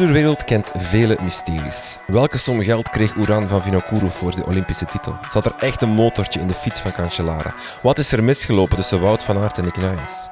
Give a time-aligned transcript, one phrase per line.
[0.00, 1.98] Wielerwereld kent vele mysteries.
[2.06, 5.16] Welke som geld kreeg Uran van Vinokuru voor de Olympische titel?
[5.32, 7.54] Zat er echt een motortje in de fiets van Cancellara?
[7.82, 10.28] Wat is er misgelopen tussen Wout van Aert en Nick Nuyens?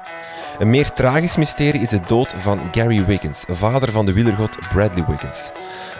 [0.59, 5.05] Een meer tragisch mysterie is de dood van Gary Wiggins, vader van de wielergod Bradley
[5.07, 5.49] Wiggins.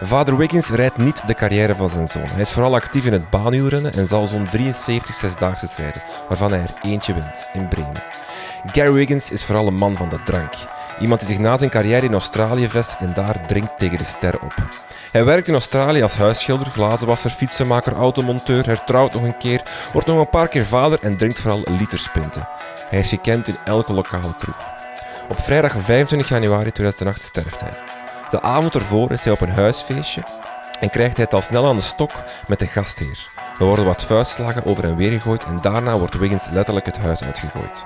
[0.02, 2.30] Vader Wiggins rijdt niet de carrière van zijn zoon.
[2.32, 6.62] Hij is vooral actief in het baanwielrennen en zal zo'n 73 zesdaagse rijden, waarvan hij
[6.62, 8.04] er eentje wint, in Bremen.
[8.66, 10.54] Gary Wiggins is vooral een man van de drank.
[11.00, 14.40] Iemand die zich na zijn carrière in Australië vestigt en daar drinkt tegen de ster
[14.42, 14.56] op.
[15.12, 19.62] Hij werkt in Australië als huisschilder, glazenwasser, fietsenmaker, automonteur, hertrouwt nog een keer,
[19.94, 22.48] wordt nog een paar keer vader en drinkt vooral literspinten.
[22.90, 24.78] Hij is gekend in elke lokale kroeg.
[25.30, 27.74] Op vrijdag 25 januari 2008 sterft hij.
[28.32, 30.24] De avond ervoor is hij op een huisfeestje
[30.80, 32.12] en krijgt hij het al snel aan de stok
[32.48, 33.28] met de gastheer.
[33.60, 37.24] Er worden wat vuistslagen over en weer gegooid en daarna wordt Wiggins letterlijk het huis
[37.24, 37.86] uitgegooid.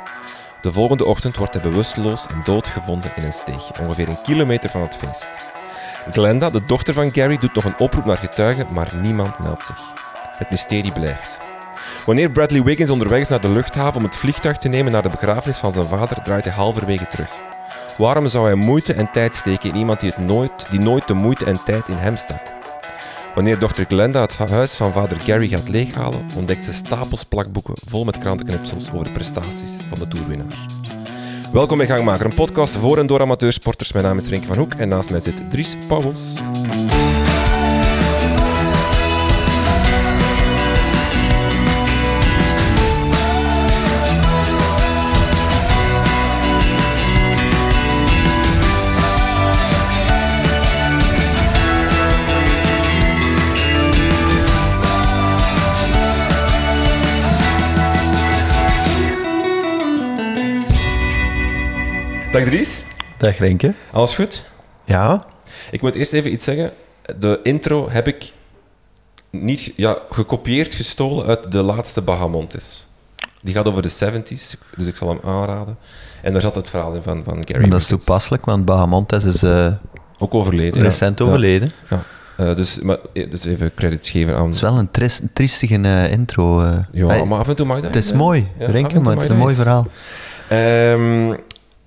[0.64, 4.70] De volgende ochtend wordt hij bewusteloos en dood gevonden in een steegje, ongeveer een kilometer
[4.70, 5.28] van het feest.
[6.12, 9.82] Glenda, de dochter van Gary, doet nog een oproep naar getuigen, maar niemand meldt zich.
[10.38, 11.40] Het mysterie blijft.
[12.06, 15.10] Wanneer Bradley Wiggins onderweg is naar de luchthaven om het vliegtuig te nemen naar de
[15.10, 17.30] begrafenis van zijn vader, draait hij halverwege terug.
[17.98, 21.14] Waarom zou hij moeite en tijd steken in iemand die, het nooit, die nooit de
[21.14, 22.63] moeite en tijd in hem stak?
[23.34, 28.04] Wanneer dochter Glenda het huis van vader Gary gaat leeghalen, ontdekt ze stapels plakboeken vol
[28.04, 30.66] met krantenknipsels over de prestaties van de toerwinnaar.
[31.54, 33.92] Welkom bij Gangmaker, een podcast voor en door amateursporters.
[33.92, 36.34] Mijn naam is Renke van Hoek en naast mij zit Dries Pauwels.
[62.34, 62.84] Dag Dries,
[63.18, 63.74] Dag Renke.
[63.92, 64.46] alles goed?
[64.86, 65.24] Ja,
[65.72, 66.72] Ik moet eerst even iets zeggen.
[67.20, 68.32] De intro heb ik
[69.30, 72.88] niet ja, gekopieerd, gestolen uit de laatste Bahamontes.
[73.42, 75.78] Die gaat over de 70s, dus ik zal hem aanraden.
[76.22, 79.44] En daar zat het verhaal in van, van Gary dat is toepasselijk, want Bahamontes is
[79.44, 79.72] eh,
[80.20, 80.82] Ook overleden.
[80.82, 81.26] recent Ja.
[81.26, 81.72] overleden.
[81.90, 82.04] Ja.
[82.38, 84.46] Eh, dus, maar, eh, dus even credits geven aan...
[84.46, 86.62] Het is wel een tris- triestige intro.
[86.92, 87.86] Ja, Hey, maar af en toe mag dat.
[87.86, 89.88] het is mooi, Renke, maar het is een mooi verhaal.
[90.48, 91.34] Ehm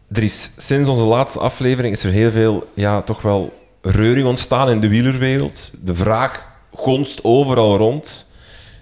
[0.08, 3.52] Dries, sinds onze laatste aflevering is er heel veel, ja, toch wel
[3.82, 5.70] reuring ontstaan in de wielerwereld.
[5.82, 8.30] De vraag gonst overal rond.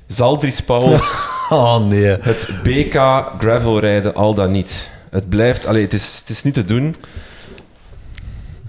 [0.06, 2.16] Zal Dries Pauwels Oh nee.
[2.20, 2.94] het BK
[3.38, 4.90] gravel rijden al dan niet?
[5.10, 6.94] Het blijft, allee, het, is, het is niet te doen.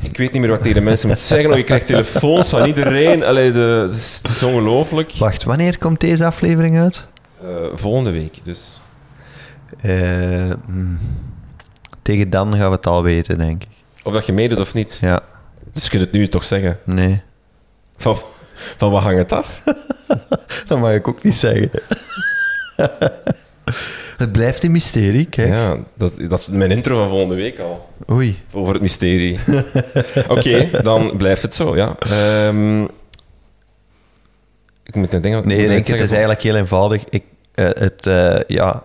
[0.01, 1.57] Ik weet niet meer wat tegen de mensen moet zeggen.
[1.57, 3.23] Je krijgt telefoons van iedereen.
[3.23, 5.11] Allee, de, het is, het is ongelooflijk.
[5.19, 7.07] Wacht, wanneer komt deze aflevering uit?
[7.41, 8.81] Eh, volgende week, dus.
[9.81, 10.99] Eh, hmm.
[12.05, 13.69] Tegen dan gaan we het al weten, denk ik.
[14.03, 14.97] Of dat je meedoet of niet.
[15.01, 15.21] Ja,
[15.73, 16.79] Dus je kunt het nu toch zeggen.
[16.83, 17.21] nee.
[17.97, 18.17] Van,
[18.53, 19.63] van wat hangt het af?
[20.67, 21.69] Dat mag ik ook niet zeggen.
[24.17, 25.47] het blijft een mysterie, kijk.
[25.49, 27.89] Ja, dat, dat is mijn intro van volgende week al.
[28.11, 28.39] Oei.
[28.53, 29.39] Over het mysterie.
[30.27, 31.95] Oké, dan blijft het zo, ja.
[31.99, 32.83] Ehm,
[34.83, 35.37] ik moet denken...
[35.37, 37.03] ik Nee, moet Renke, het is eigenlijk heel eenvoudig.
[37.09, 37.23] Ik,
[37.53, 38.83] eh, het, eh, ja,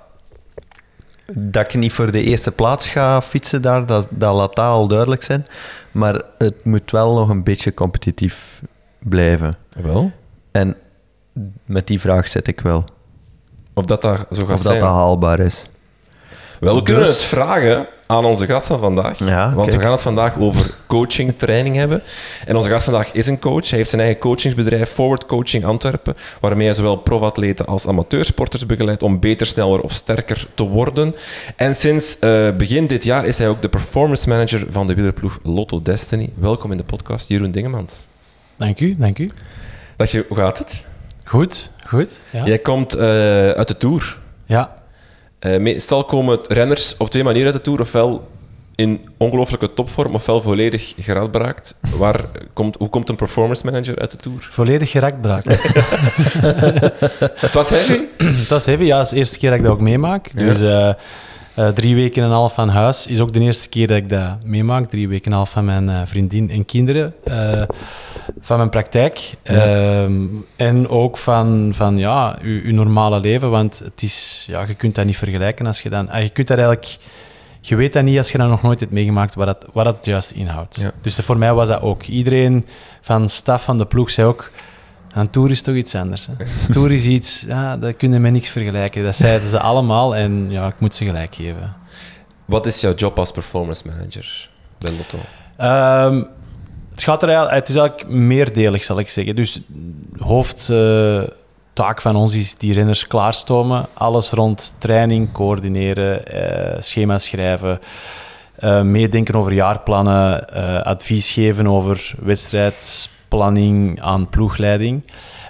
[1.35, 4.87] dat ik niet voor de eerste plaats ga fietsen daar, dat, dat laat dat al
[4.89, 5.47] duidelijk zijn.
[5.93, 8.63] Maar het moet wel nog een beetje competitief
[8.99, 9.57] blijven.
[9.83, 10.13] Wel?
[10.51, 10.77] En
[11.65, 12.85] met die vraag zit ik wel.
[13.75, 14.81] Of dat daar zo gaat Of dat zijn?
[14.81, 15.63] dat haalbaar is.
[16.61, 19.19] Wel, we kunnen Dus- het vragen aan onze gast van vandaag.
[19.19, 19.78] Ja, want kijk.
[19.78, 22.03] we gaan het vandaag over coaching, training hebben.
[22.47, 23.69] En onze gast vandaag is een coach.
[23.69, 29.03] Hij heeft zijn eigen coachingsbedrijf Forward Coaching Antwerpen, waarmee hij zowel profatleten als amateursporters begeleidt
[29.03, 31.14] om beter, sneller of sterker te worden.
[31.56, 35.38] En sinds eh, begin dit jaar is hij ook de performance manager van de wielerploeg
[35.43, 36.31] Lotto Destiny.
[36.35, 38.05] Welkom in de podcast, Jeroen Dingemans.
[38.56, 39.31] Dank u, dank u.
[39.96, 40.85] Dat je, hoe gaat het?
[41.25, 42.20] Goed, goed.
[42.31, 42.44] Ja.
[42.44, 43.06] Jij komt eh,
[43.49, 44.19] uit de Tour.
[44.46, 44.79] ja.
[45.40, 47.81] Eh, meestal komen renners op twee manieren uit de Tour.
[47.81, 48.28] Ofwel
[48.75, 51.75] in ongelooflijke topvorm, ofwel volledig geradbraakt.
[51.96, 52.20] Waar
[52.52, 54.48] komt, hoe komt een performance manager uit de Tour?
[54.50, 55.46] Volledig gerakbraakt.
[57.44, 58.00] Het was heavy.
[58.40, 58.84] Het was heavy.
[58.84, 60.28] Ja, het is de eerste keer dat ik dat ook meemaak.
[60.34, 60.44] Ja.
[60.44, 60.88] Dus eh,
[61.54, 64.10] eh, drie weken en een half van huis is ook de eerste keer dat ik
[64.10, 64.87] dat meemaak.
[64.87, 67.14] Drie weken en een half van mijn eh, vriendin en kinderen.
[68.41, 69.35] Van mijn praktijk.
[69.43, 73.50] Ehm, en ook van, van ja, uw, uw normale leven.
[73.50, 76.11] Want het is, ja, je kunt dat niet vergelijken als je dan...
[76.11, 76.97] ah, je kunt dat eigenlijk...
[77.61, 79.97] Je weet dat niet als je dat nog nooit hebt meegemaakt, wat dat, wat dat
[79.97, 80.77] het juist inhoudt.
[80.77, 80.93] Ja.
[81.03, 82.03] Dus voor mij was dat ook.
[82.03, 82.67] Iedereen
[83.00, 84.50] van staf van de ploeg zei ook...
[85.11, 86.26] Een tour is toch iets anders.
[86.26, 86.33] Hè?
[86.73, 89.05] Tour is iets, ja, dat kunnen met niks vergelijken.
[89.05, 91.76] Dat zeiden ze allemaal en ja, ik moet ze gelijk geven.
[92.44, 94.49] Wat is jouw job als performance manager
[94.79, 95.19] bij Lotto?
[95.56, 96.23] Ehm,
[97.00, 99.37] het, gaat er het is eigenlijk meerdelig, zal ik zeggen.
[99.37, 99.61] Dus
[100.19, 103.87] hoofdtaak van ons is die renners klaarstomen.
[103.94, 107.79] Alles rond training, coördineren, uh, schema's schrijven,
[108.58, 110.47] uh, meedenken over jaarplannen,
[110.85, 115.02] advies geven over wedstrijdplanning aan ploegleiding.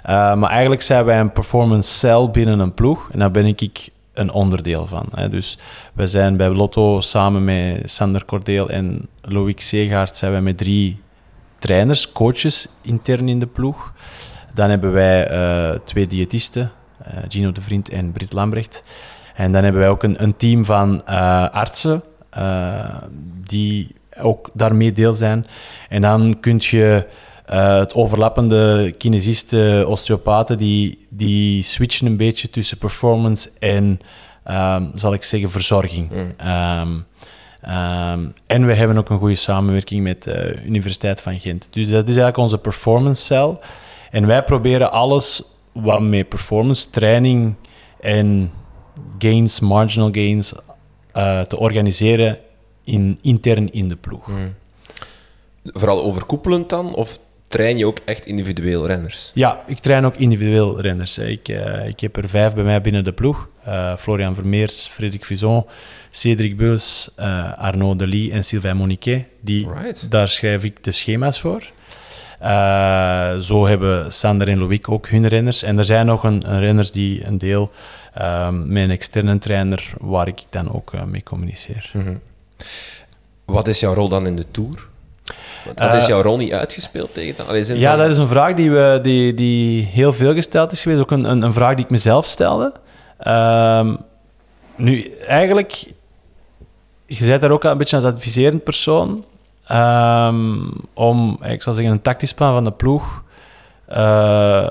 [0.05, 3.07] maar eigenlijk zijn wij een performance cell binnen een ploeg.
[3.11, 5.05] En daar ben ik een onderdeel van.
[5.15, 5.29] Hè.
[5.29, 5.57] Dus
[5.93, 10.99] we zijn bij Lotto samen met Sander Cordeel en Loïc Segaard zijn wij met drie
[11.61, 13.93] trainers, coaches intern in de ploeg.
[14.53, 16.71] Dan hebben wij uh, twee diëtisten,
[17.01, 18.83] uh, Gino de Vriend en Brit Lambrecht.
[19.33, 22.03] En dan hebben wij ook een, een team van uh, artsen
[23.43, 25.45] die ook daarmee deel zijn.
[25.89, 27.07] En dan kun je
[27.45, 33.99] het overlappende kinesisten, osteopaten, die, die switchen een beetje tussen performance en,
[34.51, 36.09] um, zal ik zeggen, verzorging.
[36.11, 36.49] Mm.
[36.49, 37.05] Um,
[37.65, 41.67] Um, en we hebben ook een goede samenwerking met de Universiteit van Gent.
[41.71, 43.57] Dus dat is eigenlijk onze performance cell.
[44.11, 47.55] En wij proberen alles wat met performance, training
[47.99, 48.51] en
[49.19, 50.53] gains, marginal gains,
[51.17, 52.39] uh, te organiseren
[52.83, 54.25] in, intern in de ploeg.
[54.25, 54.53] Hmm.
[55.63, 56.95] Vooral overkoepelend dan?
[56.95, 59.31] Of train je ook echt individueel renners?
[59.33, 61.17] Ja, ik train ook individueel renners.
[61.17, 63.47] Ik, uh, ik heb er vijf bij mij binnen de ploeg.
[63.67, 65.65] Uh, Florian Vermeers, Frederik Vison,
[66.11, 69.25] Cédric Beus, uh, Arnaud Delis en Sylvain Moniquet.
[69.41, 69.67] Die,
[70.09, 71.71] Daar schrijf ik de schema's voor.
[72.43, 75.63] Uh, zo hebben Sander en Loïc ook hun renners.
[75.63, 77.71] En er zijn nog een, een renners die een deel
[78.21, 81.89] um, met een externe trainer, waar ik dan ook uh, mee communiceer.
[81.93, 82.19] Mm -hmm.
[83.45, 84.87] Wat is jouw rol dan in de Tour?
[85.75, 87.77] Wat is jouw rol niet uitgespeeld tegen dan?
[87.77, 91.01] Ja, dat is een vraag die, we, die, die heel veel gesteld is geweest.
[91.01, 92.73] Ook een, een, een vraag die ik mezelf stelde.
[93.27, 93.97] Um,
[94.75, 95.85] nu, eigenlijk
[97.17, 99.25] je bent daar ook een beetje als adviserend persoon.
[99.71, 103.23] Um, om, ik zal zeggen, een tactisch plan van de ploeg
[103.89, 104.69] uh,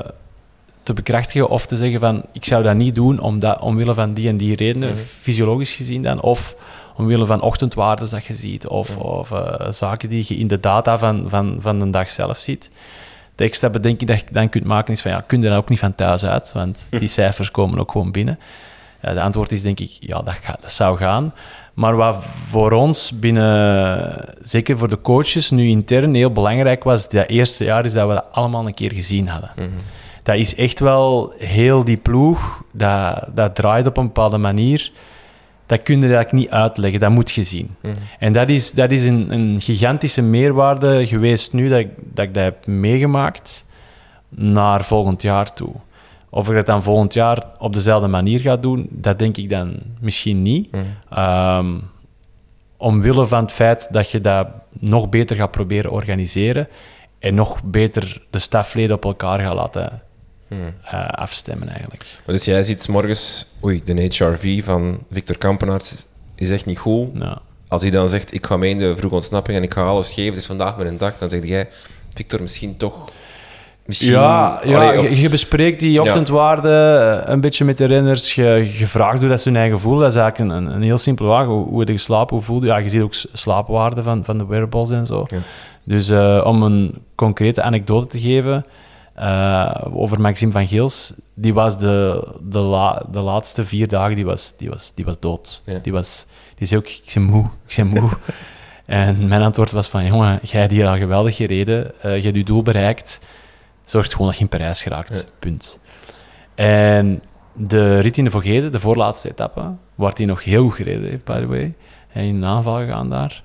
[0.83, 4.29] te bekrachtigen of te zeggen van ik zou dat niet doen omdat, omwille van die
[4.29, 5.05] en die redenen, mm -hmm.
[5.05, 6.55] fysiologisch gezien dan, of
[6.97, 9.11] omwille van ochtendwaardes dat je ziet, of, mm -hmm.
[9.11, 12.71] of uh, zaken die je in de data van, van, van de dag zelf ziet.
[13.35, 15.69] De extra bedenking dat je dan kunt maken is van ja, kun je dan ook
[15.69, 18.39] niet van thuis uit, want die cijfers komen ook gewoon binnen.
[19.05, 21.33] Uh, de antwoord is denk ik ja, dat, gaat, dat zou gaan.
[21.81, 27.27] Maar wat voor ons binnen, zeker voor de coaches, nu intern heel belangrijk was, dat
[27.27, 29.51] eerste jaar, is dat we dat allemaal een keer gezien hadden.
[29.57, 29.69] Mhm.
[30.23, 34.93] Dat is echt wel heel die ploeg, dat, dat draait op een bepaalde manier.
[35.67, 37.77] Dat kun je eigenlijk niet uitleggen, dat moet je zien.
[37.81, 37.95] Mhm.
[38.19, 42.35] En dat is, dat is een, een, gigantische meerwaarde geweest nu dat ik, dat ik
[42.35, 43.67] dat heb meegemaakt
[44.29, 45.73] naar volgend jaar toe.
[46.31, 49.79] Of ik dat dan volgend jaar op dezelfde manier ga doen, dat denk ik dan
[50.01, 50.69] misschien niet.
[50.71, 51.83] Mm.
[52.77, 56.69] omwille van het feit dat je dat nog beter gaat proberen organiseren
[57.19, 60.03] en nog beter de stafleden op elkaar gaat laten
[60.49, 60.59] mm.
[60.85, 62.05] uh, afstemmen eigenlijk.
[62.27, 67.11] Maar dus jij ziet morgens, oei, de HRV van Victor Kampenaerts is echt niet goed.
[67.15, 67.39] Ja.
[67.69, 70.11] Als hij dan zegt, ik ga mee in de vroege ontsnapping en ik ga alles
[70.13, 71.69] geven, is vandaag een dag, dan zeg jij,
[72.15, 73.13] Victor, misschien toch
[73.99, 76.69] ja, ja je, bespreekt die ochtendwaarde
[77.25, 78.35] eh, een beetje met de renners.
[78.35, 80.03] Je, je vraagt hoe dat ze hun eigen voelen.
[80.03, 81.47] Dat is eigenlijk een, een heel simpele vraag.
[81.47, 82.37] Hoe, hoe heb je geslapen?
[82.37, 82.73] Hoe voelde je?
[82.73, 85.27] Ja, je ziet ook slaapwaarden van, van de wearables en zo.
[85.85, 88.63] Dus uh, om een concrete anekdote te geven
[89.21, 91.13] uh, over Maxime van Geels.
[91.35, 95.19] Die was de, de, la, de laatste vier dagen die was, die was, die was
[95.19, 95.63] dood.
[95.83, 98.11] Die, was, die zei ook, ik ben moe, ik ben moe.
[98.87, 101.93] en mijn antwoord was van, jongen, jij hebt hier al geweldig gereden.
[102.05, 103.21] Uh, je hebt je doel bereikt
[103.91, 105.27] zorgt gewoon dat je in Parijs geraakt.
[105.39, 105.79] Punt.
[106.55, 111.11] En de rit in de Vogezen, de voorlaatste etappe, waar hij nog heel goed gereden
[111.11, 111.75] heeft, by the way,
[112.13, 113.43] en in een aanval gegaan daar,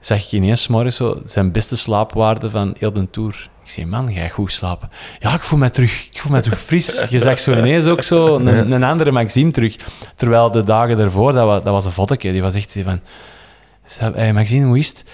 [0.00, 3.50] zag ik ineens morgens zo zijn beste slaapwaarde van heel de Tour.
[3.64, 4.90] Ik zei, man, ga goed slapen?
[5.18, 7.06] Ja, ik voel me terug, ik voel me terug fris.
[7.10, 9.76] Je zag zo ineens ook zo een, een andere Maxime terug.
[10.14, 13.00] Terwijl de dagen daarvoor, dat was, dat was een fotootje, die was echt van...
[14.14, 15.04] Hey, Maxime, hoe is het?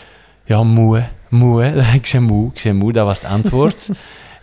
[0.44, 1.06] Ja, moe, hè.
[1.28, 1.92] Moe, hè.
[1.94, 3.90] Ik zei moe, ik zei moe, dat was het antwoord.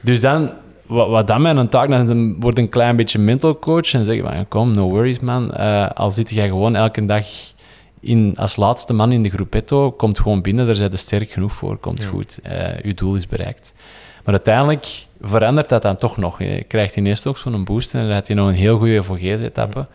[0.01, 0.51] Dus dan,
[0.85, 4.47] wat, wat dan mijn taak, dan wordt een klein beetje mental coach en zeggen van,
[4.47, 7.25] kom, no worries man, uh, al zit jij gewoon elke dag
[7.99, 11.53] in, als laatste man in de groepetto, komt gewoon binnen, daar zijn er sterk genoeg
[11.53, 13.73] voor, komt goed, uh, je doel is bereikt.
[14.23, 16.39] Maar uiteindelijk verandert dat dan toch nog.
[16.39, 19.87] Je krijgt ineens toch zo'n boost en dan heb je nog een heel goede VG's-etappe.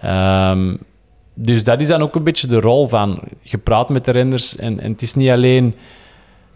[0.00, 0.76] Ehm,
[1.34, 4.56] dus dat is dan ook een beetje de rol van, je praat met de renders
[4.56, 5.74] en, en het is niet alleen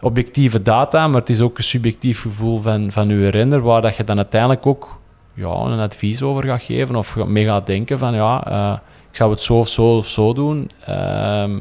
[0.01, 3.95] objectieve data, maar het is ook een subjectief gevoel van, van uw renner, waar dat
[3.95, 4.99] je dan uiteindelijk ook
[5.33, 8.77] ja, een advies over gaat geven of mee gaat denken van ja, uh,
[9.09, 10.71] ik zou het zo of zo of zo doen.
[10.89, 11.57] Uh,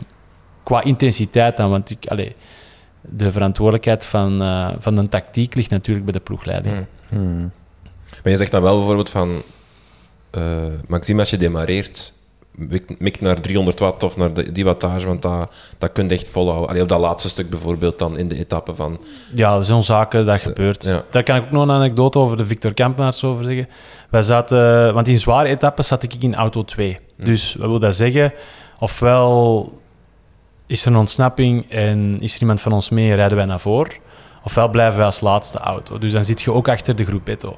[0.63, 2.33] qua intensiteit dan, want ik, allez,
[3.01, 6.87] de verantwoordelijkheid van, eh, van de tactiek ligt natuurlijk bij de ploegleiding.
[7.09, 7.19] Hmm.
[7.19, 7.51] Hmm.
[8.23, 9.43] Maar je zegt dan wel bijvoorbeeld van...
[10.31, 12.15] eh, Maxime, als je demareert,
[12.99, 16.29] mik- naar 300 watt of naar de- die wattage, want dat, dat kun je echt
[16.29, 16.69] volhouden.
[16.69, 19.01] Allee, op dat laatste stuk bijvoorbeeld dan in de etappe van...
[19.35, 20.85] Ja, dat zijn zaken, dat gebeurt.
[20.85, 21.03] ja.
[21.11, 23.69] Daar kan ik ook nog een anekdote over de Victor Kampenaars over zeggen.
[24.11, 26.99] Wij zaten, want in zware etappes zat ik in auto 2.
[27.17, 28.33] Dus wat wil dat zeggen?
[28.79, 29.73] Ofwel
[30.67, 33.61] is er een ontsnapping en is er iemand van ons mee en rijden wij naar
[33.61, 33.93] voren.
[34.45, 35.99] Ofwel blijven wij als laatste auto.
[35.99, 37.57] Dus dan zit je ook achter de groepetto.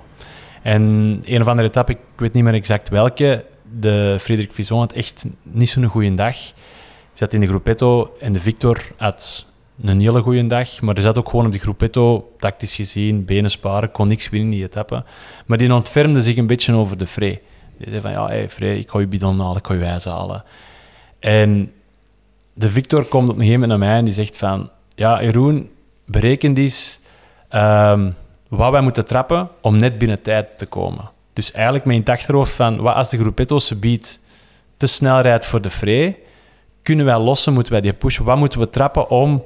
[0.62, 0.82] En
[1.24, 3.44] een of andere etappe, ik weet niet meer exact welke,
[3.80, 6.36] de Frederik Vison had echt niet zo'n goede dag.
[6.36, 9.46] Hij zat in de groepetto en de Victor had
[9.82, 10.80] een hele goede dag.
[10.80, 14.50] Maar er zat ook gewoon op die groepetto, tactisch gezien, benen sparen, kon niks winnen
[14.50, 15.04] in die etappe.
[15.46, 17.40] Maar die ontfermde zich een beetje over de Frey.
[17.78, 20.04] Die zei van, ja, hey, Frey, ik ga je bidon halen, ik ga je wijs
[20.04, 20.44] halen.
[21.18, 21.72] En
[22.52, 24.70] de Victor komt op een gegeven moment naar mij en die zegt van...
[24.94, 25.70] Ja, Jeroen,
[26.04, 27.00] bereken eens
[27.48, 28.10] ehm,
[28.48, 31.10] wat wij moeten trappen om net binnen tijd te komen.
[31.32, 32.80] Dus eigenlijk met in het achterhoofd van...
[32.80, 34.20] Wat als de groepetto's biedt
[34.76, 36.18] te snel rijdt voor de Frey,
[36.82, 38.24] kunnen wij lossen, moeten wij die pushen?
[38.24, 39.44] Wat moeten we trappen om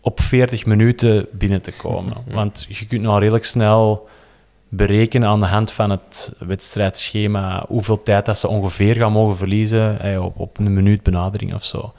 [0.00, 2.16] op 40 minuten binnen te komen?
[2.34, 4.08] Want je kunt nou redelijk snel
[4.68, 10.22] berekenen aan de hand van het wedstrijdschema hoeveel tijd dat ze ongeveer gaan mogen verliezen
[10.22, 11.92] op, op een minuut benadering of zo.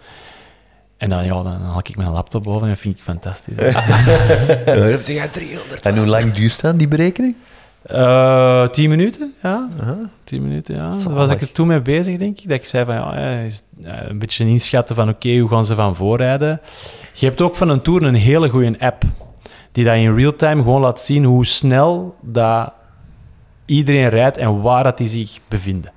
[0.98, 3.56] En dan, ja, dan haal ik mijn laptop boven en dat vind ik fantastisch.
[4.66, 7.36] Dan heb je 300 En hoe lang duurt dat, die berekening?
[7.82, 9.70] Eh, tien minuten, ja.
[9.82, 9.98] Aha.
[10.24, 10.90] Tien minuten, ja.
[10.90, 12.50] Daar was ik er toen mee bezig, denk ik.
[12.50, 13.46] Dat ik zei van, ja,
[14.08, 16.62] een beetje inschatten van, oké, hoe gaan ze van voorrijden?
[17.14, 19.04] Je hebt ook van een Tour een hele goede app,
[19.72, 22.74] die dat in real time gewoon laat zien hoe snel dat
[23.66, 25.92] iedereen rijdt en waar dat die zich bevinden.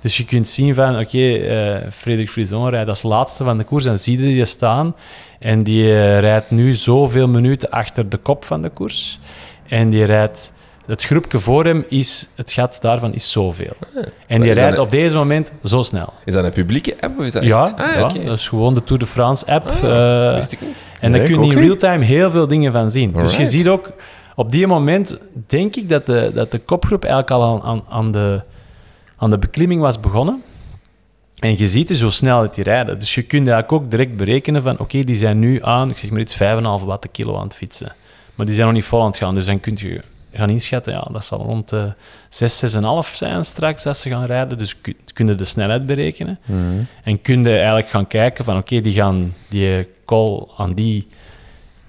[0.00, 3.84] Dus je kunt zien van, oké, eh, Frederik Frison rijdt als laatste van de koers,
[3.84, 4.94] dan zie je die staan.
[5.38, 9.20] En die eh, rijdt nu zoveel minuten achter de kop van de koers.
[9.68, 10.52] En die rijdt,
[10.86, 13.72] het groepje voor hem is, het gat daarvan is zoveel.
[14.26, 16.12] En die dat rijdt een- op deze moment zo snel.
[16.24, 17.80] Is dat een publieke app of is dat Ja, echt...
[17.80, 19.68] Ah, ja, dat is gewoon de Tour de France app.
[19.68, 20.74] Ah, eh, wist ik niet.
[21.00, 23.12] en Nee, daar kun je in real-time heel veel dingen van zien.
[23.12, 23.90] Dus je ziet ook,
[24.34, 28.12] op die moment denk ik dat de, dat de kopgroep eigenlijk al aan, aan, aan,
[28.12, 28.42] de,
[29.16, 30.42] aan de beklimming was begonnen.
[31.38, 32.98] En je ziet dus hoe snel het die rijden.
[32.98, 36.10] Dus je kunt eigenlijk ook direct berekenen van, oké, die zijn nu aan, ik zeg
[36.10, 37.92] maar iets, 5,5 watt de kilo aan het fietsen.
[38.34, 39.34] Maar die zijn nog niet vol aan het gaan.
[39.34, 40.00] Dus dan kun je
[40.32, 41.94] gaan inschatten, ja, dat zal rond de
[42.28, 44.58] 6, 6,5 zijn straks dat ze gaan rijden.
[44.58, 46.38] Dus kun, kun je de snelheid berekenen.
[47.04, 51.06] En kun je eigenlijk gaan kijken van, oké, die gaan die call aan die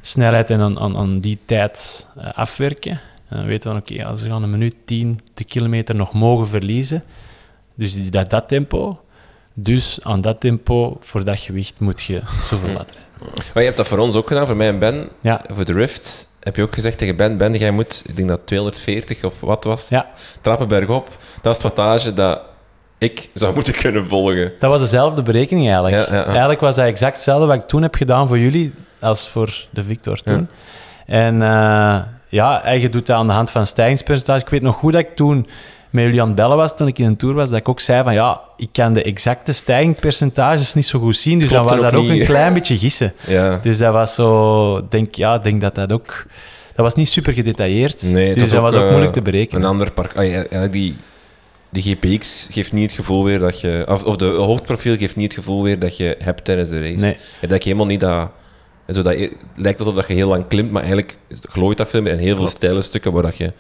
[0.02, 2.92] snelheid en aan, aan, aan die tijd eh, afwerken.
[3.30, 6.48] En dan weten we, oké, ja, ze gaan een minuut 10 de kilometer nog mogen
[6.48, 7.04] verliezen.
[7.76, 9.02] Dus is dat dat tempo.
[9.54, 13.04] Dus aan dat tempo, voor dat gewicht, moet je zoveel laten rijden.
[13.54, 15.10] Maar je hebt dat voor ons ook gedaan, voor mij en Ben.
[15.22, 15.42] Ja.
[15.48, 18.40] Voor de Rift heb je ook gezegd tegen Ben, Ben, jij moet, ik denk dat
[18.46, 20.10] 240 of wat was, Ja,
[20.42, 21.10] trappen bergop.
[21.42, 22.42] Dat is het wattage dat
[22.98, 24.52] ik zou moeten kunnen volgen.
[24.60, 25.96] dat was dezelfde berekening eigenlijk.
[25.96, 26.26] Ja, ja, ja.
[26.26, 29.84] Eigenlijk was dat exact hetzelfde wat ik toen heb gedaan voor jullie als voor de
[29.84, 30.48] Victor toen.
[31.06, 34.42] En eh, ja, je doet dat aan de hand van stijgingspercentage.
[34.42, 35.48] Ik weet nog goed dat ik toen
[35.94, 37.80] met jullie aan het bellen was, toen ik in een tour was, dat ik ook
[37.80, 41.82] zei van ja, ik kan de exacte stijgingspercentages niet zo goed zien, dus dan was
[41.82, 43.14] dat ook een klein beetje gissen.
[43.28, 43.60] Ja.
[43.62, 46.26] Dus dat was zo, denk, ja, denk dat dat ook...
[46.76, 49.62] Dat was niet super gedetailleerd, Nee, dus dat was ook eh, moeilijk te berekenen.
[49.62, 50.16] Een ander park.
[50.16, 50.96] ah, ja, die,
[51.70, 53.86] die GPX geeft niet het gevoel weer dat je.
[53.90, 56.96] Of, of de hoogteprofiel geeft niet het gevoel weer dat je hebt tijdens de race.
[56.96, 57.18] Nee.
[57.42, 58.30] En dat je helemaal niet dat.
[58.88, 62.02] Zo dat het lijkt alsof dat je heel lang klimt, maar eigenlijk glooit dat veel
[62.02, 63.54] meer en heel veel steile stukken waar dat je.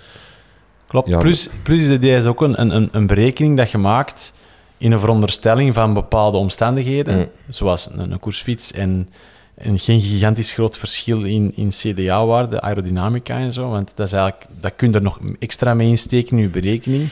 [0.93, 1.09] Klopt.
[1.09, 4.33] Ja, plus, plus is is ook een, een, een berekening dat je maakt
[4.77, 7.29] in een veronderstelling van bepaalde omstandigheden, Mm.
[7.49, 9.09] zoals een, een koersfiets en,
[9.55, 14.45] en geen gigantisch groot verschil in, in CDA-waarde, aerodynamica en zo, want dat, is eigenlijk,
[14.61, 17.09] dat kun je er nog extra mee insteken in je berekening,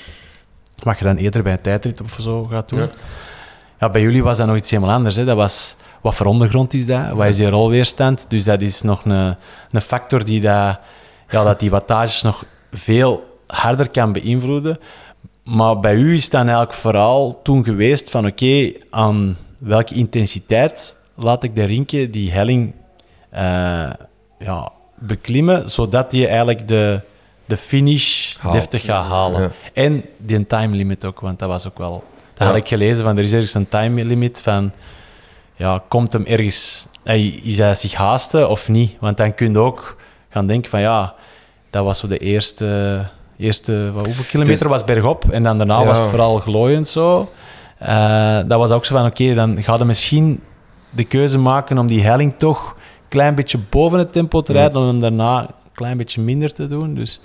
[0.84, 2.80] wat je dan eerder bij een tijdrit of zo gaat doen.
[2.80, 2.90] Ja.
[3.80, 3.90] Ja.
[3.90, 5.16] bij jullie was dat nog iets helemaal anders.
[5.16, 5.26] Hè.
[5.26, 7.12] Dat was, wat voor ondergrond is dat?
[7.12, 8.26] Wat is die rolweerstand?
[8.30, 9.36] Dus dat is nog een,
[9.72, 10.80] een factor die dat,
[11.30, 14.80] ja, dat die wattages nog veel harder kan beïnvloeden.
[15.44, 21.44] Maar bij u is dan eigenlijk vooral toen geweest van oké, aan welke intensiteit laat
[21.44, 22.74] ik de rinke die helling
[23.30, 23.90] eh,
[24.40, 27.00] ja, beklimmen, zodat die eigenlijk de,
[27.46, 28.54] de finish Haalt.
[28.54, 29.42] deftig gaat halen.
[29.42, 29.52] Ja.
[29.74, 32.04] En die time limit ook, want dat was ook wel...
[32.34, 32.54] Dat Ja.
[32.54, 34.72] had ik gelezen, van er is ergens een time limit van...
[35.56, 36.88] Ja, komt hem ergens...
[37.44, 38.96] Is hij zich haasten of niet?
[39.00, 39.96] Want dan kun je ook
[40.30, 41.16] gaan denken van ja,
[41.70, 43.00] dat was zo de eerste...
[43.42, 45.26] eerste wat, hoeveel kilometer was bergop?
[45.32, 45.86] En dan daarna Ja.
[45.86, 47.30] was het vooral glooiend zo.
[47.78, 50.42] Eh, dat was ook zo van oké, dan ga je misschien
[50.90, 52.76] de keuze maken om die helling toch
[53.08, 56.66] klein beetje boven het tempo te rijden, om hem daarna een klein beetje minder te
[56.68, 56.94] doen.
[56.96, 57.20] Dus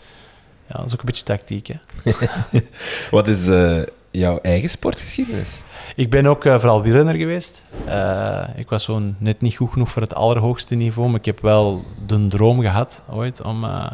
[0.67, 1.67] ja, dat is ook een beetje tactiek.
[1.67, 2.13] Hè.
[3.11, 3.79] Wat is eh,
[4.11, 5.63] jouw eigen sportgeschiedenis?
[5.97, 7.63] Ik ben ook eh, vooral wielrenner geweest.
[7.85, 11.41] Eh, ik was zo net niet goed genoeg voor het allerhoogste niveau, maar ik heb
[11.41, 13.87] wel de droom gehad ooit om, eh,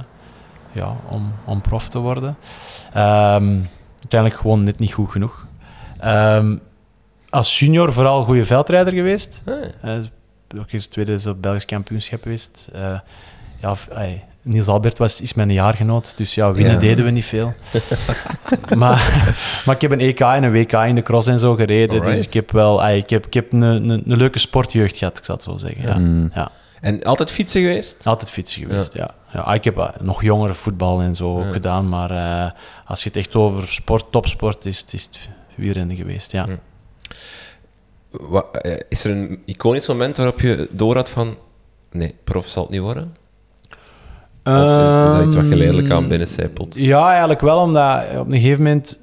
[0.73, 2.37] ja, om, om prof te worden.
[2.93, 3.59] Ehm,
[3.99, 5.47] uiteindelijk gewoon net niet goed genoeg.
[5.99, 6.57] Ehm,
[7.31, 9.43] als junior vooral goede veldrijder geweest.
[9.47, 12.69] Ah, Eh, ook hier tweede is op Belgisch kampioenschap geweest.
[12.73, 12.99] Eh,
[13.61, 13.76] ja,
[14.45, 16.79] Niels Albert was, is mijn jaargenoot, dus ja, winnen Ja.
[16.81, 17.55] deden we niet veel.
[18.83, 19.25] maar,
[19.64, 22.17] maar ik heb een EK en een WK in de cross en zo gereden, Alright.
[22.17, 25.25] dus ik heb wel ik heb, ik heb een, een, een leuke sportjeugd gehad, ik
[25.25, 25.83] zal het zo zeggen.
[25.83, 25.99] Ja.
[25.99, 26.31] Mm.
[26.35, 26.50] Ja.
[26.81, 28.07] En altijd fietsen geweest?
[28.07, 29.00] Altijd fietsen geweest, ja.
[29.00, 29.14] ja.
[29.35, 31.53] Ah, ik heb eh, nog jongere voetbal en zo ook Ja.
[31.53, 32.51] gedaan, maar eh,
[32.87, 36.45] als je het echt over sport, topsport, is, het- is het wielrennen geweest, ja.
[36.45, 36.57] Hm.
[38.11, 41.37] Wa- eh, is er een iconisch moment waarop je door had van...
[41.91, 43.17] Nee, prof zal het niet worden?
[44.45, 46.75] Of is, is dat iets wat geleidelijk aan binnencijpelt?
[46.77, 48.99] Ja, eigenlijk wel, omdat op een gegeven moment,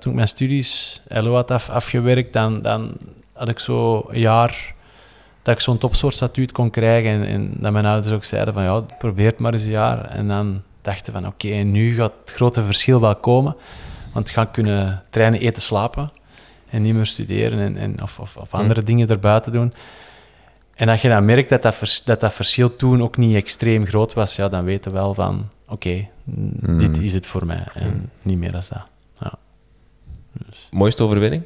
[0.00, 2.96] toen ik mijn studies LO had af, afgewerkt, dan, dan
[3.32, 4.74] had ik zo een jaar
[5.48, 7.10] dat ik zo'n topsoortstatuut kon krijgen.
[7.10, 10.04] En, en dat mijn ouders ook zeiden van, ja, probeer het maar eens een jaar.
[10.04, 13.56] En dan dachten van, oké, nu gaat het grote verschil wel komen.
[14.12, 16.10] Want ik ga kunnen trainen, eten, slapen.
[16.70, 19.72] En niet meer studeren en, en, of, of, of andere dingen erbuiten doen.
[20.74, 23.86] En als je dan merkt dat dat, vers- dat dat verschil toen ook niet extreem
[23.86, 27.64] groot was, ja, dan weten we wel van, oké, mm, dit is het voor mij.
[27.74, 28.82] En niet meer dan dat.
[29.20, 29.32] Ja.
[30.70, 31.42] Mooiste overwinning?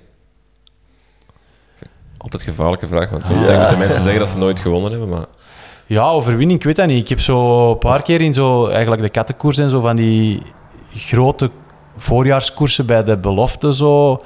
[2.23, 5.09] Altijd een gevaarlijke vraag, want soms zeggen de mensen zeggen dat ze nooit gewonnen hebben,
[5.09, 5.27] maar...
[5.87, 7.03] Ja, overwinning, ik weet dat niet.
[7.03, 10.43] Ik heb zo een paar keer in zo, eigenlijk de kattenkoers en zo van die
[10.95, 11.51] grote
[11.97, 14.19] voorjaarskoersen bij de belofte zo, een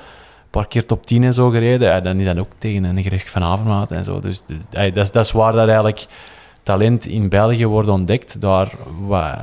[0.51, 1.89] paar keer top 10 en zo gereden.
[1.89, 4.21] Ja, dan is dat ook tegen een gerecht van Avermaat en zo.
[4.21, 6.07] Dus, dus ey, dat, is, dat is waar dat eigenlijk
[6.63, 8.41] talent in België wordt ontdekt.
[8.41, 8.71] Daar
[9.07, 9.37] wat,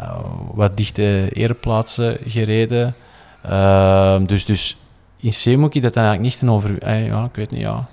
[0.53, 2.95] wat dichte ereplaatsen gereden.
[3.41, 4.77] Ehm, dus, dus
[5.19, 6.81] in C moet ik dat dan eigenlijk niet ten over...
[6.81, 7.87] ey, ja, ik weet niet, ja.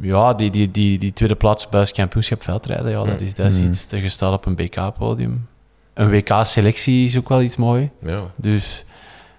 [0.00, 3.60] Ja, die, die, die, die tweede plaats Belgisch kampioenschap veldrijden, ja, dat is, dat is
[3.60, 3.66] Mm.
[3.68, 5.46] iets te gestaan op een BK-podium.
[5.94, 7.90] Een WK-selectie is ook wel iets mooi.
[8.02, 8.20] Ja.
[8.36, 8.84] Dus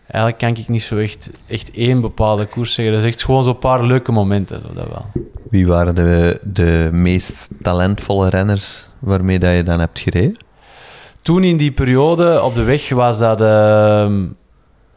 [0.07, 2.93] eigenlijk kan ik niet zo echt, echt één bepaalde koers zeggen.
[2.93, 5.05] Dat is echt gewoon zo'n paar leuke momenten, zo, dat wel.
[5.49, 10.35] Wie waren de, de meest talentvolle renners waarmee dat je dan hebt gereden?
[11.21, 14.25] Toen in die periode op de weg was dat ehm,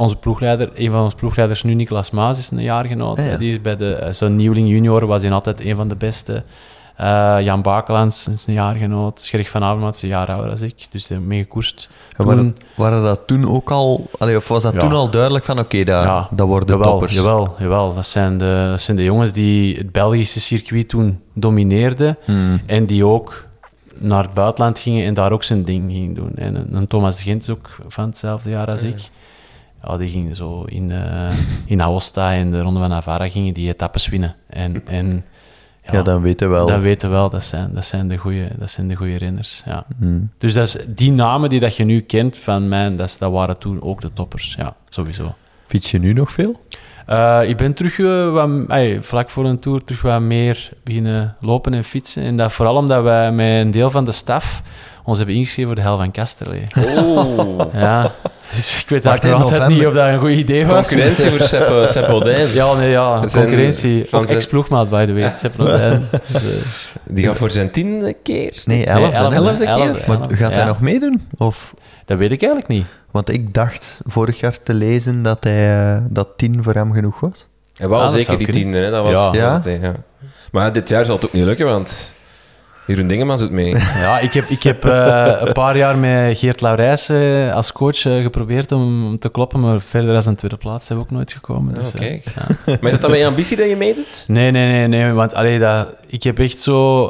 [0.00, 3.18] onze ploegleider, een van onze ploegleiders nu, Nicolas Maas, is een jaargenoot.
[3.18, 3.36] Ah, ja.
[3.36, 6.44] Die is bij de, eh, zo'n nieuweling junior was hij altijd een van de beste.
[6.96, 9.22] Eh, Jan Bakelands is een jaargenoot.
[9.30, 11.88] Gerrit van Avermaat is een jaar ouder dan ik, dus hij heeft mee gekoerst.
[12.16, 14.10] Ja, waren, waren dat toen ook al...
[14.18, 14.78] Allee, of was dat Ja.
[14.78, 17.14] toen al duidelijk van, oké, dat, Ja, dat worden jawel, toppers?
[17.14, 17.94] Jawel, jawel.
[17.94, 22.16] Dat, zijn de, dat zijn de jongens die het Belgische circuit toen domineerden.
[22.24, 22.60] Hmm.
[22.66, 23.44] En die ook
[23.94, 26.32] naar het buitenland gingen en daar ook zijn ding gingen doen.
[26.34, 29.10] En een, een Thomas Gent is ook van hetzelfde jaar als ik.
[29.84, 31.28] Ja, die gingen zo in, eh
[31.66, 34.34] in Aosta en de Ronde van Navarra gingen die etappes winnen.
[34.46, 35.24] En, en
[35.90, 36.66] Ja, dan weten we wel.
[36.66, 39.62] dat weten we wel, dat zijn, dat zijn de goede dat zijn de goede renners.
[39.66, 39.84] Ja.
[39.98, 40.30] Hmm.
[40.38, 43.32] Dus dat is, die namen die dat je nu kent van mij, dat, is- dat
[43.32, 44.54] waren toen ook de toppers.
[44.58, 45.34] Ja, sowieso.
[45.66, 46.60] Fiets je nu nog veel?
[47.06, 51.74] Eh, ik ben terug eh, wat, vlak voor een tour terug wat meer beginnen lopen
[51.74, 52.22] en fietsen.
[52.22, 54.62] En dat vooral omdat wij met een deel van de staf
[55.04, 56.64] ons hebben ingeschreven voor de hel van Kasterlee.
[56.78, 58.10] Oh, Ja,
[58.54, 59.76] dus ik weet eigenlijk altijd november.
[59.78, 60.88] niet of dat een goed idee was.
[60.88, 62.52] concurrentie voor Sepp, eh, Sepp Odijn.
[62.52, 64.04] Ja, nee, ja, concurrentie.
[64.08, 65.32] van Ook zijn- ex-ploegmaat, by the way.
[65.36, 65.56] Sepp.
[65.56, 66.48] Dus, eh,
[67.04, 68.62] Die gaat voor zijn tiende keer.
[68.64, 69.12] Nee, nee, elf.
[69.12, 69.38] dan, hè?
[69.44, 69.88] elfde keer?
[69.88, 70.64] elf, Maar elf, gaat hij ja.
[70.66, 71.28] nog meedoen?
[71.36, 71.74] Of...
[72.04, 72.86] Dat weet ik eigenlijk niet.
[73.10, 77.20] Want ik dacht vorig jaar te lezen dat, hij, eh, dat tien voor hem genoeg
[77.20, 77.46] was.
[77.76, 78.62] En wel Ah, zeker die kunnen.
[78.62, 78.90] tiende, hè.
[78.90, 79.34] dat was...
[79.34, 79.60] Ja.
[79.64, 79.92] hij- ja.
[80.52, 82.14] Maar dit jaar zal het ook niet lukken, want
[82.90, 83.76] Jeroen Dingemans doet mee.
[84.05, 88.05] Ja, ik heb, ik heb eh, een paar jaar met Geert Laurijs eh, als coach
[88.05, 91.33] eh, geprobeerd om te kloppen, maar verder als een tweede plaats hebben we ook nooit
[91.33, 91.74] gekomen.
[91.74, 92.24] Dus, Oh, kijk.
[92.35, 92.46] ja.
[92.81, 94.24] Maar is dat dan met je ambitie dat je meedoet?
[94.26, 95.12] Nee, nee, nee, nee.
[95.12, 97.07] Want allee, dat, ik heb echt zo.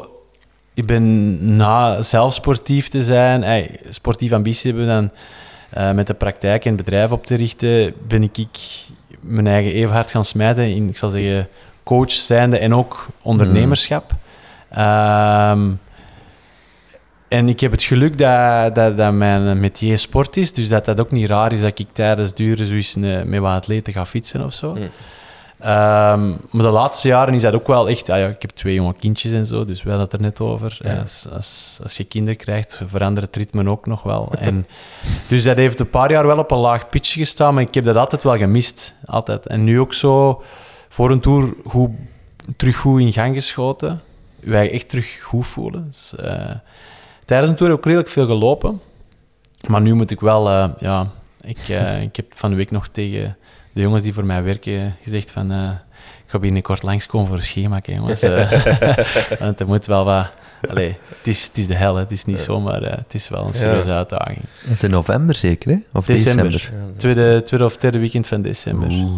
[0.75, 5.11] Ik ben na zelf sportief te zijn, ey, sportief ambitie hebben, dan
[5.95, 8.59] met de praktijk en het bedrijf op te richten, ben ik, ik
[9.21, 11.49] mijn eigen even hard gaan smijten in, ik zal zeggen,
[11.83, 14.15] coach zijnde en ook ondernemerschap.
[14.71, 15.73] Ehm,
[17.29, 21.01] en ik heb het geluk dat, dat, dat mijn métier sport is, dus dat dat
[21.01, 24.45] ook niet raar is dat ik tijdens duren zoiets eh, met wat atleten ga fietsen
[24.45, 24.75] of zo.
[24.75, 24.81] Hm.
[25.61, 28.09] Ehm, maar de laatste jaren is dat ook wel echt...
[28.09, 30.41] ah ja, ik heb twee jonge kindjes en zo, dus we hadden het er net
[30.41, 30.79] over.
[30.83, 30.97] Ja.
[31.01, 34.33] Als, als, als je kinderen krijgt, verandert het ritme ook nog wel.
[34.39, 34.67] En,
[35.29, 37.85] dus dat heeft een paar jaar wel op een laag pitch gestaan, maar ik heb
[37.85, 38.95] dat altijd wel gemist.
[39.05, 39.47] Altijd.
[39.47, 40.43] En nu ook zo
[40.89, 41.91] voor een tour goed,
[42.57, 44.01] terug goed in gang geschoten.
[44.45, 45.85] Je eigen echt terug goed voelen.
[45.87, 46.51] Dus, eh,
[47.25, 48.81] tijdens een tour heb ik redelijk veel gelopen.
[49.67, 51.11] Maar nu moet ik wel, eh, ja,
[51.43, 53.37] ik, eh, ik heb van de week nog tegen
[53.73, 55.71] de jongens die voor mij werken gezegd van, eh,
[56.25, 58.23] ik ga binnenkort langskomen voor een schema, hè, jongens.
[58.23, 58.53] Eh,
[59.41, 60.27] want er moet wel wat...
[60.69, 62.01] Allee, het is, het is de hel, hè.
[62.01, 64.39] het is niet zomaar, het is wel een serieuze uitdaging.
[64.63, 65.79] Dat is in november zeker, hè?
[65.93, 66.51] Of December.
[66.51, 66.81] december?
[66.81, 68.89] Ja, dat, Tweede, tweede of derde weekend van december.
[68.89, 69.11] Oeh.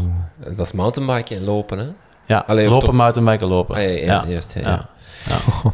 [0.57, 1.87] dat is mountainbiken en lopen, hè?
[2.27, 3.75] Ja, Allee, of lopen, toch- mountainbiken, lopen.
[3.75, 4.25] Ah, ja, ja, ja.
[4.29, 4.55] juist.
[4.61, 4.89] Ja.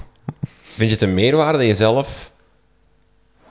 [0.63, 2.31] Vind je het een meerwaarde dat je zelf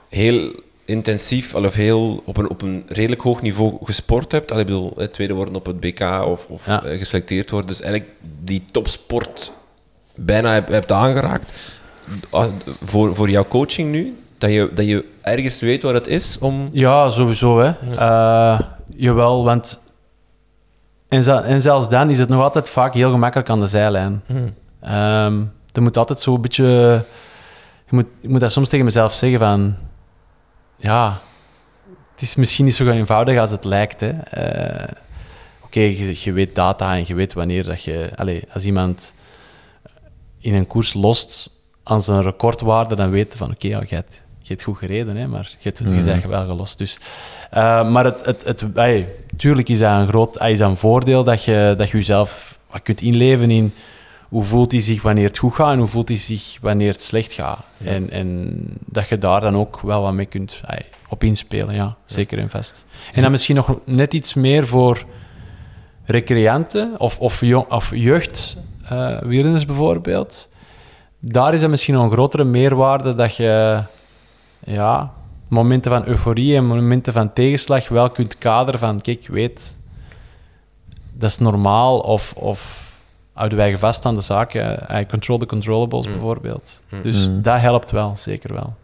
[0.08, 0.52] heel
[0.84, 4.50] intensief of heel op een, op een redelijk hoog niveau gesport hebt?
[4.50, 7.68] Allee, ik bedoel, tweede worden op het BK of, of eh, geselecteerd worden.
[7.68, 8.10] Dus eigenlijk
[8.44, 9.52] die topsport
[10.14, 11.52] bijna hebt, hebt aangeraakt.
[12.30, 12.44] Ah,
[12.84, 14.18] Voor, voor jouw coaching nu?
[14.38, 16.68] Dat je, dat je ergens weet wat het is om...
[16.72, 17.60] Ja, sowieso.
[17.60, 17.72] Hè.
[17.96, 19.80] Eh, jawel, want...
[21.08, 24.22] En, ze- en zelfs dan is het nog altijd vaak heel gemakkelijk aan de zijlijn.
[24.26, 24.54] Hmm.
[24.80, 25.42] Ehm
[25.72, 26.64] er moet altijd zo'n beetje...
[27.86, 29.76] Je moet, ik moet dat soms tegen mezelf zeggen van...
[30.76, 31.18] Ja,
[32.12, 34.00] het is misschien niet zo eenvoudig als het lijkt.
[34.00, 34.08] hè.
[34.08, 34.94] Eh,
[35.64, 38.10] Oké, je, je weet data en je weet wanneer dat je...
[38.16, 39.14] Allez, als iemand
[40.38, 41.50] in een koers lost
[41.84, 43.50] aan zijn recordwaarde, dan weet je van...
[43.50, 46.46] Oké, ja, je hebt, je hebt goed gereden, hè, maar je hebt je bent wel
[46.46, 46.78] gelost.
[46.78, 46.98] Dus,
[47.50, 49.08] eh, maar het, het, het, ey,
[49.38, 52.58] tuurlijk is dat een groot ey, is dat een voordeel dat je, dat je jezelf
[52.70, 53.72] wat kunt inleven in
[54.28, 57.02] hoe voelt hij zich wanneer het goed gaat en hoe voelt hij zich wanneer het
[57.02, 57.58] slecht gaat.
[57.84, 60.60] En, en dat je daar dan ook wel wat mee kunt
[61.08, 62.84] op inspelen, ja, zeker en vast.
[63.12, 65.04] En dan misschien nog net iets meer voor
[66.04, 68.56] recreanten of, of, jong, of jeugd
[68.88, 69.20] eh
[69.66, 70.48] bijvoorbeeld.
[71.18, 73.82] Daar is dat misschien nog een grotere meerwaarde dat je
[74.64, 75.12] ja,
[75.48, 79.78] momenten van euforie en momenten van tegenslag wel kunt kaderen van kijk, weet,
[81.12, 82.86] dat is normaal of, of
[83.32, 84.86] houden wij vast aan de zaken.
[85.00, 86.12] I control the controllables Mm.
[86.12, 86.82] bijvoorbeeld.
[86.90, 87.02] Mm.
[87.02, 87.42] Dus Mm.
[87.42, 88.74] dat helpt wel, zeker wel.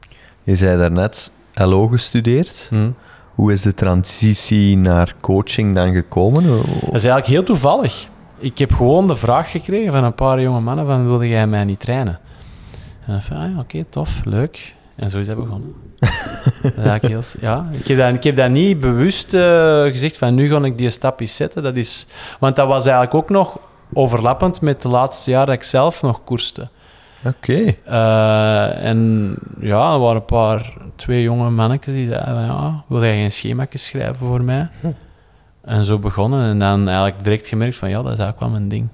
[0.42, 2.70] Je zei daarnet LO gestudeerd.
[3.34, 6.44] Hoe is de transitie naar coaching dan gekomen?
[6.46, 8.08] Dat is eigenlijk heel toevallig.
[8.38, 11.64] Ik heb gewoon de vraag gekregen van een paar jonge mannen van wilde jij mij
[11.64, 12.20] niet trainen?
[13.06, 14.74] En ik van, ah ja, oké, tof, leuk.
[14.96, 15.74] En zo is dat begonnen.
[16.84, 20.48] dat heel, ja, ik, heb dat, ik heb dat niet bewust eh, gezegd van nu
[20.48, 21.62] ga ik die stap eens zetten.
[21.62, 22.06] Dat is,
[22.40, 23.58] want dat was eigenlijk ook nog
[23.92, 26.68] overlappend met de laatste jaar dat ik zelf nog koerste.
[27.24, 27.74] Oké.
[27.84, 33.16] Eh, en ja, er waren een paar, twee jonge mannetjes die zeiden ja, wil jij
[33.16, 34.68] geen schema's schrijven voor mij?
[35.64, 38.68] En zo begonnen en dan eigenlijk direct gemerkt van, ja, dat is eigenlijk wel mijn
[38.68, 38.88] ding.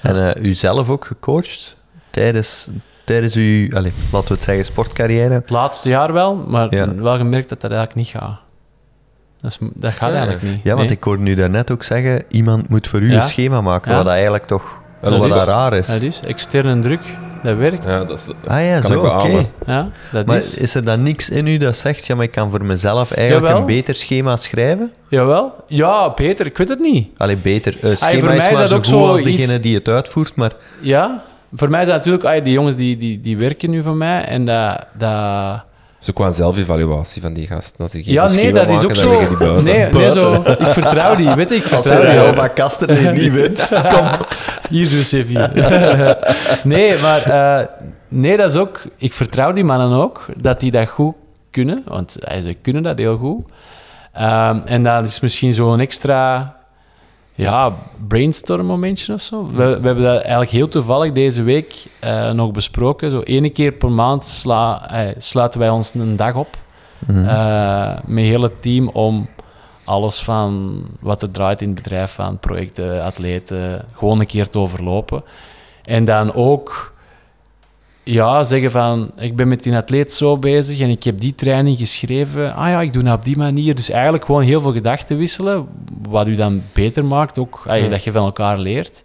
[0.00, 1.76] En eh, u zelf ook gecoacht
[2.10, 2.68] tijdens,
[3.04, 5.34] tijdens uw, allez, laten we het zeggen, sportcarrière?
[5.34, 6.94] Het laatste jaar wel, maar Ja.
[6.94, 8.38] wel gemerkt dat dat eigenlijk niet gaat.
[9.40, 10.60] Dat, is, dat gaat Ja, eigenlijk niet.
[10.62, 10.96] Ja, want Nee.
[10.96, 13.16] ik hoorde u daarnet ook zeggen, iemand moet voor u Ja.
[13.16, 13.96] een schema maken, Ja.
[13.96, 15.86] wat dat eigenlijk toch wat dat dat is- raar is.
[15.86, 17.00] Ja, dus externe druk,
[17.42, 17.84] dat werkt.
[17.84, 19.46] Ja, dat is, Ah ja, zo, oké.
[19.66, 20.54] Ja, dat Maar is.
[20.54, 23.46] is er dan niks in u dat zegt, ja, maar ik kan voor mezelf eigenlijk
[23.46, 23.60] Jawel.
[23.60, 24.92] een beter schema schrijven?
[25.08, 25.54] Jawel.
[25.66, 27.08] Ja, Peter, ik weet het niet.
[27.16, 27.76] Allee, beter.
[27.84, 29.88] Uh, schema is is maar dat zo ook goed zo als iets- degene die het
[29.88, 31.22] uitvoert, maar Ja,
[31.54, 34.44] voor mij zijn natuurlijk ah, die jongens die, die, die werken nu voor mij en
[34.44, 34.86] dat...
[34.92, 35.62] dat
[35.98, 37.82] zo qua zelfevaluatie van die gasten.
[37.82, 39.20] Als die geen ja, nee, dat is ook zo.
[39.62, 40.34] Nee, nee, zo.
[40.34, 42.48] Ik vertrouw die, weet ik vertrouw die.
[42.52, 43.68] Kaster die niet wint.
[43.92, 44.06] Kom,
[44.68, 45.46] hier zo'n CV.
[46.64, 47.66] nee, maar eh,
[48.08, 48.82] nee, dat is ook...
[48.96, 51.14] Ik vertrouw die mannen ook, dat die dat goed
[51.50, 53.44] kunnen, want ze kunnen dat heel goed.
[54.12, 56.54] Ehm, en dat is misschien zo'n extra
[57.34, 57.72] ja,
[58.08, 59.46] brainstorm momentje of zo.
[59.46, 63.10] We, we hebben dat eigenlijk heel toevallig deze week eh, nog besproken.
[63.10, 66.56] Zo ene keer per maand sla, eh, sluiten wij ons een dag op
[67.06, 69.28] eh, met heel het team om
[69.84, 74.58] alles van wat er draait in het bedrijf, van projecten, atleten, gewoon een keer te
[74.58, 75.22] overlopen.
[75.84, 76.93] En dan ook
[78.04, 81.78] ja, zeggen van, ik ben met die atleet zo bezig en ik heb die training
[81.78, 82.54] geschreven.
[82.54, 83.74] Ah ja, ik doe dat op die manier.
[83.74, 85.66] Dus eigenlijk gewoon heel veel gedachten wisselen,
[86.08, 87.88] wat u dan beter maakt, ook ah, Ja.
[87.88, 89.02] dat je van elkaar leert.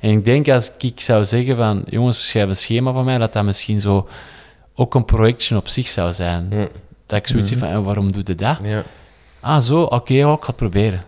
[0.00, 3.32] En ik denk als ik zou zeggen van, jongens, schrijf een schema van mij, dat
[3.32, 4.08] dat misschien zo
[4.74, 6.52] ook een projectje op zich zou zijn.
[7.06, 8.58] Dat ik zoiets heb van, eh, waarom doe je dat?
[8.62, 8.82] Ja.
[9.40, 11.00] Ah, zo, oké, ik ga het proberen.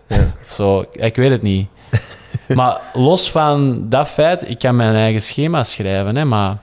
[0.45, 1.67] Of zo, ik weet het niet.
[2.57, 6.57] maar los van dat feit, ik kan mijn eigen schema schrijven, hè, maar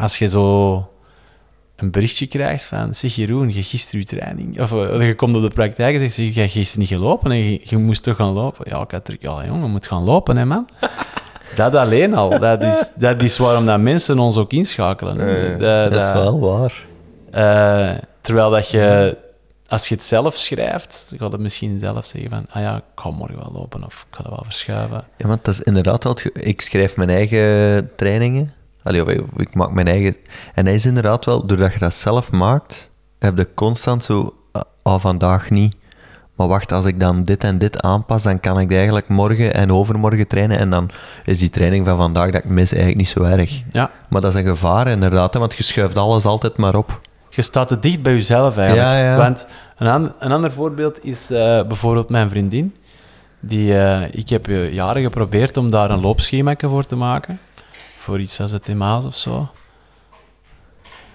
[0.00, 0.74] als je zo
[1.76, 5.42] een berichtje krijgt van, zeg Jeroen, je gisteren je training, of eh, je komt op
[5.42, 8.16] de praktijk en zegt, zeg, je hebt gisteren niet gelopen en je, je moest toch
[8.16, 8.64] gaan lopen.
[8.70, 10.68] Ja, ik had er, ja jongen, je moet gaan lopen, hè man.
[11.56, 15.18] Dat alleen al, dat is, dat is waarom dat mensen ons ook inschakelen.
[15.58, 16.84] Dat- dat is wel waar.
[17.30, 19.16] eh, terwijl dat je,
[19.68, 22.82] als je het zelf schrijft, dan gaat het misschien zelf zeggen van, ah ja, ik
[22.94, 25.04] ga morgen wel lopen of ik ga dat wel verschuiven.
[25.16, 28.52] Ja, want dat is inderdaad Ik schrijf mijn eigen trainingen.
[28.86, 30.16] Allee, of ik, ik maak mijn eigen...
[30.54, 34.62] En hij is inderdaad wel, doordat je dat zelf maakt, heb je constant zo, ah,
[34.82, 35.76] ah, vandaag niet.
[36.36, 39.72] Maar wacht, als ik dan dit en dit aanpas, dan kan ik eigenlijk morgen en
[39.72, 40.58] overmorgen trainen.
[40.58, 40.90] En dan
[41.24, 43.62] is die training van vandaag dat ik mis eigenlijk niet zo erg.
[43.72, 43.90] Ja.
[44.08, 47.00] Maar dat is een gevaar inderdaad, hè, want je schuift alles altijd maar op.
[47.30, 48.88] Je staat te dicht bij jezelf eigenlijk.
[48.88, 49.16] Ja, ja.
[49.16, 49.46] Want
[49.76, 52.74] een, an- een ander voorbeeld is eh, bijvoorbeeld mijn vriendin.
[53.40, 57.38] Die, eh, ik heb eh, jaren geprobeerd om daar een loopschema voor te maken.
[58.06, 59.48] Voor iets als het Maas of zo.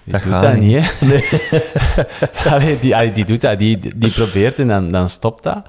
[0.04, 1.00] Die Dat doet dat niet.
[1.00, 2.50] niet, hè?
[2.54, 5.62] Allee, die, allee, die doet dat, die, die probeert en dan, dan stopt dat.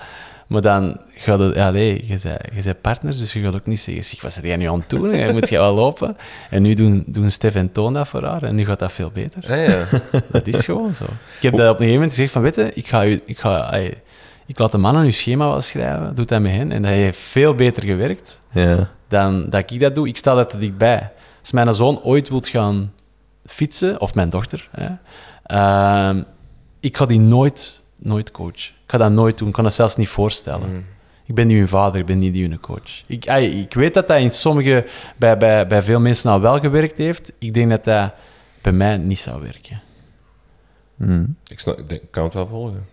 [0.47, 1.55] Maar dan gaat het...
[1.55, 4.03] Ja, nee, je bent, je bent partners, dus je gaat ook niet zeggen...
[4.03, 5.15] Zeg, wat zit jij nu aan het doen?
[5.15, 6.17] Je moet jij wel lopen.
[6.49, 9.11] En nu doen, doen Stef en Toon dat voor haar en nu gaat dat veel
[9.11, 9.43] beter.
[9.51, 9.85] Ah, ja.
[10.31, 11.03] Dat is gewoon zo.
[11.35, 13.73] Ik heb dat op een gegeven moment gezegd van, weet je, ik, ga ik, ga,
[14.45, 16.71] ik laat de mannen uw schema wel schrijven, doe dat met hen.
[16.71, 18.89] En dat heeft veel beter gewerkt Ja.
[19.13, 20.07] Dan dat ik dat doe.
[20.07, 21.11] Ik sta daar te dichtbij.
[21.39, 22.93] Als mijn zoon ooit wilt gaan
[23.45, 24.89] fietsen, of mijn dochter, hè,
[25.43, 26.23] ehm,
[26.79, 28.73] ik ga die nooit, nooit coachen.
[28.83, 30.85] Ik ga dat nooit doen, ik kan dat zelfs niet voorstellen.
[31.25, 33.03] Ik ben niet hun vader, ik ben niet hun coach.
[33.05, 34.85] Ik, ik weet dat dat in sommige,
[35.17, 37.31] bij, bij, bij veel mensen al wel gewerkt heeft.
[37.37, 38.13] Ik denk dat dat
[38.61, 39.81] bij mij niet zou werken.
[40.97, 41.25] Hm.
[41.47, 42.85] Ik, snap, ik denk, ik kan het wel volgen.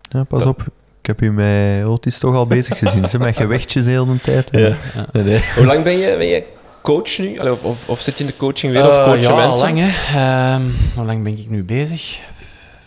[0.00, 0.66] Ja, pas op.
[1.04, 3.08] Ik heb u met Otis toch al bezig gezien.
[3.08, 4.48] Ze met gewichtjes de hele tijd.
[4.50, 4.76] Ja.
[5.12, 5.40] Nee, nee.
[5.56, 6.44] Hoe lang ben je, ben je
[6.82, 7.38] coach nu?
[7.38, 9.36] Allee, of, of, of zit je in de coachingwereld of Eh, coach je ja, al
[9.36, 9.62] mensen?
[9.62, 10.18] lang hè.
[10.18, 10.62] Ehm,
[10.94, 12.18] hoe lang ben ik nu bezig?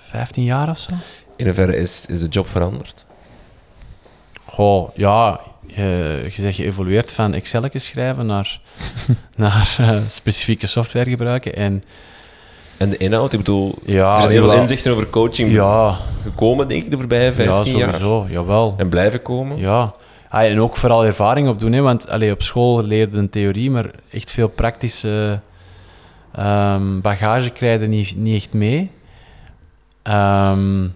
[0.10, 0.92] 15 jaar of zo?
[1.36, 3.06] In hoeverre is, is de job veranderd?
[4.46, 8.60] Goh, ja, je, je zegt geëvolueerd van Excel schrijven naar,
[9.36, 11.56] naar eh, specifieke software gebruiken.
[11.56, 11.84] En
[12.78, 13.32] En de inhoud?
[13.34, 16.98] Ik bedoel, Ja, er zijn heel veel inzichten over coaching ja, gekomen, denk ik, de
[16.98, 17.94] voorbije ja 15 jaar.
[17.94, 18.74] sowieso, jawel.
[18.78, 19.58] En blijven komen.
[19.58, 19.94] Ja.
[20.30, 23.92] Ah, en ook vooral ervaring opdoen, hè, want allee, op school leerde een theorie, maar
[24.12, 25.40] echt veel praktische
[26.36, 28.92] ehm, bagage krijg je niet, niet echt mee.
[30.04, 30.88] Ehm,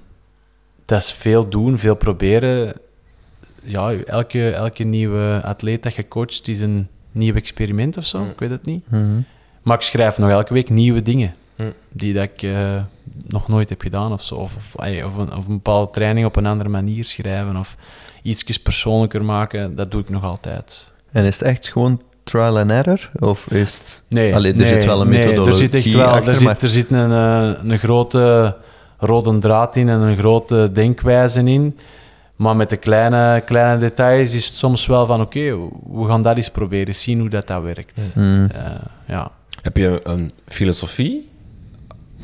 [0.85, 2.73] dat is veel doen, veel proberen.
[3.63, 8.29] Ja, elke, elke nieuwe atleet dat je coacht is een nieuw experiment of zo, Mm.
[8.29, 8.83] ik weet het niet.
[8.91, 9.05] Mhm.
[9.61, 11.73] Maar ik schrijf nog elke week nieuwe dingen Mm.
[11.89, 12.83] die dat ik eh,
[13.27, 14.35] nog nooit heb gedaan of zo.
[14.35, 14.75] Of, of,
[15.17, 17.75] een, of een bepaalde training op een andere manier schrijven of
[18.21, 19.75] iets persoonlijker maken.
[19.75, 20.91] Dat doe ik nog altijd.
[21.11, 23.11] En is het echt gewoon trial and error?
[23.19, 24.03] Of is het...
[24.07, 26.35] Nee, Allee, er nee, zit wel een nee, methodologie er zit echt wel, achter, er
[26.35, 28.57] zit, maar- er zit een, eh, een grote
[28.97, 31.77] rode draad in en een grote denkwijze in.
[32.35, 35.57] Maar met de kleine, kleine details is het soms wel van oké,
[35.91, 38.01] we gaan dat eens proberen, zien hoe dat, dat werkt.
[38.15, 38.45] Mhm.
[38.45, 38.61] Eh,
[39.07, 39.31] ja.
[39.61, 41.29] Heb je een filosofie?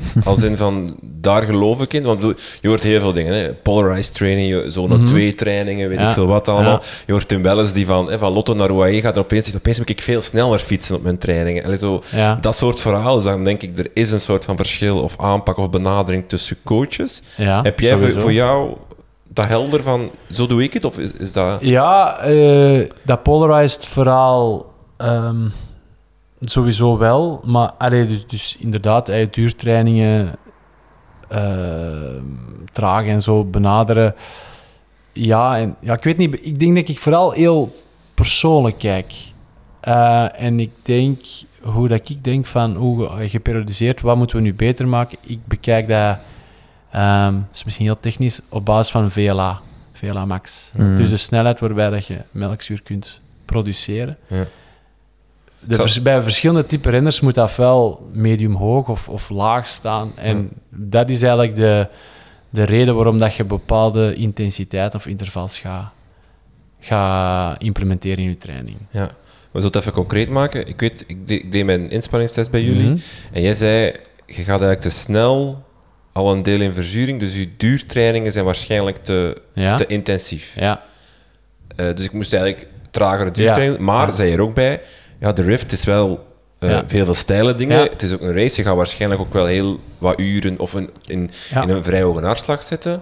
[0.25, 2.03] Als in van, daar geloof ik in.
[2.03, 2.21] Want
[2.62, 3.33] je hoort heel veel dingen.
[3.33, 3.53] Hè?
[3.53, 5.05] Polarized training, je- zone Mhm.
[5.05, 6.07] 2 trainingen, weet Ja.
[6.07, 6.71] ik veel wat allemaal.
[6.71, 6.81] Ja.
[7.05, 9.57] Je hoort Tim Welles die van, hè, van Lotto naar UAE gaat en opeens zegt,
[9.57, 11.63] opeens moet ik veel sneller fietsen op mijn trainingen.
[11.65, 12.36] Allee, zo, Ja.
[12.41, 13.15] Dat soort verhalen.
[13.23, 16.57] Dus dan denk ik, er is een soort van verschil of aanpak of benadering tussen
[16.63, 17.21] coaches.
[17.41, 18.73] Heb jij voor jou
[19.33, 20.86] dat helder van, zo doe ik het?
[20.86, 21.57] Of is, is dat...
[21.62, 24.65] Ja, eh, dat polarized verhaal
[24.97, 25.36] ehm,
[26.39, 27.41] sowieso wel.
[27.45, 30.36] Maar allee, dus, dus inderdaad, eh, duurtrainingen
[31.30, 32.23] ehm,
[32.71, 34.15] traag en zo benaderen.
[35.13, 36.45] Ja, en, ja, ik weet niet.
[36.45, 37.76] Ik denk dat ik vooral heel
[38.13, 39.13] persoonlijk kijk.
[39.80, 41.19] Eh, en ik denk,
[41.62, 45.17] hoe dat ik denk van hoe geperiodiseerd, wat moeten we nu beter maken?
[45.21, 46.17] Ik bekijk dat,
[46.91, 49.60] ehm, is misschien heel technisch, op basis van VLA.
[49.93, 50.71] VLA max.
[50.78, 50.95] Mhm.
[50.95, 54.17] Dus de snelheid waarbij dat je melkzuur kunt produceren.
[54.28, 54.45] Ja.
[55.59, 59.67] De Zo- vers- bij verschillende type renners moet dat wel medium hoog of, of laag
[59.67, 60.11] staan.
[60.15, 61.87] En dat is eigenlijk de,
[62.49, 65.91] de reden waarom dat je bepaalde intensiteit of intervals gaat
[66.79, 68.77] ga implementeren in je training.
[68.91, 69.05] Ja.
[69.05, 70.67] We zullen het even concreet maken.
[70.67, 72.89] Ik weet, ik, de- ik deed mijn inspanningstest bij jullie.
[72.89, 72.97] Mhm.
[73.31, 73.85] En jij zei,
[74.25, 75.63] je gaat eigenlijk te snel
[76.11, 79.75] al een deel in verzuring, dus je duurtrainingen zijn waarschijnlijk te, Ja?
[79.75, 80.53] te intensief.
[80.59, 80.81] Ja.
[81.75, 83.83] Eh, dus ik moest eigenlijk tragere duurtrainingen.
[83.83, 84.81] Maar, zei je er ook bij,
[85.19, 86.25] ja, de Rift is wel
[86.60, 86.84] eh, Ja.
[86.88, 87.77] veel, veel steile dingen.
[87.77, 87.84] Ja.
[87.89, 88.56] Het is ook een race.
[88.56, 91.62] Je gaat waarschijnlijk ook wel heel wat uren of een, in, Ja.
[91.63, 93.01] in een vrij hoge hartslag zitten.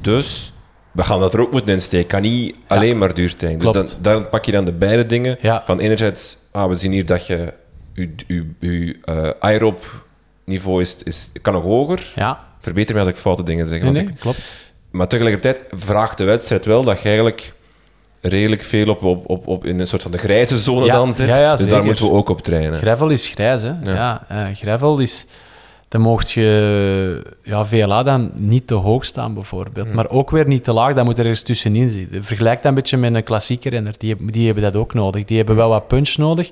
[0.00, 0.52] Dus
[0.92, 2.06] we gaan dat er ook moeten insteken.
[2.06, 3.62] kan niet alleen maar duurtraining.
[3.62, 5.38] Dus dan, dan pak je dan de beide dingen.
[5.64, 7.52] Van enerzijds, ah, we zien hier dat je
[7.94, 10.04] je, je, je eh, aerob
[10.44, 12.12] niveau is, is, kan nog hoger.
[12.14, 12.48] Ja.
[12.60, 13.80] Verbeter me als ik foute dingen zeg.
[13.80, 14.40] Nee, want nee, ik- klopt.
[14.90, 17.52] maar tegelijkertijd vraagt de wedstrijd wel dat je eigenlijk
[18.22, 21.14] redelijk veel op, op, op, op in een soort van de grijze zone Ja, dan
[21.14, 21.28] zit.
[21.28, 22.78] ja, ja, dus daar moeten we ook op trainen.
[22.78, 23.72] Gravel is grijs, hè?
[23.84, 24.24] Ja.
[24.28, 25.26] Eh, gravel is...
[25.88, 29.92] dan mocht je ja, VLA dan niet te hoog staan, bijvoorbeeld.
[29.92, 32.24] Maar ook weer niet te laag, dan moet er ergens tussenin zitten.
[32.24, 33.94] Vergelijk dat een beetje met een klassieke renner.
[33.98, 35.24] Die, hebben- die hebben dat ook nodig.
[35.24, 36.50] Die hebben wel wat punch nodig,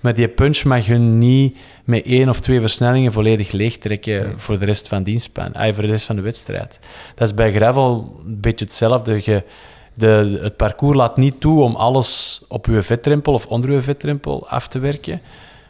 [0.00, 4.64] maar die punch mag hun niet met één of twee versnellingen volledig leegtrekken voor de
[4.64, 5.04] rest van
[5.52, 6.78] ah, voor de rest van de wedstrijd.
[7.14, 9.20] Dat is bij gravel een beetje hetzelfde.
[9.24, 9.42] Je,
[9.96, 14.48] de, het parcours laat niet toe om alles op je vetrempel of onder je vetrempel
[14.48, 15.20] af te werken.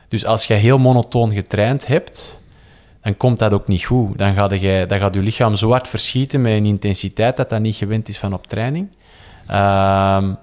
[0.09, 2.41] Dus als je heel monotoon getraind hebt,
[3.03, 4.19] dan komt dat ook niet goed.
[4.19, 7.61] Dan gaat, je, dan gaat je lichaam zo hard verschieten met een intensiteit dat dat
[7.61, 8.89] niet gewend is van op training.
[9.47, 10.35] Ehm,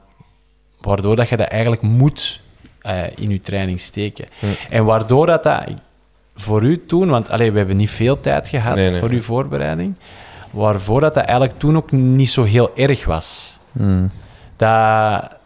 [0.81, 2.41] waardoor dat je dat eigenlijk moet
[2.81, 4.25] eh, in je training steken.
[4.69, 5.63] En waardoor dat, dat
[6.35, 8.99] voor u toen, want allee, we hebben niet veel tijd gehad Nee, nee.
[8.99, 9.95] voor uw voorbereiding,
[10.51, 13.59] waarvoor dat, dat eigenlijk toen ook niet zo heel erg was.
[13.73, 14.11] Hmm.
[14.55, 15.37] Dat,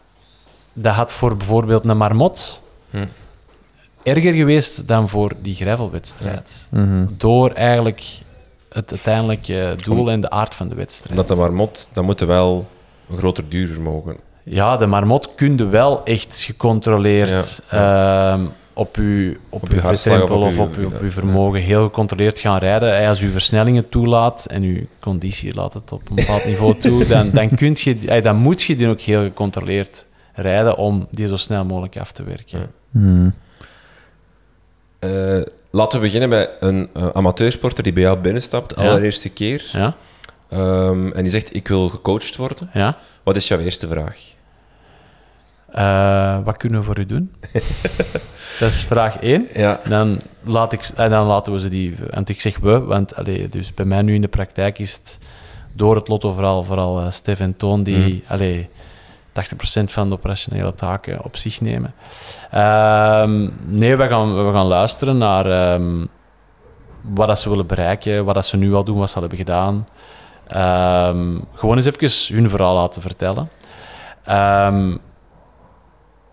[0.73, 3.05] dat had voor bijvoorbeeld een marmot Hm.
[4.03, 6.67] erger geweest dan voor die gravelwedstrijd.
[6.71, 7.05] Mhm.
[7.17, 8.03] Door eigenlijk
[8.69, 11.11] het uiteindelijke doel en de aard van de wedstrijd.
[11.11, 12.67] Omdat de marmot, dat moet wel
[13.09, 14.17] een groter duurvermogen.
[14.43, 18.45] Ja, de marmot kun je wel echt gecontroleerd ehm,
[18.77, 22.39] op uw, op Op uw hartslag of op uw- uw, op uw vermogen heel gecontroleerd
[22.39, 22.89] gaan rijden.
[22.89, 27.05] Hey, Als uw versnellingen toelaat en uw conditie laat het op een bepaald niveau toe,
[27.05, 31.27] dan, dan, kunt je, hey, dan moet je die ook heel gecontroleerd rijden om die
[31.27, 32.71] zo snel mogelijk af te werken.
[32.91, 33.33] Hmm.
[34.99, 38.89] Eh, laten we beginnen bij een eh, amateursporter die bij jou binnenstapt, de Ja.
[38.89, 39.69] allereerste keer.
[39.71, 39.95] Ja?
[40.49, 42.69] Ehm, en die zegt, ik wil gecoacht worden.
[42.73, 42.97] Ja?
[43.23, 44.19] Wat is jouw eerste vraag?
[45.71, 47.35] Eh, wat kunnen we voor u doen?
[48.59, 49.47] Dat is vraag één.
[49.53, 49.79] Ja.
[49.87, 51.95] Dan, laat ik, en dan laten we ze die...
[52.09, 55.19] Want ik zeg we, want allee, dus bij mij nu in de praktijk is het
[55.73, 58.69] door het lotto vooral, vooral eh, Stef en Toon die allee,
[59.29, 61.93] 80% van de operationele taken op zich nemen.
[62.51, 66.05] Ehm, nee, we gaan, we gaan luisteren naar ehm,
[67.01, 69.39] wat dat ze willen bereiken, wat dat ze nu al doen, wat ze al hebben
[69.39, 69.87] gedaan.
[70.47, 73.49] Ehm, gewoon eens even hun verhaal laten vertellen.
[74.23, 74.95] Ehm,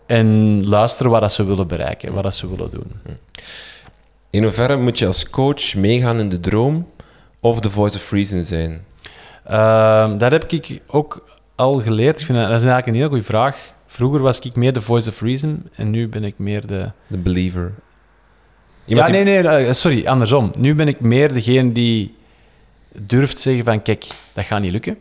[0.07, 2.93] en luisteren wat dat ze willen bereiken, wat dat ze willen doen.
[4.31, 6.90] In hoeverre moet je als coach meegaan in de droom
[7.40, 8.85] of de voice of reason zijn?
[9.45, 12.21] Ehm, dat heb ik ook al geleerd.
[12.21, 13.73] Ik vind dat, dat is eigenlijk een heel goede vraag.
[13.87, 16.90] Vroeger was ik meer de voice of reason en nu ben ik meer de...
[17.07, 17.73] De believer.
[18.85, 20.51] Ja, Iemand nee, nee, eh, sorry, andersom.
[20.61, 22.14] Nu ben ik meer degene die
[22.93, 24.99] durft zeggen van, kijk, dat gaat niet lukken.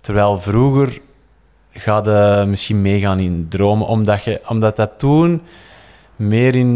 [0.00, 1.00] Terwijl vroeger
[1.76, 5.42] gaat je misschien meegaan in dromen, omdat, je, omdat dat toen
[6.16, 6.66] meer in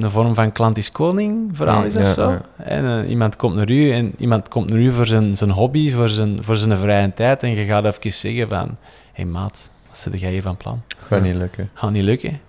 [0.00, 2.30] een vorm van klant is koning verhaal is of ja, zo.
[2.30, 2.40] ja.
[2.56, 5.92] En eh, iemand komt naar u en iemand komt naar u voor zijn, zijn hobby,
[5.92, 8.76] voor zijn, voor zijn vrije tijd en je gaat even zeggen van, hé
[9.12, 10.82] hey, maat, wat zit jij hier van plan?
[11.08, 11.70] Gaat niet lukken.
[11.74, 12.40] Gaat niet lukken.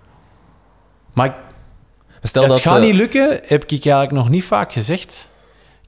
[1.13, 1.35] Maar
[2.21, 5.29] Stel het dat, gaat eh, niet lukken, heb ik eigenlijk nog niet vaak gezegd.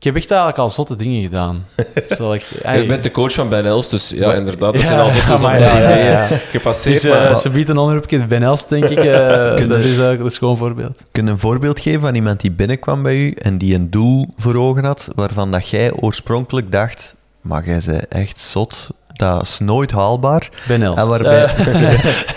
[0.05, 1.65] Ik heb echt eigenlijk al zotte dingen gedaan.
[2.17, 2.41] Zal ik.
[2.73, 5.19] Je bent de coach van Ben Els, dus ja, inderdaad, dat Ja, zijn al zotte
[5.19, 5.91] ja, zotte maar ja, ja,
[6.25, 7.01] ideeën gepasseerd.
[7.01, 8.97] Dus, eh, maar- ze biedt een onderwerpje Ben Els, denk ik.
[8.97, 11.03] eh, Kun dat, je- is, eigenlijk een voorbeeld.
[11.11, 14.33] Kun je een voorbeeld geven van iemand die binnenkwam bij u en die een doel
[14.37, 19.59] voor ogen had, waarvan dat jij oorspronkelijk dacht, maar jij bent echt zot, dat is
[19.59, 20.49] nooit haalbaar.
[20.67, 20.99] Ben Els.
[20.99, 21.55] En waarbij, Eh,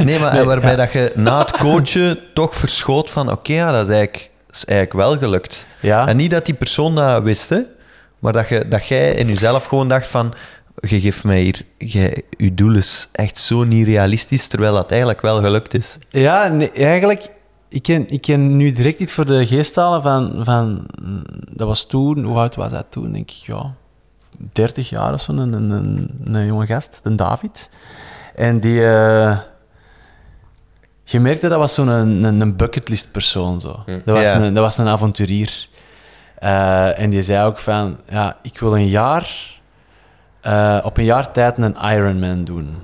[0.04, 0.76] nee, maar Nee, en waarbij ja.
[0.76, 4.98] dat je na het coachen toch verschoot van, oké, ja, dat is eigenlijk, is eigenlijk
[4.98, 5.66] wel gelukt.
[5.80, 6.06] ja.
[6.06, 7.60] En niet dat die persoon dat wist, hè,
[8.18, 10.32] maar dat, je, dat jij in jezelf gewoon dacht van,
[10.80, 15.20] je geeft mij hier, jij, je doel is echt zo niet realistisch, terwijl dat eigenlijk
[15.20, 15.98] wel gelukt is.
[16.08, 17.30] Ja, nee, eigenlijk...
[17.70, 20.86] Ik ken, ik ken nu direct iets voor de geest halen van, van...
[21.52, 22.24] Dat was toen...
[22.24, 23.12] Hoe oud was dat toen?
[23.12, 23.74] Denk ik, ja...
[24.52, 27.68] 30 jaar of zo, een, een, een, een jonge gast, de David.
[28.34, 28.84] En die...
[28.86, 29.38] eh,
[31.10, 33.60] je merkte dat was zo'n een, een, een bucketlist persoon.
[33.60, 33.82] Zo.
[33.86, 33.98] Hm.
[34.04, 34.40] Dat, was Ja.
[34.40, 35.68] een, dat was een avonturier.
[36.38, 37.96] Eh, en die zei ook van...
[38.08, 39.56] Ja, ik wil een jaar...
[40.40, 42.76] eh, op een jaar tijd een Ironman doen.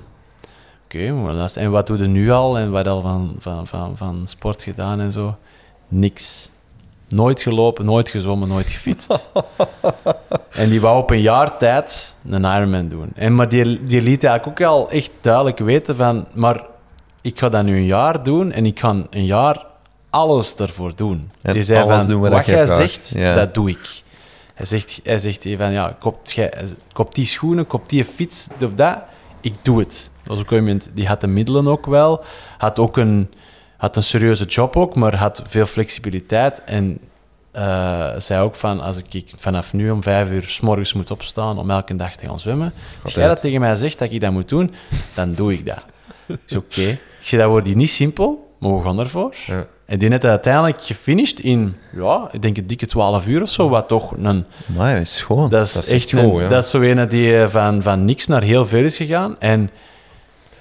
[0.85, 2.57] Oké, maar luister, en wat doe je nu al?
[2.57, 5.37] En wat al van, van, van, van sport gedaan en zo?
[5.87, 6.49] Niks.
[7.07, 9.29] Nooit gelopen, nooit gezwommen, nooit gefietst.
[10.61, 13.11] en die wou op een jaar tijd een Ironman doen.
[13.15, 16.25] En, maar die, die liet eigenlijk ook al echt duidelijk weten van...
[16.33, 16.63] Maar
[17.25, 19.65] ik ga dat nu een jaar doen en ik ga een jaar
[20.09, 21.31] alles ervoor doen.
[21.41, 23.05] En die zei van, doen wat wat jij vraagt.
[23.05, 23.33] zegt, Ja.
[23.35, 24.01] dat doe ik.
[24.53, 26.53] Hij zegt, hij zegt van, ja, koop, jij,
[26.91, 28.97] koop die schoenen, koop die fiets, of dat.
[29.41, 30.11] Ik doe het.
[30.17, 32.23] Dat was ook iemand, die had de middelen ook wel.
[32.57, 33.31] Had ook een,
[33.77, 36.63] had een serieuze job ook, maar had veel flexibiliteit.
[36.63, 36.99] En
[37.51, 41.57] eh, zei ook van, als ik vanaf nu om vijf uur s morgens moet opstaan
[41.57, 42.73] om elke dag te gaan zwemmen.
[43.03, 44.73] Als jij dat tegen mij zegt dat ik dat moet doen,
[45.15, 45.85] dan doe ik dat.
[46.47, 46.97] Is oké.
[47.25, 49.35] Ik zeg, dat wordt hier niet simpel, maar we gaan ervoor.
[49.47, 49.65] Ja.
[49.85, 53.69] En die net uiteindelijk gefinished in, ja, ik denk een dikke 12 uur of zo,
[53.69, 54.45] wat toch een...
[54.75, 55.49] Maar ja, is gewoon.
[55.49, 56.47] Dat is, Dat is echt echt een, ja.
[56.47, 59.39] dat is zo een die eh, van, van niks naar heel ver is gegaan.
[59.39, 59.69] En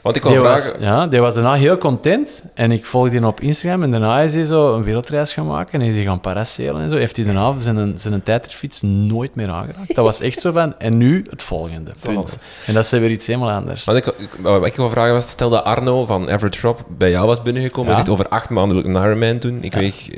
[0.04, 0.82] Want ik wil die was, vragen...
[0.82, 2.44] ja, die was daarna heel content.
[2.54, 3.82] En ik volgde die op Instagram.
[3.82, 5.80] En daarna is hij zo een wereldreis gaan maken.
[5.80, 6.96] En is hij gaan paracelen en zo.
[6.96, 9.94] Heeft hij daarna zijn, zijn tijdritfiets nooit meer aangeraakt.
[9.94, 10.74] Dat was echt zo van...
[10.78, 12.38] En nu het volgende, punt.
[12.66, 13.84] En dat is weer iets helemaal anders.
[13.84, 17.26] Want ik, wat ik wil vragen was, stel dat Arno van Average Drop bij jou
[17.26, 17.90] was binnengekomen.
[17.90, 17.96] Ja.
[17.96, 19.58] Hij zegt, over acht maanden wil ik een Ironman doen.
[19.62, 20.08] Ik weeg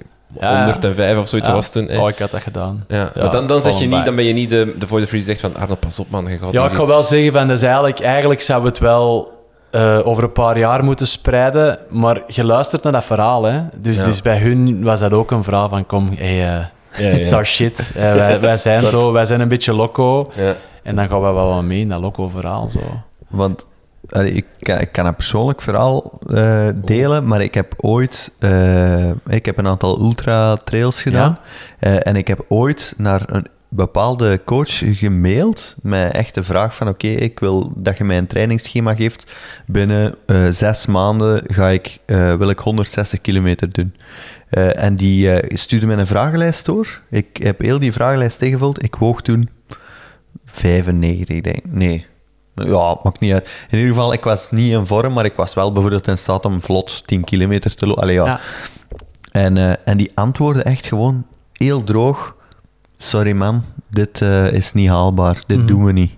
[0.41, 0.63] Ja.
[0.65, 1.55] 105 of zoiets Ja.
[1.55, 1.91] was toen.
[1.99, 2.85] Oh, ik had dat gedaan.
[2.89, 5.01] Ja, maar dan, dan, zeg je gewoon niet, dan ben je niet de, de voor
[5.01, 7.03] de Free zegt van Arno, pas op man, je gaat Ja, ik ga iets- wel
[7.03, 9.35] zeggen van, is eigenlijk, eigenlijk zouden we het wel
[9.77, 13.61] eh, over een paar jaar moeten spreiden, maar je luistert naar dat verhaal, hè.
[13.77, 14.05] Dus, Ja.
[14.05, 16.71] dus bij hun was dat ook een verhaal van, kom, hey, Ja,
[17.11, 17.93] it's our shit.
[17.97, 20.25] Eh, wij, wij zijn Dat- zo, wij zijn een beetje loco.
[20.37, 20.55] Ja.
[20.83, 22.81] En dan gaan we wel wat mee in dat loco-verhaal, zo.
[23.29, 23.67] Want
[24.11, 26.19] allee, ik, kan, ik kan een persoonlijk verhaal
[26.75, 28.33] delen, maar ik heb ooit...
[29.27, 31.39] ik heb een aantal ultra-trails gedaan.
[31.79, 36.89] Eh, en ik heb ooit naar een bepaalde coach gemaild met echt de vraag van
[36.89, 39.33] oké, ik wil dat je mij een trainingsschema geeft.
[39.67, 43.95] Binnen eh, zes maanden ga ik, eh, wil ik 160 kilometer doen.
[44.49, 47.01] Eh, en die stuurde mij een vragenlijst door.
[47.11, 48.83] Ik heb heel die vragenlijst ingevuld.
[48.83, 49.49] Ik woog toen
[50.45, 51.73] 95, denk ik.
[51.73, 52.07] Nee.
[52.55, 53.49] Ja, maakt niet uit.
[53.71, 56.45] In ieder geval, ik was niet in vorm, maar ik was wel bijvoorbeeld in staat
[56.45, 58.13] om vlot 10 kilometer te lopen.
[58.13, 58.25] Ja.
[58.25, 58.41] Ja.
[59.31, 62.36] En, en die antwoorden echt gewoon heel droog.
[62.99, 65.37] Sorry man, dit eh, is niet haalbaar.
[65.47, 65.67] Dit Mhm.
[65.67, 66.13] doen we niet.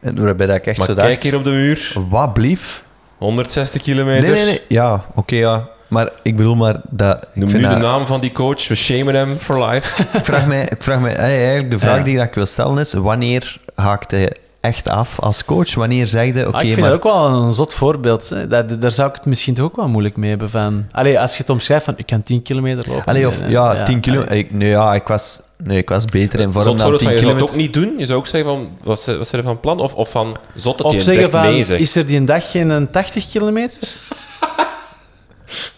[0.00, 1.22] En waarbij dat ik echt Maar zo kijk dacht...
[1.22, 2.82] hier op de muur, Wat blief?
[3.18, 4.22] 160 kilometer.
[4.22, 4.60] Nee, nee, nee.
[4.68, 5.68] Ja, oké, ja.
[5.88, 7.16] Maar ik bedoel maar dat...
[7.16, 10.02] Ik, Noem vind nu de naam van die coach, we shamen hem for life.
[10.18, 12.02] ik vraag mij, ik vraag mij eigenlijk de vraag Ja.
[12.04, 14.32] die ik wil stellen is, wanneer haakt hij
[14.64, 15.74] echt af als coach?
[15.74, 16.90] Wanneer zeg je, oké, Ah, ik vind maar...
[16.90, 18.28] dat ook wel een zot voorbeeld.
[18.28, 18.48] Hè.
[18.48, 20.50] Daar, daar zou ik het misschien toch ook wel moeilijk mee hebben.
[20.50, 20.86] Van...
[20.92, 23.04] Allee, als je het omschrijft van, ik kan 10 kilometer lopen.
[23.04, 23.82] Allee, of, ja, nee.
[23.82, 24.32] 10 kilometer...
[24.36, 27.08] Ik, nee, ja, ik was, nee, ik was beter in vorm Zot dan voorbeeld 10
[27.08, 27.72] van, je zou het kilometer.
[27.74, 27.98] ook niet doen.
[27.98, 29.80] Je zou ook zeggen van, wat ze er van plan?
[29.80, 31.80] Of, of van, zot dat Of je zeggen van, nee zegt.
[31.80, 33.78] is er die een dag geen een 80 kilometer?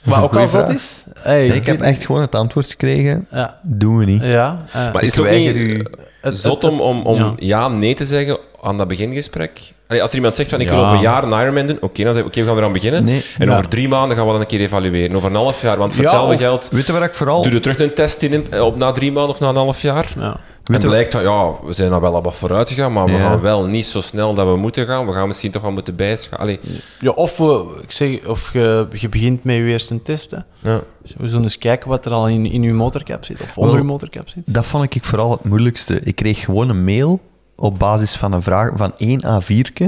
[0.05, 0.69] Wat een ook al vraag.
[0.69, 1.05] is.
[1.19, 3.27] Hey, Nee, ik heb echt gewoon het antwoord gekregen.
[3.31, 4.23] Ja, Doen we niet.
[4.23, 4.59] ja.
[4.69, 5.83] eh, Maar Ik is het ook niet u-
[6.23, 7.33] zot om, om, om ja.
[7.37, 7.69] ja.
[7.69, 9.73] nee te zeggen aan dat begingesprek?
[9.89, 10.89] Allee, als er iemand zegt van, ik wil Ja.
[10.89, 13.05] op een jaar een Ironman doen, oké, dan zeg ik, oké, we gaan eraan beginnen.
[13.05, 13.25] Nee.
[13.39, 15.17] En over drie maanden gaan we dan een keer evalueren.
[15.17, 16.69] Over een half jaar, want voor Ja, hetzelfde of- geld...
[16.73, 17.43] Weet je waar ik vooral...
[17.43, 19.83] Doe je terug een test in, eh, op na drie maanden of na een half
[19.83, 20.13] jaar?
[20.19, 20.37] ja.
[20.65, 23.13] En je- blijkt van, ja, we zijn al wel al wat vooruit gegaan, maar we
[23.13, 23.19] Ja.
[23.19, 25.07] gaan wel niet zo snel dat we moeten gaan.
[25.07, 26.57] We gaan misschien toch wel moeten bijschalen.
[27.01, 30.31] Ja, of, we, ik zeg, of je, je begint met je eerste test.
[30.31, 30.37] Hè.
[30.71, 30.81] ja.
[31.17, 33.41] We zullen eens kijken wat er al in, in je motorcap zit.
[33.43, 34.55] Of onder Wel, je motorcap zit.
[34.55, 36.01] Dat vond ik vooral het moeilijkste.
[36.05, 37.21] Ik kreeg gewoon een mail
[37.57, 39.87] op basis van een vraag van 1 A4'tje.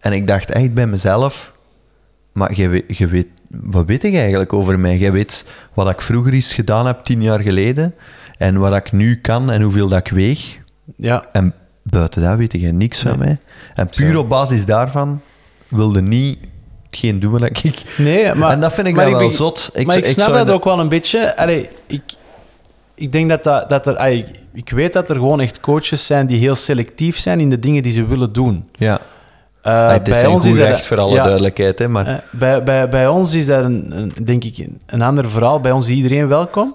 [0.00, 1.52] En ik dacht echt bij mezelf...
[2.32, 4.96] Maar je weet, je weet, wat weet ik eigenlijk over mij?
[4.98, 7.94] Jij weet wat ik vroeger eens gedaan heb, tien jaar geleden.
[8.36, 10.58] En wat ik nu kan en hoeveel dat ik weeg.
[10.96, 13.38] Ja, En buiten dat weet jij niks van mij.
[13.74, 14.18] En puur Zo.
[14.18, 15.20] op basis daarvan
[15.68, 16.38] wilde niet
[16.86, 17.82] hetgeen doen wat ik...
[17.96, 18.50] nee, maar...
[18.50, 19.70] en dat vind ik maar wel be- zot.
[19.84, 21.36] maar ik snap dat de- ook wel een beetje.
[21.36, 22.02] Allee, ik,
[22.98, 24.06] ik denk dat, dat, dat er...
[24.52, 27.82] ik weet dat er gewoon echt coaches zijn die heel selectief zijn in de dingen
[27.82, 28.68] die ze willen doen.
[28.72, 29.00] Ja,
[29.62, 31.78] Eh, het is een goed dat- recht voor alle ja, duidelijkheid.
[31.78, 35.30] Hè, maar eh, bij, bij, bij ons is dat, een, een- denk ik, een, ander
[35.30, 35.60] verhaal.
[35.60, 36.74] Bij ons is iedereen welkom.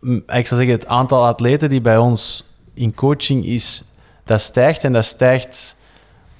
[0.00, 2.44] M- ik zou zeggen, het aantal atleten die bij ons
[2.74, 3.82] in coaching is,
[4.24, 4.84] dat stijgt.
[4.84, 5.76] En dat stijgt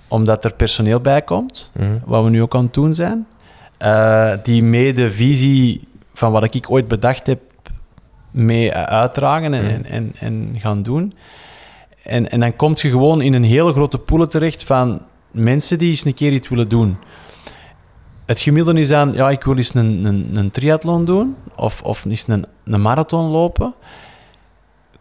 [0.09, 1.89] omdat er personeel bij komt, Mhm.
[2.05, 3.27] wat we nu ook aan het doen zijn.
[3.79, 5.89] Eh, die mee de visie
[6.21, 7.41] van wat ik ooit bedacht heb,
[8.31, 9.71] mee eh, uitdragen en, Mhm.
[9.73, 11.15] en, en, en gaan doen.
[12.03, 15.01] En, en dan kom je gewoon in een hele grote pool terecht van
[15.31, 16.97] mensen die eens een keer iets willen doen.
[18.27, 22.05] Het gemiddelde is dan, ja, ik wil eens een, een, een triathlon doen of, of
[22.05, 23.75] eens een, een marathon lopen.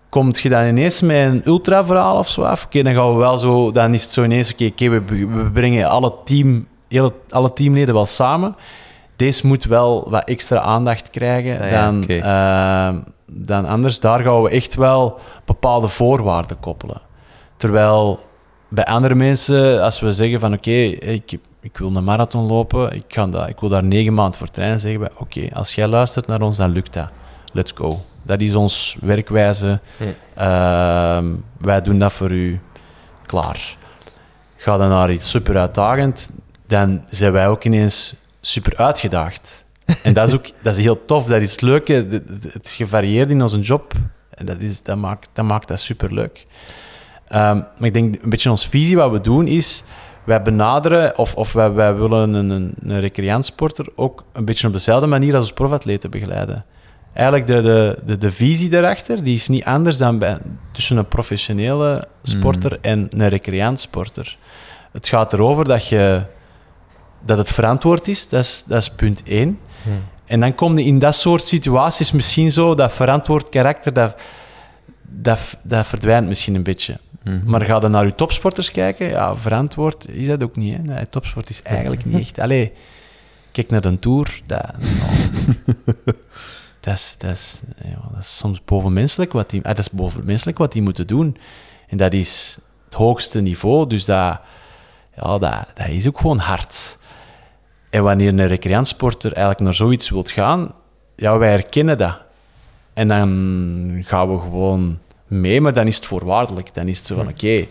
[0.10, 2.66] Komt je dan ineens met een ultraverhaal of zo af?
[2.66, 5.52] Oké, dan gaan we wel zo, dan is het zo ineens, oké, oké, we, we
[5.52, 8.56] brengen alle, team, hele, alle teamleden wel samen.
[9.20, 12.16] Deze moet wel wat extra aandacht krijgen Ah ja, dan, oké.
[12.16, 12.96] eh,
[13.32, 14.00] dan anders.
[14.00, 17.02] Daar gaan we echt wel bepaalde voorwaarden koppelen.
[17.58, 18.20] Terwijl
[18.68, 23.04] bij andere mensen, als we zeggen van oké, ik, ik wil een marathon lopen, ik,
[23.08, 26.28] ga dat, ik wil daar negen maanden voor trainen, zeggen we oké, als jij luistert
[26.28, 27.10] naar ons, dan lukt dat.
[27.54, 28.02] Let's go.
[28.24, 29.80] Dat is ons werkwijze.
[29.98, 30.04] Hm.
[30.34, 32.60] Ehm, wij doen dat voor u.
[33.26, 33.78] Klaar.
[34.58, 36.30] Ga dan naar iets super uitdagend,
[36.68, 38.16] dan zijn wij ook ineens
[38.50, 39.66] super uitgedaagd.
[40.04, 41.93] En dat is ook dat is heel tof, dat is het leuke.
[41.93, 43.93] Het, het gevarieerd in onze job.
[44.30, 46.45] En dat, is, dat, maakt, dat maakt dat super leuk.
[47.30, 49.84] maar ik denk een beetje onze visie, wat we doen, is
[50.24, 54.74] wij benaderen, of, of wij, wij willen een, een, een recreantsporter ook een beetje op
[54.74, 56.66] dezelfde manier als ons profatleten begeleiden.
[57.14, 60.38] Eigenlijk de, de, de, de visie daarachter, die is niet anders dan bij,
[60.72, 64.38] tussen een professionele sporter en een recreantsporter.
[64.91, 66.24] Het gaat erover dat, je,
[67.26, 69.60] dat het verantwoord is, dat is, dat is punt één.
[70.26, 74.22] En dan kom je in dat soort situaties misschien zo, dat verantwoord karakter, dat,
[75.02, 77.00] dat, dat verdwijnt misschien een beetje.
[77.46, 80.76] Maar ga je naar je topsporters kijken, ja, verantwoord is dat ook niet.
[80.76, 80.84] Hè.
[80.84, 82.40] Nee, topsport is eigenlijk niet echt.
[82.40, 82.74] Allee,
[83.52, 84.62] kijk naar de Tour, dat,
[86.80, 90.72] dat, is, dat, is, dat is soms bovenmenselijk wat die, ah, dat is bovenmenselijk wat
[90.72, 91.38] die moeten doen.
[91.88, 94.40] En dat is het hoogste niveau, dus dat,
[95.16, 96.98] ja, dat, dat is ook gewoon hard.
[97.90, 100.74] En wanneer een recreantsporter eigenlijk naar zoiets wilt gaan,
[101.16, 102.18] ja, wij herkennen dat.
[102.94, 106.74] En dan gaan we gewoon mee, maar dan is het voorwaardelijk.
[106.74, 107.68] Dan is het zo van, oké,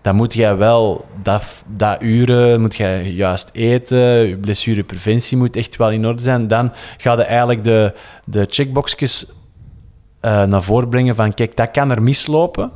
[0.00, 5.76] dan moet jij wel dat, dat uren, moet jij juist eten, je blessurepreventie moet echt
[5.76, 6.48] wel in orde zijn.
[6.48, 9.26] Dan ga je eigenlijk de, de checkboxjes
[10.20, 12.70] eh, naar voren brengen van, kijk, dat kan er mislopen.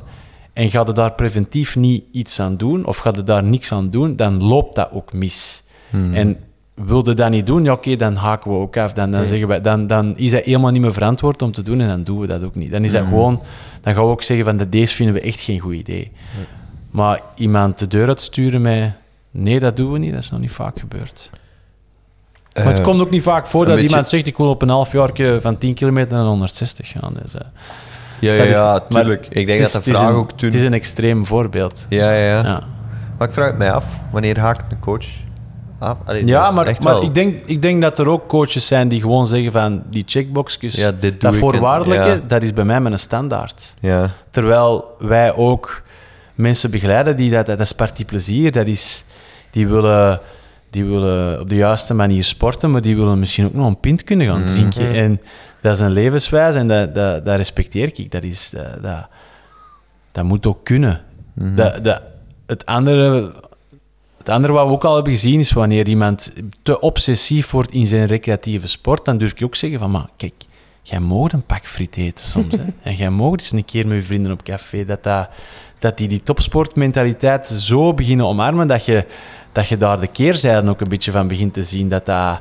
[0.53, 3.89] En ga je daar preventief niet iets aan doen, of ga je daar niks aan
[3.89, 5.63] doen, dan loopt dat ook mis.
[5.91, 6.37] En
[6.73, 8.93] wilde dat niet doen, ja oké, dan haken we ook af.
[8.93, 11.81] Dan, dan, zeggen wij, dan, dan is dat helemaal niet meer verantwoord om te doen
[11.81, 12.71] en dan doen we dat ook niet.
[12.71, 13.41] Dan is dat gewoon,
[13.81, 16.11] dan gaan we ook zeggen van de deze vinden we echt geen goed idee.
[16.91, 18.91] Maar iemand de deur uitsturen met
[19.31, 21.29] nee, dat doen we niet, dat is nog niet vaak gebeurd.
[22.55, 24.61] maar het Eh, komt ook niet vaak voor dat beetje- iemand zegt ik wil op
[24.61, 27.13] een half jaar van 10 kilometer naar 160 gaan.
[27.21, 27.41] Dus, eh,
[28.19, 29.27] Ja, ja, is- ja, tuurlijk.
[29.29, 30.49] Ik denk is- dat de vraag een- ook toen...
[30.49, 31.85] Het is een extreem voorbeeld.
[31.89, 32.43] Ja, ja, ja.
[32.43, 32.63] Ja.
[33.17, 35.05] Maar ik vraag het mij af, wanneer haakt een coach?
[35.79, 38.67] Allee, dat Ja, maar, echt maar wel- ik, denk, ik denk dat er ook coaches
[38.67, 42.19] zijn die gewoon zeggen van die checkboxjes, Ja, dat en- voorwaardelijke, ja.
[42.27, 43.73] dat is bij mij mijn standaard.
[43.79, 44.11] Ja.
[44.31, 45.81] Terwijl wij ook
[46.35, 49.05] mensen begeleiden die dat, dat is partie plezier, dat is,
[49.51, 50.19] die willen,
[50.69, 54.03] die willen op de juiste manier sporten, maar die willen misschien ook nog een pint
[54.03, 54.93] kunnen gaan drinken.
[54.93, 55.21] En
[55.61, 58.11] dat is een levenswijze en dat, dat, dat respecteer ik.
[58.11, 59.07] Dat, is, dat, dat,
[60.11, 61.01] dat moet ook kunnen.
[61.33, 62.01] Dat, dat,
[62.45, 63.31] het, andere,
[64.25, 67.85] het andere wat we ook al hebben gezien is wanneer iemand te obsessief wordt in
[67.85, 70.33] zijn recreatieve sport, dan durf ik ook zeggen van, maar kijk,
[70.81, 72.55] jij mag een pak friet eten soms.
[72.55, 72.63] Hè?
[72.89, 74.85] En jij mag eens een keer met je vrienden op café.
[74.85, 75.29] Dat, dat,
[75.79, 79.05] dat die die topsportmentaliteit zo beginnen omarmen, dat je,
[79.51, 81.89] dat je daar de keerzijde ook een beetje van begint te zien.
[81.89, 82.39] Dat dat,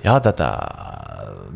[0.00, 0.36] ja, dat, dat,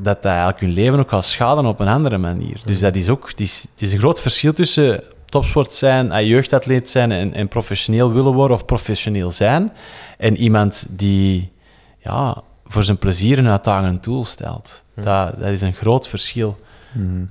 [0.02, 2.60] dat, dat eigenlijk hun leven ook gaat schaden op een andere manier.
[2.64, 6.26] Dus dat is ook het is, het is een groot verschil tussen topsport zijn, eh,
[6.26, 9.72] jeugdatleet zijn en, en professioneel willen worden of professioneel zijn.
[10.18, 11.52] En iemand die
[11.98, 14.82] ja, voor zijn plezier een uitdagend doel stelt.
[14.94, 16.58] Dat, dat is een groot verschil.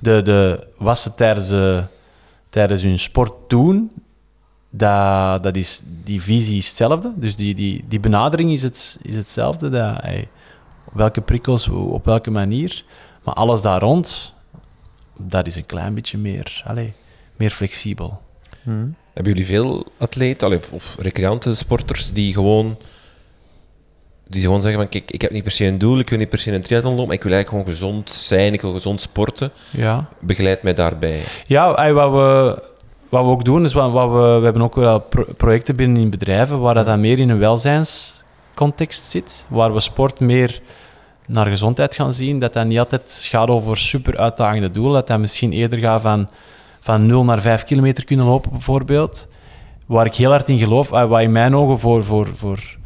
[0.00, 1.82] De, de, wat ze tijdens, de,
[2.48, 3.90] tijdens hun sport doen,
[4.70, 7.12] dat, dat is, die visie is hetzelfde.
[7.16, 9.68] Dus die, die, die benadering is, het, is hetzelfde.
[9.68, 10.28] Dat, hey,
[10.92, 12.84] welke prikkels, op welke manier.
[13.24, 14.34] Maar alles daar rond,
[15.16, 16.90] dat is een klein beetje meer, allez,
[17.38, 18.20] meer flexibel.
[19.12, 22.76] Hebben jullie veel atleten of, of recreante sporters die gewoon,
[24.26, 26.28] die gewoon zeggen van kijk, ik heb niet per se een doel, ik wil niet
[26.28, 29.00] per se een triathlon lopen, maar ik wil eigenlijk gewoon gezond zijn, ik wil gezond
[29.00, 29.50] sporten.
[29.70, 30.08] Ja.
[30.20, 31.20] Begeleid mij daarbij.
[31.46, 32.62] Ja, wat, we,
[33.08, 36.02] wat we ook doen, is wat, wat we, we hebben ook wel pro- projecten binnen
[36.02, 40.60] in bedrijven waar dat dan meer in een welzijnscontext zit, waar we sport meer
[41.26, 45.18] naar gezondheid gaan zien, dat dat niet altijd gaat over super uitdagende doelen, dat dat
[45.18, 46.28] misschien eerder gaat van,
[46.88, 49.28] van 0 naar 5 kilometer kunnen lopen bijvoorbeeld.
[49.86, 52.76] Waar ik heel hard in geloof, eh, wat in mijn ogen voor, voor, voor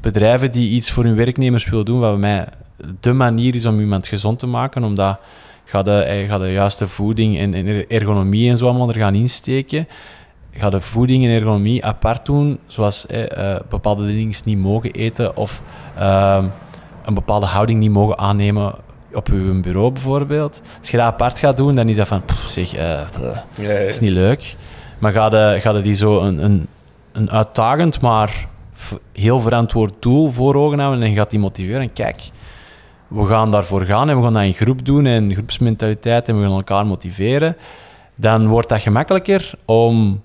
[0.00, 2.48] bedrijven die iets voor hun werknemers willen doen, wat bij mij
[3.00, 5.18] de manier is om iemand gezond te maken, omdat
[5.64, 9.14] ga de, eh, ga de juiste voeding en, en ergonomie en zo allemaal er gaan
[9.14, 9.88] insteken.
[10.50, 15.36] Ga de voeding en ergonomie apart doen, zoals eh, eh, bepaalde dingen niet mogen eten
[15.36, 15.62] of
[15.96, 16.46] ehm,
[17.04, 18.74] een bepaalde houding niet mogen aannemen
[19.14, 20.62] op uw bureau bijvoorbeeld.
[20.78, 23.00] Als je dat apart gaat doen, dan is dat van, pff, zeg, eh,
[23.56, 24.56] dat is niet leuk.
[24.98, 26.66] Maar ga de, ga die zo een, een,
[27.12, 28.46] een uitdagend, maar
[29.12, 31.80] heel verantwoord doel voor ogen houden en gaat die motiveren.
[31.80, 32.30] En kijk,
[33.08, 36.46] we gaan daarvoor gaan en we gaan dat in groep doen en groepsmentaliteit en we
[36.46, 37.56] gaan elkaar motiveren.
[38.14, 40.22] Dan wordt dat gemakkelijker om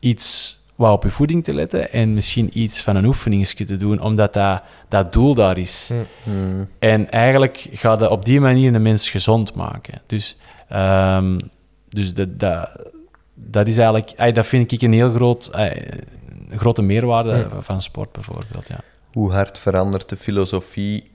[0.00, 4.00] iets wat op je voeding te letten en misschien iets van een oefeningsje te doen,
[4.00, 5.90] omdat dat, dat doel daar is.
[6.78, 10.02] En eigenlijk gaat dat op die manier de mens gezond maken.
[10.06, 10.36] Dus,
[10.68, 11.38] ehm,
[11.88, 12.70] dus dat, dat,
[13.34, 18.68] dat is eigenlijk, dat vind ik een heel groot, een grote meerwaarde van sport bijvoorbeeld.
[18.68, 18.80] Ja.
[19.12, 21.10] Hoe hard verandert de filosofie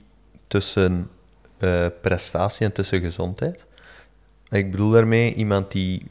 [0.48, 1.10] tussen
[1.58, 3.66] eh, prestatie en tussen gezondheid?
[4.48, 6.06] Ik bedoel daarmee iemand die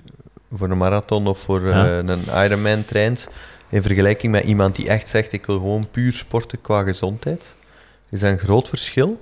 [0.51, 1.85] voor een marathon of voor Ja.
[1.85, 3.27] eh, een Ironman traint,
[3.69, 7.55] in vergelijking met iemand die echt zegt, ik wil gewoon puur sporten qua gezondheid?
[8.09, 9.21] Is dat een groot verschil?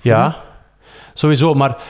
[0.00, 0.36] Ja,
[1.14, 1.54] sowieso.
[1.54, 1.82] Maar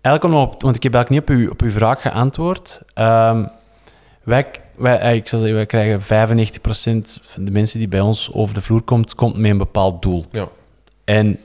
[0.00, 2.82] eigenlijk op, want ik heb eigenlijk niet op uw, op uw vraag geantwoord.
[2.94, 3.44] Ehm,
[4.24, 8.32] wij, wij, eh, ik zal zeggen, wij krijgen 95% van de mensen die bij ons
[8.32, 10.24] over de vloer komt, komt met een bepaald doel.
[10.30, 10.48] Ja.
[11.04, 11.38] En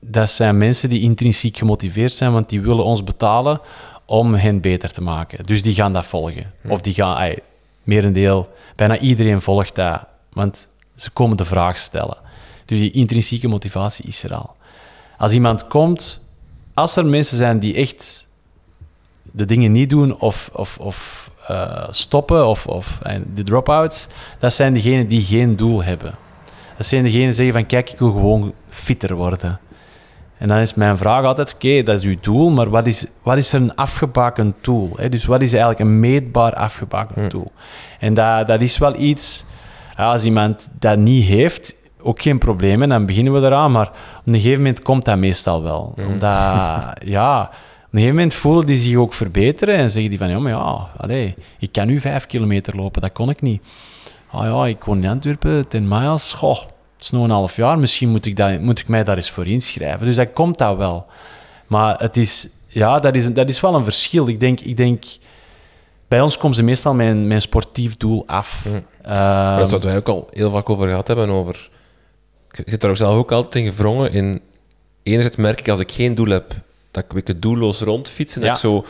[0.00, 3.60] dat zijn mensen die intrinsiek gemotiveerd zijn, want die willen ons betalen
[4.04, 5.46] om hen beter te maken.
[5.46, 6.52] Dus die gaan dat volgen.
[6.68, 7.38] Of die gaan, ay,
[7.82, 12.16] merendeel, bijna iedereen volgt dat, want ze komen de vraag stellen.
[12.64, 14.56] Dus die intrinsieke motivatie is er al.
[15.18, 16.20] Als iemand komt,
[16.74, 18.26] als er mensen zijn die echt
[19.22, 24.52] de dingen niet doen of, of, of eh, stoppen of, of en de drop-outs, dat
[24.52, 26.14] zijn degenen die geen doel hebben.
[26.76, 29.60] Dat zijn degenen die zeggen van kijk, ik wil gewoon fitter worden.
[30.44, 33.36] En dan is mijn vraag altijd, oké, dat is uw doel, maar wat is, wat
[33.36, 34.92] is er een afgebakend doel?
[34.96, 35.08] Hè?
[35.08, 37.52] Dus wat is eigenlijk een meetbaar afgebakend doel?
[37.98, 39.44] En dat, dat is wel iets,
[39.96, 44.22] als iemand dat niet heeft, ook geen probleem, en dan beginnen we eraan, maar op
[44.24, 45.94] een gegeven moment komt dat meestal wel.
[46.08, 46.20] Omdat,
[47.04, 50.38] ja, op een gegeven moment voelen die zich ook verbeteren en zeggen die van, ja,
[50.38, 53.64] maar ja, allee, ik kan nu vijf kilometer lopen, dat kon ik niet.
[54.30, 56.58] Ah ja, ik woon in Antwerpen, 10 miles, goh,
[57.04, 59.46] is nog een half jaar, misschien moet ik, dat, moet ik mij daar eens voor
[59.46, 60.06] inschrijven.
[60.06, 61.06] Dus dat komt dat wel.
[61.66, 64.28] Maar het is, ja, dat is, dat is wel een verschil.
[64.28, 65.04] Ik denk, ik denk
[66.08, 68.66] bij ons komen ze meestal een, met een sportief doel af.
[69.02, 71.28] Dat is wat wij ook al heel vaak over gehad hebben.
[71.28, 71.70] Over...
[72.50, 74.12] Ik zit er ook zelf ook altijd in gevrongen.
[74.12, 74.40] In...
[75.02, 76.54] Enerzijds merk ik als ik geen doel heb,
[76.90, 78.34] dat ik het doelloos rondfiets.
[78.34, 78.54] En dat Ja.
[78.54, 78.84] ik zo...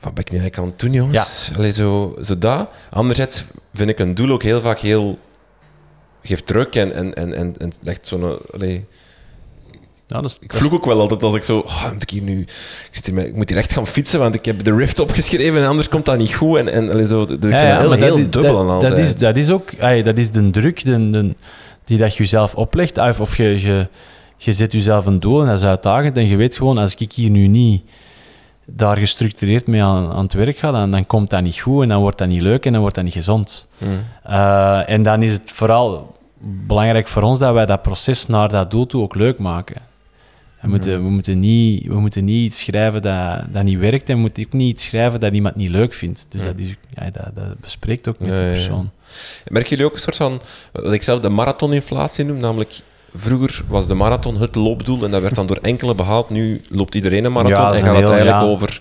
[0.00, 1.50] Wat ben ik nu eigenlijk aan het doen, jongens?
[1.56, 2.68] Allee, zo, zo dat.
[2.90, 5.18] Anderzijds vind ik een doel ook heel vaak heel...
[6.22, 8.38] Geeft druk en, en, en, en, en legt zo'n...
[10.06, 11.58] ja, is, ik vloek ook wel altijd als ik zo...
[11.58, 14.18] Oh, moet ik, hier nu, ik, zit hier met- ik moet hier echt gaan fietsen,
[14.18, 16.56] want ik heb de Rift opgeschreven en anders komt dat niet goed.
[16.58, 17.50] En, en allee, zo, vind dat
[17.80, 18.90] heel, heel dubbel dat, altijd.
[18.90, 21.34] Dat is, dat is ook ay, dat is de druk de, de-
[21.84, 22.98] die dat je jezelf oplegt.
[22.98, 23.88] Of, of je, je,
[24.36, 26.16] je zet jezelf een doel en dat is uitdagend.
[26.16, 27.82] En je weet gewoon, als ik hier nu niet
[28.76, 31.88] daar gestructureerd mee aan, aan het werk ga, dan, dan komt dat niet goed en
[31.88, 33.68] dan wordt dat niet leuk en dan wordt dat niet gezond.
[33.78, 34.04] Mm.
[34.22, 36.16] Eh, en dan is het vooral
[36.66, 39.88] belangrijk voor ons dat wij dat proces naar dat doel toe ook leuk maken.
[40.60, 44.14] We moeten, we moeten, niet, we moeten niet iets schrijven dat, dat niet werkt en
[44.14, 46.26] we moeten ook niet iets schrijven dat iemand niet leuk vindt.
[46.28, 48.50] Dus dat, is, ja, dat, dat bespreekt ook met Ja, die ja.
[48.50, 48.90] persoon.
[49.46, 50.40] Merken jullie ook een soort van,
[50.72, 52.80] wat ik zelf de marathoninflatie noem, namelijk
[53.14, 56.30] vroeger was de marathon het loopdoel en dat werd dan door enkele behaald.
[56.30, 58.46] Nu loopt iedereen een marathon Ja, en gaat het eigenlijk ja.
[58.46, 58.80] over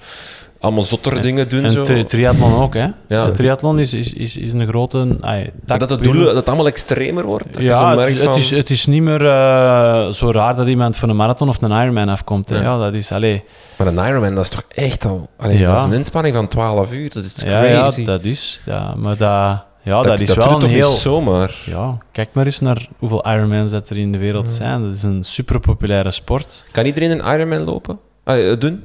[0.60, 1.64] allemaal zotter dingen doen.
[1.64, 1.84] En zo.
[1.84, 2.88] tri- triathlon ook, hè?
[3.08, 3.26] Ja.
[3.26, 5.18] De triathlon is, is, is, is een grote...
[5.22, 7.54] ay, dat het binnen- doel dat het allemaal extremer wordt.
[7.54, 10.68] Dat Ja, het is, het, van- is, het is niet meer eh, zo raar dat
[10.68, 12.50] iemand van een marathon of een Ironman afkomt.
[12.50, 12.56] hè.
[12.56, 12.62] Ja.
[12.62, 13.12] Ja, dat is...
[13.12, 13.44] Allee,
[13.78, 15.30] Maar een Ironman, dat is toch echt al...
[15.38, 15.70] Allee, Ja.
[15.70, 18.06] Dat is een inspanning van 12 uur, dat is ja, ja, crazy.
[18.06, 18.62] dat is...
[18.66, 20.90] Ja, maar dat, ja, dat, is dat wel een heel...
[20.90, 21.56] niet zomaar.
[21.66, 24.84] Ja, kijk maar eens naar hoeveel Ironmans dat er in de wereld zijn.
[24.84, 26.66] Dat is een super populaire sport.
[26.72, 28.00] Kan iedereen een Ironman lopen?
[28.24, 28.84] Eh, doen?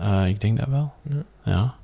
[0.00, 0.92] Eh, ik denk dat wel.
[1.44, 1.74] Ja.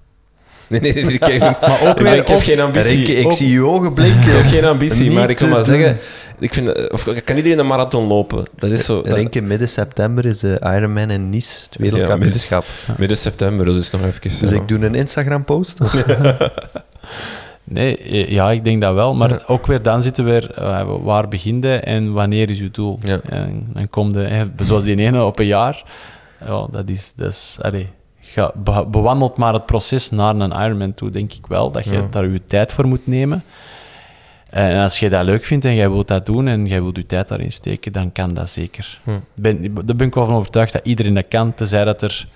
[0.66, 3.02] Nee, nee, nee, ik, heb, Maar ook ik, weer- ik heb geen ambitie.
[3.14, 4.36] Ik Ook- zie je ogen Ik blinken.
[4.36, 5.74] heb geen ambitie, maar ik wil maar doen.
[5.74, 5.98] zeggen...
[6.38, 8.44] Ik vind, eh, of, kan iedereen een marathon lopen?
[8.58, 9.02] Dat is zo...
[9.02, 12.64] dat- Renke, midden september is de Ironman in Nice, het wereldkampioenschap.
[12.98, 14.20] Midden september, dus nog even...
[14.40, 14.56] Dus ja.
[14.56, 15.78] ik doe een Instagram-post.
[17.64, 19.14] Nee, eh, ja, ik denk dat wel.
[19.14, 22.70] Maar ook weer, dan zitten we weer, eh, waar begint je en wanneer is je
[22.70, 22.98] doel?
[23.02, 23.20] Ja.
[23.28, 25.82] En dan komt de, hè, zoals die ene op een jaar.
[26.46, 27.88] Ja, dat is, dat is allee,
[28.20, 31.70] ga, be- bewandelt maar het proces naar een Ironman toe, denk ik wel.
[31.70, 32.06] Dat je Ja.
[32.10, 33.44] daar je tijd voor moet nemen.
[34.50, 37.06] En als je dat leuk vindt en jij wilt dat doen en jij wilt je
[37.06, 39.00] tijd daarin steken, dan kan dat zeker.
[39.34, 42.26] Ben, daar ben ik wel van overtuigd dat iedereen dat kan, tenzij dat er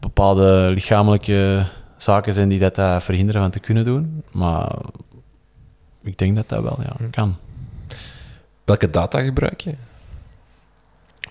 [0.00, 1.62] bepaalde lichamelijke
[1.96, 4.22] zaken zijn die dat, dat verhinderen van te kunnen doen.
[4.30, 4.72] Maar
[6.02, 7.10] ik denk dat dat wel ja, Hm.
[7.10, 7.36] kan.
[8.64, 9.74] Welke data gebruik je?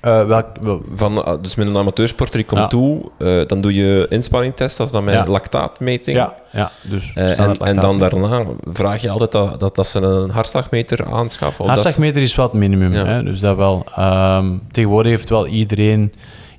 [0.02, 2.68] Eh, welk, wel- Van, ah, dus met een amateursporter die komt Ja.
[2.68, 5.26] toe, eh, dan doe je inspanningstest, dat is dan mijn Ja.
[5.28, 6.18] lactaatmeting.
[6.18, 10.30] ja, ja, dus Eh, en, dan daarna vraag je altijd dat, dat, dat ze een
[10.30, 11.60] hartslagmeter aanschaffen.
[11.66, 13.06] of dat ze- Hartslagmeter is wel het minimum, Ja.
[13.06, 13.86] hè, dus dat wel.
[13.96, 16.14] Ehm, tegenwoordig heeft wel iedereen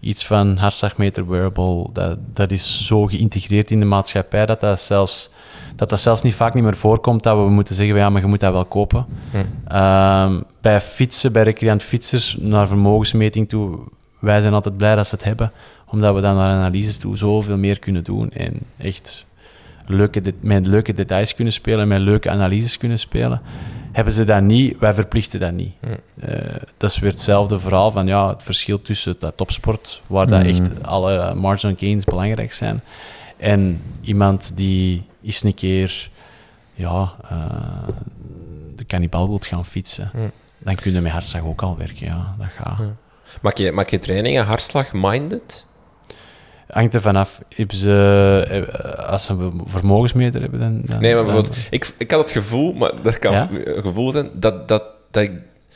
[0.06, 1.86] iets van hartslagmeter wearable.
[1.92, 5.30] Dat, dat is zo geïntegreerd in de maatschappij dat dat zelfs,
[5.76, 8.26] dat dat zelfs niet vaak niet meer voorkomt dat we moeten zeggen, ja, maar je
[8.26, 9.06] moet dat wel kopen.
[9.30, 9.36] Hm.
[9.68, 13.78] Ehm, bij fietsen, bij recreant fietsers, naar vermogensmeting toe,
[14.18, 15.52] wij zijn altijd blij dat ze het hebben,
[15.86, 19.26] omdat we dan naar analyses toe zoveel meer kunnen doen en echt
[19.88, 23.40] leuke, de- met leuke details kunnen spelen, met leuke analyses kunnen spelen.
[23.92, 25.72] Hebben ze dat niet, wij verplichten dat niet.
[26.20, 26.38] Eh,
[26.76, 30.48] dat is weer hetzelfde verhaal van ja, het verschil tussen dat topsport, waar dat Mm.
[30.48, 32.80] echt alle marginal gains belangrijk zijn,
[33.36, 36.10] en iemand die eens een keer
[36.74, 37.38] ja, eh,
[38.76, 40.30] de cannibal wilt gaan fietsen, Ja.
[40.58, 42.06] dan kun je met hartslag ook al werken.
[42.06, 42.78] Ja, dat gaat.
[43.42, 45.66] Maak je, maak je trainingen hartslag-minded?
[46.68, 47.40] Hangt er vanaf.
[47.68, 50.82] Ze, eh, als ze een vermogensmeter hebben, dan...
[50.84, 53.48] dan Nee, maar dan- bijvoorbeeld, ik, ik had het gevoel, maar dat kan Ja?
[53.64, 55.32] een gevoel zijn, dat, dat, dat ik...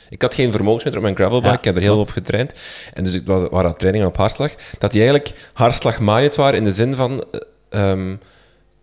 [0.09, 2.53] Ik had geen vermogensmeter op mijn gravelbike, Ja, ik heb er heel veel op getraind.
[2.93, 4.51] En dus ik wa- waren trainingen op hartslag.
[4.79, 7.23] Dat die eigenlijk hartslag-minded waren in de zin van...
[7.69, 8.15] eh, ehm,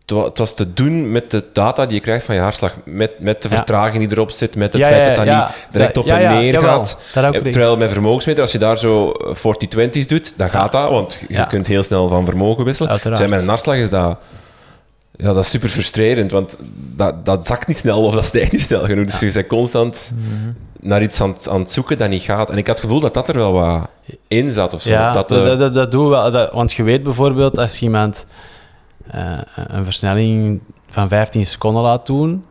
[0.09, 2.74] het wa- het was te doen met de data die je krijgt van je hartslag.
[2.84, 5.40] Met, met de vertraging die erop zit, met het Ja, feit dat dat ja.
[5.40, 6.98] niet direct op en neer gaat.
[7.14, 7.28] Eh.
[7.30, 11.66] Terwijl met vermogensmeter, als je daar zo 40-20's doet, dan gaat dat, want je kunt
[11.66, 12.90] heel snel van vermogen wisselen.
[12.90, 13.18] Uiteraard.
[13.18, 14.16] Zij met een hartslag is dat...
[15.16, 16.56] Ja, dat is super frustrerend, want
[16.96, 19.04] dat, dat zakt niet snel of dat stijgt niet snel genoeg.
[19.06, 20.12] Dus je bent constant
[20.80, 22.50] naar iets aan, het- aan het zoeken dat niet gaat.
[22.50, 23.88] En ik had het gevoel dat dat er wel wat
[24.28, 24.90] in zat of zo.
[24.90, 26.30] Ja, dat, dat, eh, dat, dat, we wel.
[26.30, 28.26] Dat- want je weet bijvoorbeeld, als je iemand
[29.11, 32.44] eh, een versnelling van 15 seconden laat doen,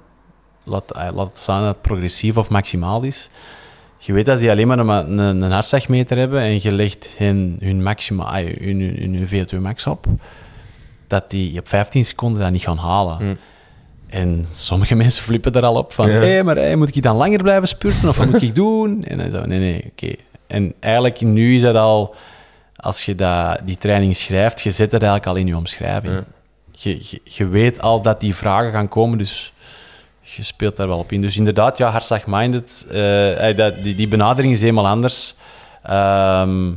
[0.64, 3.30] laat, eh, laat staan dat het progressief of maximaal is.
[3.97, 7.58] Je weet dat die alleen maar een, een, een hartslagmeter hebben en je legt hun,
[7.60, 10.05] hun, maxima, hun, hun, hun VO2 max op,
[11.08, 13.18] dat die op 15 seconden dat niet gaan halen.
[13.18, 13.36] Hm.
[14.08, 16.14] En sommige mensen flippen er al op van, Ja.
[16.20, 19.03] hé, maar hey, moet ik dan langer blijven spurten of wat moet ik doen?
[19.03, 20.14] En dan zo, nee, nee, oké.
[20.47, 22.16] En eigenlijk nu is dat al,
[22.76, 26.14] als je dat, die training schrijft, je zet het eigenlijk al in je omschrijving.
[26.14, 26.24] Ja.
[26.80, 29.54] Je, je, je weet al dat die vragen gaan komen, dus
[30.22, 31.22] je speelt daar wel op in.
[31.22, 35.36] Dus inderdaad, ja, hartslag-minded, eh, eh, dat, die, die benadering is helemaal anders.
[35.84, 36.74] Ehm,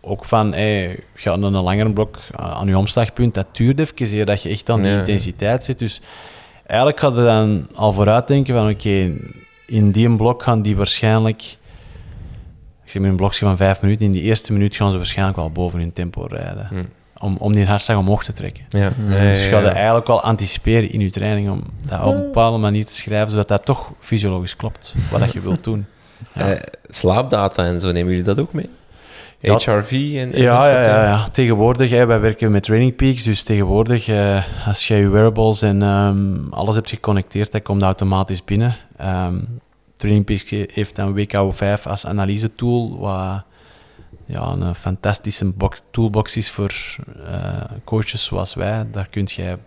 [0.00, 4.26] ook van, hey, ga een langere blok eh, aan je omslagpunt, dat duurt even, eer
[4.26, 4.98] dat je echt aan die Ja.
[4.98, 5.78] intensiteit zit.
[5.78, 6.00] Dus
[6.66, 9.12] eigenlijk ga je dan al vooruit denken van, oké,
[9.66, 11.42] in die blok gaan die waarschijnlijk...
[12.84, 15.36] Ik zeg met een blokje van vijf minuten, in die eerste minuut gaan ze waarschijnlijk
[15.36, 16.66] wel boven hun tempo rijden.
[16.66, 16.74] Hm.
[17.24, 18.64] Om, om die hartslag omhoog te trekken.
[18.68, 18.92] ja.
[19.08, 19.66] Dus je gaat ja.
[19.66, 23.30] dat eigenlijk wel anticiperen in je training om dat op een bepaalde manier te schrijven,
[23.30, 25.86] zodat dat toch fysiologisch klopt, wat dat je wilt doen.
[26.32, 26.46] Ja.
[26.54, 28.68] Eh, slaapdata en zo, nemen jullie dat ook mee?
[29.40, 31.28] HRV en, en dat Ja, ja, ja.
[31.28, 35.82] Tegenwoordig, hè, wij werken met Training Peaks, dus tegenwoordig, eh, als je je wearables en
[35.82, 38.76] ehm, alles hebt geconnecteerd, dat komt automatisch binnen.
[38.96, 39.40] Ehm,
[39.96, 40.44] Training Peaks
[40.74, 43.42] heeft dan WKO5 als analyse-tool, wat
[44.26, 46.72] ja, een fantastische box- toolbox is voor
[47.26, 48.86] eh, coaches zoals wij.
[48.92, 49.58] Daar kun je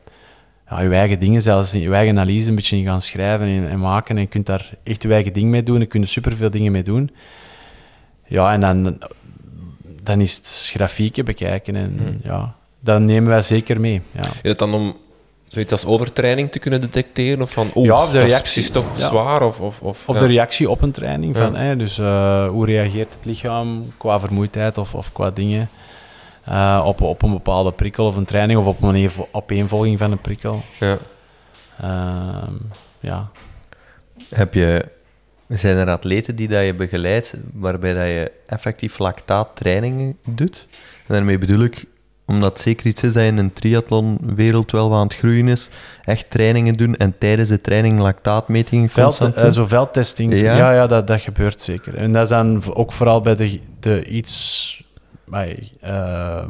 [0.70, 3.80] ja, je eigen dingen, zelfs je eigen analyse een beetje in gaan schrijven en, en
[3.80, 4.16] maken.
[4.16, 5.80] En je kunt daar echt je eigen ding mee doen.
[5.80, 7.12] Je kunt er superveel dingen mee doen.
[8.26, 8.97] Ja, en dan,
[10.03, 11.76] dan is het grafieken bekijken.
[11.76, 12.20] En Hmm.
[12.24, 14.01] ja, dat nemen wij zeker mee.
[14.12, 14.22] Ja.
[14.22, 14.95] Is het dan om
[15.58, 17.41] zoiets als overtraining te kunnen detecteren?
[17.41, 18.51] Of van, oeh, Ja, of de dat is reactie.
[18.53, 19.08] precies toch Ja.
[19.08, 19.41] zwaar?
[19.41, 20.22] Of, of, of, Of ja.
[20.22, 21.36] de reactie op een training.
[21.38, 21.58] Van, Ja.
[21.60, 25.70] hè, dus eh, hoe reageert het lichaam qua vermoeidheid of, of qua dingen.
[26.43, 30.22] eh, op, op een bepaalde prikkel of een training of op een opeenvolging van een
[30.22, 30.62] prikkel.
[30.80, 30.97] Ja.
[31.82, 32.53] Ehm,
[32.99, 33.30] ja.
[34.30, 34.86] Heb je,
[35.47, 40.68] zijn er atleten die dat je begeleidt waarbij dat je effectief lactaattrainingen doet?
[41.08, 41.86] En daarmee bedoel ik,
[42.28, 45.69] omdat het zeker iets is dat in een triathlonwereld wel wat aan het groeien is,
[46.05, 49.53] echt trainingen doen en tijdens de training lactaatmetingen Veld, constant doen?
[49.53, 50.55] zo veldtesting, Ja.
[50.57, 51.95] ja, ja, dat, dat gebeurt zeker.
[51.95, 54.84] En dat is dan ook vooral bij de, de iets
[55.25, 56.49] bij, ehm,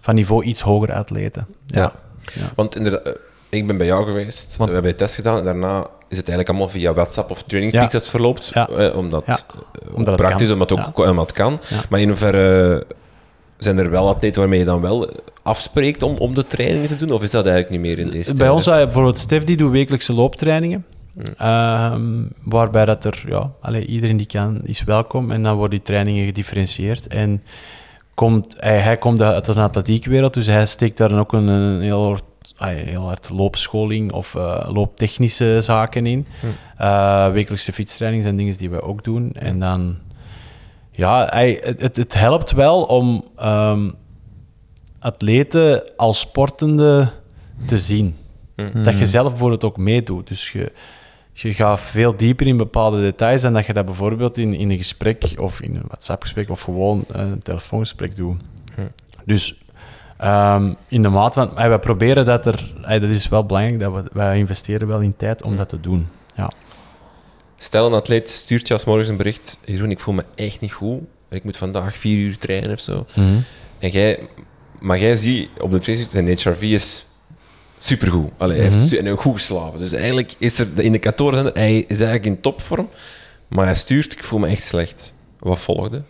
[0.00, 1.46] van niveau iets hoger atleten.
[1.66, 1.92] Ja.
[2.34, 2.50] ja.
[2.54, 3.12] Want inderdaad, eh,
[3.48, 5.78] ik ben bij jou geweest, Want- we hebben de test gedaan en daarna
[6.08, 7.78] is het eigenlijk allemaal via WhatsApp of Training Ja.
[7.78, 8.50] Peaks dat het verloopt.
[8.54, 8.68] Ja.
[8.68, 9.32] eh, omdat Ja.
[9.32, 10.52] eh, Omdat het praktisch, kan.
[10.52, 11.10] omdat het ook Ja.
[11.10, 11.60] omdat het kan.
[11.68, 11.80] Ja.
[11.90, 12.86] Maar in hoeverre
[13.58, 15.10] zijn er wel atleten waarmee je dan wel
[15.42, 17.12] afspreekt om, om de trainingen te doen?
[17.12, 19.70] Of is dat eigenlijk niet meer in deze Bij ons, je bijvoorbeeld Stef, die doet
[19.70, 20.84] wekelijkse looptrainingen.
[21.36, 23.50] Ehm, waarbij dat er, ja,
[23.86, 25.30] iedereen die kan, is welkom.
[25.30, 27.06] En dan worden die trainingen gedifferentieerd.
[27.06, 27.42] En
[28.14, 31.80] komt, hij, hij komt uit de atletiekwereld, dus hij steekt daar dan ook een, een
[31.80, 32.22] heel, hard,
[32.56, 36.26] heel hard loopscholing of eh, looptechnische zaken in.
[36.76, 39.32] Eh, wekelijkse fietstrainingen zijn dingen die wij ook doen.
[39.32, 39.96] En dan,
[40.98, 43.90] ja, hij, het, het, helpt wel om ehm,
[44.98, 47.08] atleten als sportende
[47.66, 48.16] te zien.
[48.82, 50.28] Dat je zelf bijvoorbeeld ook meedoet.
[50.28, 50.72] Dus je,
[51.32, 54.76] je gaat veel dieper in bepaalde details dan dat je dat bijvoorbeeld in, in een
[54.76, 58.40] gesprek of in een WhatsApp-gesprek of gewoon een telefoongesprek doet.
[59.24, 59.62] Dus
[60.16, 63.80] ehm, in de maat van, hey, wij proberen dat er, hey, dat is wel belangrijk,
[63.80, 66.08] dat we, wij investeren wel in tijd om dat te doen.
[66.34, 66.50] Ja.
[67.58, 69.58] Stel, een atleet stuurt je als morgens een bericht.
[69.64, 71.00] Jeroen, ik voel me echt niet goed.
[71.30, 73.06] Ik moet vandaag vier uur trainen of zo.
[73.78, 74.18] En jij,
[74.78, 77.06] maar jij ziet op de training, zijn HRV is
[77.78, 78.30] supergoed.
[78.36, 79.78] Allee, Hij heeft su- en ook goed geslapen.
[79.78, 82.88] Dus eigenlijk is er, de indicatoren hij is eigenlijk in topvorm.
[83.48, 85.14] Maar hij stuurt, ik voel me echt slecht.
[85.38, 86.02] Wat volgde?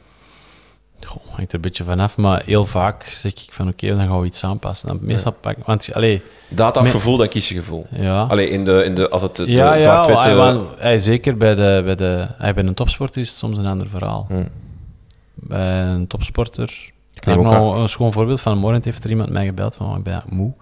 [1.07, 4.21] Goh, hangt er een beetje vanaf, maar heel vaak zeg ik van oké, dan gaan
[4.21, 4.89] we iets aanpassen.
[4.89, 7.87] Dan meestal pak want allee, Data of gevoel, dan kies je gevoel.
[7.91, 8.23] ja.
[8.23, 10.29] Allee, in de, in de, als het de ja, ja, zwart-witte...
[10.29, 13.67] hij- hij- zeker bij, de, bij, de, hij, bij een topsporter is het soms een
[13.67, 14.27] ander verhaal.
[14.29, 14.45] Hm.
[15.35, 19.45] Bij een topsporter, ik heb nog een schoon voorbeeld van morgen heeft er iemand mij
[19.47, 20.53] gebeld van ik ben moe.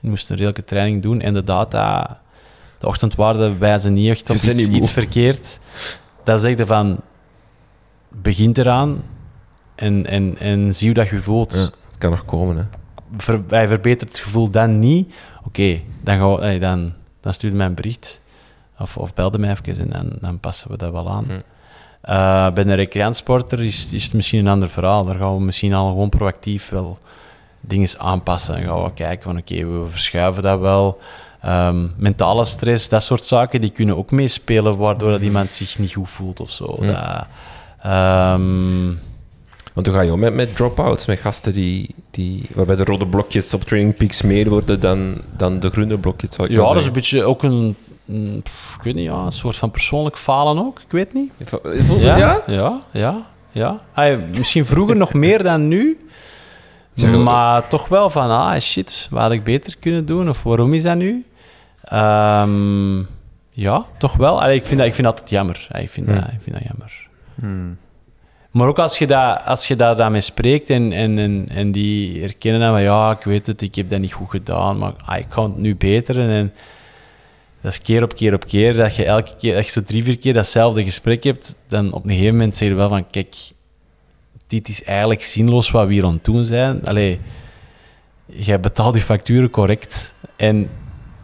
[0.00, 2.20] Ik moest een redelijke training doen en de data,
[2.78, 5.58] de ochtendwaarden wijzen niet echt op iets, iets verkeerd.
[6.24, 7.00] Dat zegt van,
[8.08, 9.02] begint eraan
[9.74, 11.52] en, en, en zie hoe dat je voelt.
[11.54, 12.62] Ja, het kan nog komen, hè.
[13.16, 15.14] ver, hij verbetert het gevoel dan niet,
[15.44, 18.20] oké, dan, we- eh, dan, hij mij een bericht.
[18.78, 21.26] Of, of belde mij even en dan, dan passen we dat wel aan.
[22.00, 25.04] Eh, bij een recreantiesporter is, is het misschien een ander verhaal.
[25.04, 26.98] Daar gaan we misschien al gewoon proactief wel
[27.60, 28.54] dingen aanpassen.
[28.54, 30.98] Dan gaan we kijken van oké, we verschuiven dat wel.
[31.40, 35.92] Ehm, mentale stress, dat soort zaken, die kunnen ook meespelen waardoor dat iemand zich niet
[35.94, 36.76] goed voelt of zo.
[36.80, 37.26] Dat,
[37.82, 38.88] ehm,
[39.74, 43.06] Want hoe ga je om met, met drop-outs, met gasten die, die, waarbij de rode
[43.06, 46.68] blokjes op Training Peaks meer worden dan, dan de groene blokjes, zou ik Ja, maar
[46.72, 47.76] dat is een beetje ook een,
[48.76, 50.78] ik weet niet, ja, een soort van persoonlijk falen ook.
[50.80, 51.32] Ik weet niet.
[51.98, 52.42] Ja?
[52.46, 53.80] Ja, ja, ja.
[54.36, 55.98] Misschien vroeger nog meer dan nu.
[56.94, 60.28] Zeg dat- Maar toch wel van, ah shit, wat had ik beter kunnen doen?
[60.28, 61.24] Of waarom is dat nu?
[61.82, 62.98] Ehm,
[63.50, 64.42] ja, toch wel.
[64.42, 65.68] Allee, ik, vind dat, ik vind dat altijd jammer.
[65.72, 67.06] Ik vind, dat, ik vind dat jammer.
[67.40, 67.76] Hmm.
[68.54, 71.72] Maar ook als je, dat, als je daar dan mee spreekt en, en, en, en
[71.72, 74.92] die herkennen dan van ja, ik weet het, ik heb dat niet goed gedaan, maar
[75.04, 76.20] ah, ik kan het nu beter.
[76.20, 76.52] En, en
[77.60, 80.04] dat is keer op keer op keer, dat je elke keer, dat je zo drie,
[80.04, 83.36] vier keer datzelfde gesprek hebt, dan op een gegeven moment zeg je wel van kijk,
[84.46, 86.84] dit is eigenlijk zinloos wat we hier aan het doen zijn.
[86.84, 87.20] Allee,
[88.26, 90.68] jij betaalt je facturen correct en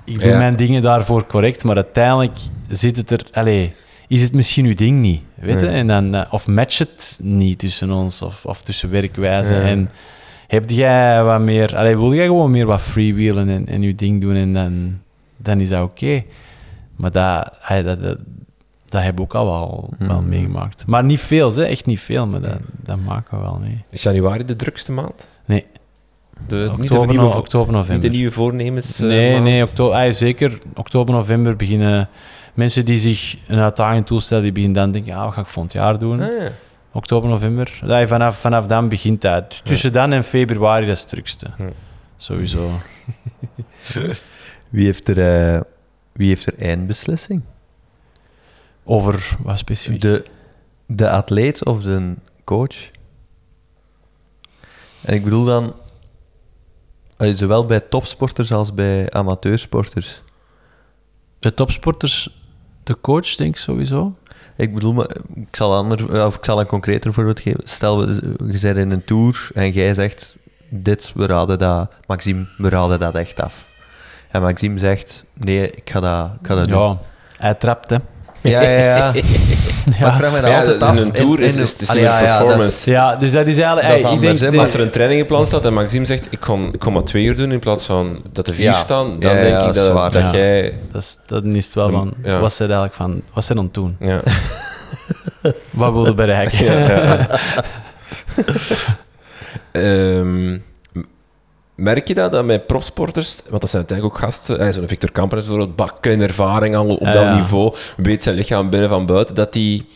[0.05, 0.39] ik doe Ja.
[0.39, 3.27] mijn dingen daarvoor correct, maar uiteindelijk zit het er...
[3.33, 3.73] Allee,
[4.11, 5.67] is het misschien uw ding niet, weet je?
[5.67, 9.53] En dan, eh, of matcht het niet tussen ons, of, of tussen werkwijze.
[9.53, 9.61] Ja.
[9.63, 9.91] En
[10.47, 11.77] heb jij wat meer...
[11.77, 14.99] Allee, wil jij gewoon meer wat freewheelen en, en je ding doen en dan,
[15.37, 16.25] dan is dat oké.
[16.97, 18.19] Maar dat, allee, dat, dat,
[18.87, 20.29] dat heb ik ook al wel, wel Mhm.
[20.29, 20.87] meegemaakt.
[20.87, 21.63] Maar niet veel, hè?
[21.63, 23.85] echt niet veel, maar dat, dat maken we wel mee.
[23.91, 25.29] Is januari de drukste maand?
[25.45, 25.65] Nee,
[26.47, 28.11] De, niet, de nieuwe, no- oktober, niet november.
[28.11, 29.45] de nieuwe voornemens eh, nee, maand?
[29.45, 30.59] nee, oktober, ah, zeker.
[30.75, 32.09] Oktober, november beginnen
[32.55, 35.73] mensen die zich een uitdaging toestellen, die beginnen dan denken, ah, wat ga ik volgend
[35.73, 36.21] jaar doen?
[36.21, 36.49] Ah, ja.
[36.93, 37.81] Oktober, november.
[37.87, 39.61] Ja, vanaf, vanaf dan begint dat.
[39.65, 41.47] Tussen dan en februari dat is het drukste.
[41.59, 41.69] Ja.
[42.17, 42.71] Sowieso.
[44.71, 45.61] Wie, heeft er, eh,
[46.13, 47.43] wie heeft er eindbeslissing?
[48.85, 50.01] Over wat specifiek?
[50.01, 50.25] De,
[50.87, 52.15] de atleet of de
[52.45, 52.91] coach?
[55.01, 55.75] En ik bedoel dan,
[57.21, 60.23] zowel bij topsporters als bij amateursporters.
[61.39, 62.41] De topsporters,
[62.83, 64.15] de coach, denk ik sowieso.
[64.57, 67.61] Ik bedoel, maar ik zal, ander, of ik zal een concreter voorbeeld geven.
[67.65, 70.37] Stel, we- je bent in een tour en jij zegt,
[70.69, 73.69] dit, we raden dat, Maxime, we raden dat echt af.
[74.31, 76.79] En Maxime zegt, nee, ik ga dat, ik ga dat doen.
[76.79, 76.99] Ja,
[77.39, 77.97] hij trapt, hè.
[78.43, 79.13] Ja, ja, ja.
[80.01, 80.95] Maar ik vraag me dat Ja, altijd dat af.
[80.97, 82.91] is een tour, is- is- het is ja, ja, dat performance.
[82.91, 83.89] Ja, dus dat is eigenlijk...
[83.89, 86.07] Dat is ey, ik anders, denk, de- Als er een training gepland staat en Maxime
[86.07, 88.65] zegt, ik kom, ik kom maar twee uur doen in plaats van dat er vier
[88.65, 88.75] Ja.
[88.81, 90.11] staan, dan Ja, ja, denk ik dat, zwaar.
[90.13, 90.31] dat Ja.
[90.33, 90.75] jij...
[90.93, 92.13] dat is, dan is het wel van...
[92.25, 92.41] Ja.
[92.41, 93.23] Wat zijn eigenlijk van...
[93.35, 93.97] Wat zijn aan het doen?
[94.01, 94.21] Ja.
[95.71, 96.65] Wat wilde bereiken?
[96.65, 97.27] Ja, ja.
[99.73, 100.63] Ehm, m-
[101.81, 105.39] merk je dat, dat met profsporters, want dat zijn uiteindelijk ook gasten, zo'n Victor Kamper
[105.39, 107.35] is bijvoorbeeld, bakken ervaring al op Ja, dat ja.
[107.35, 109.89] niveau, weet zijn lichaam binnen van buiten, dat die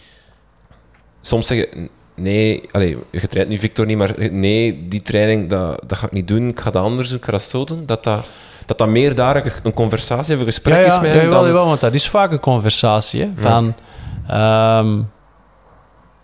[1.20, 5.98] soms zeggen, nee, allee, je traint nu Victor niet, maar nee, die training, dat, dat
[5.98, 8.04] ga ik niet doen, ik ga dat anders doen, ik ga dat zo doen, dat
[8.04, 8.28] dat,
[8.66, 11.30] dat, dat meer daar een- conversatie of een gesprek ja, ja, is met ja, hem
[11.30, 11.46] dan...
[11.46, 13.20] jawel, want dat is vaak een conversatie.
[13.20, 13.74] Hè, van,
[14.28, 15.00] ehm,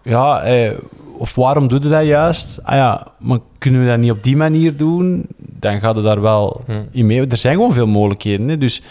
[0.03, 0.79] ja, eh,
[1.19, 2.59] of waarom doe je dat juist?
[2.63, 5.27] Ah ja, maar kunnen we dat niet op die manier doen?
[5.61, 6.73] Dan gaat het daar wel Hm.
[6.91, 7.27] in mee.
[7.27, 8.49] Er zijn gewoon veel mogelijkheden.
[8.49, 8.59] Hè?
[8.59, 8.83] Dus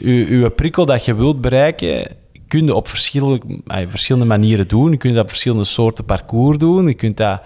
[0.00, 2.06] uw, uw prikkel dat je wilt bereiken,
[2.48, 3.40] kun je op verschillende,
[3.88, 4.90] verschillende manieren doen.
[4.90, 6.86] Je kunt dat op verschillende soorten parcours doen.
[6.86, 7.40] Je kunt dat...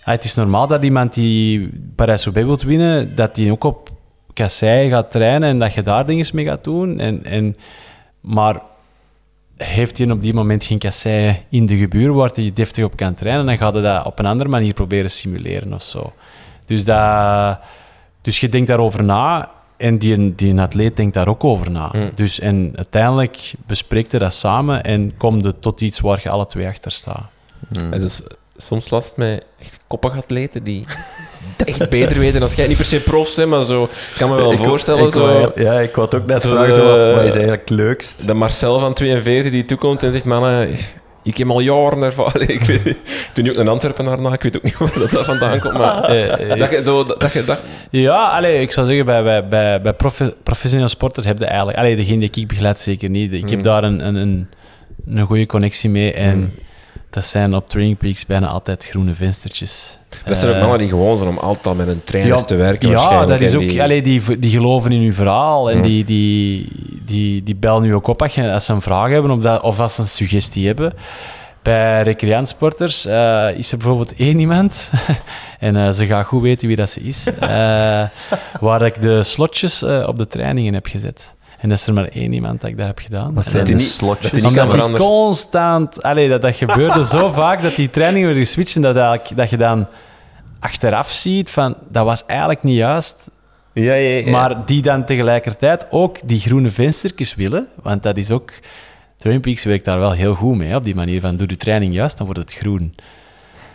[0.00, 3.90] Het is normaal dat iemand die Parijs-Roubaix wilt winnen, dat die ook op
[4.32, 6.98] kassei gaat trainen en dat je daar dingen mee gaat doen.
[7.00, 7.56] En, en,
[8.20, 8.60] maar
[9.56, 13.14] heeft hij op die moment geen kassei in de gebuur waar hij deftig op kan
[13.14, 16.12] trainen, dan gaat hij dat op een andere manier proberen simuleren of zo.
[16.66, 17.58] Dus, dat,
[18.22, 21.90] dus je denkt daarover na en die, die een atleet denkt daar ook over na.
[21.92, 22.10] Mm.
[22.14, 26.46] Dus, en uiteindelijk bespreekt je dat samen en komt het tot iets waar je alle
[26.46, 27.24] twee achter staat.
[27.90, 28.22] En dus,
[28.56, 30.84] soms last met echt koppige atleten die
[31.64, 32.66] echt beter weten als jij.
[32.66, 33.82] Niet per se profs zijn, maar zo...
[33.82, 35.20] Ik kan me wel Ik- voorstellen, ik zo...
[35.26, 38.26] wou- ja, ik wou het ook net vragen, zo, wat is eigenlijk het leukst?
[38.26, 40.76] De Marcel van 42 die toekomt en zegt: Mannen,
[41.26, 42.50] ik heb al jaren ervaring.
[42.60, 42.96] Ik weet,
[43.32, 45.78] toen nu ook een Antwerpenaar na, ik weet ook niet waar dat, dat vandaan komt.
[45.78, 47.60] Maar Eh, eh, dat je zo, dat, je dat,
[47.90, 51.78] Ja, allee, ik zou zeggen, bij, bij, bij, bij profe- professionele sporters heb je eigenlijk...
[51.78, 53.32] Allee, degene die ik begeleid zeker niet.
[53.32, 53.62] Ik heb Mm.
[53.64, 54.48] daar een, een, een,
[55.06, 56.12] een goede connectie mee.
[56.12, 56.54] En
[57.10, 59.98] dat zijn op Training Peaks bijna altijd groene venstertjes.
[60.24, 62.54] dat zijn ook Eh, mannen die gewoon zijn om altijd met een trainer ja, te
[62.54, 62.88] werken.
[62.88, 63.60] Ja, dat is ook...
[63.60, 65.70] die- Allee, die, die geloven in uw verhaal.
[65.70, 65.82] En Mm.
[65.82, 66.68] die, die,
[67.04, 69.62] die, die bellen nu ook op als, je, als ze een vraag hebben of, dat,
[69.62, 70.92] of als ze een suggestie hebben.
[71.62, 74.90] Bij recreantsporters eh, is er bijvoorbeeld één iemand,
[75.58, 77.26] en eh, ze gaat goed weten wie dat ze is,
[78.60, 81.34] waar ik de slotjes op de trainingen heb gezet.
[81.66, 83.34] En dat is er maar één iemand dat ik dat heb gedaan.
[83.34, 84.30] Wat En zijn die slotjes?
[84.30, 86.02] dat die niet kan die constant...
[86.02, 89.50] Allee, dat, dat gebeurde zo vaak dat die trainingen werden geswitcht en dat, eigenlijk, dat
[89.50, 89.86] je dan
[90.60, 91.76] achteraf ziet van...
[91.90, 93.30] Dat was eigenlijk niet juist.
[93.72, 94.30] Ja, ja, ja.
[94.30, 97.66] Maar die dan tegelijkertijd ook die groene venstertjes willen.
[97.82, 98.52] Want dat is ook...
[99.16, 100.74] Training Peaks werkt daar wel heel goed mee.
[100.74, 102.94] Op die manier van, doe de training juist, dan wordt het groen.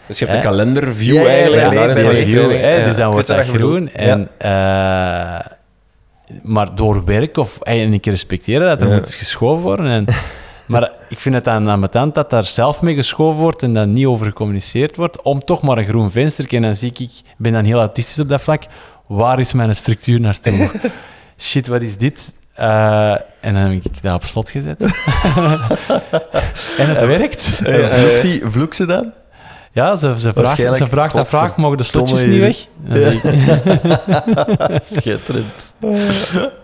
[0.08, 1.74] dus je hebt een kalenderview Ja, ja, eigenlijk.
[1.74, 2.62] ja, en is dan de je View, training.
[2.62, 2.76] hè,
[4.50, 5.60] Ja.
[6.44, 8.96] Maar door werk, of hey, en ik respecteer dat, er Ja.
[8.96, 9.86] moet geschoven worden.
[9.86, 10.06] En,
[10.68, 14.06] maar ik vind het dan ambetant dat daar zelf mee geschoven wordt en dan niet
[14.06, 16.54] over gecommuniceerd wordt, om toch maar een groen venster.
[16.54, 18.64] En dan zie ik, ik ben dan heel autistisch op dat vlak,
[19.08, 20.70] waar is mijn structuur naartoe?
[21.38, 22.34] Shit, wat is dit?
[22.56, 24.82] Eh, en dan heb ik dat op slot gezet.
[26.78, 27.62] en het werkt.
[27.66, 29.12] En vloekt, die, vloekt ze dan?
[29.72, 32.68] Ja, ze, ze vraagt, ze vraagt dat vraag, mogen de slotjes niet weg?
[33.14, 35.74] Ik, Schitterend.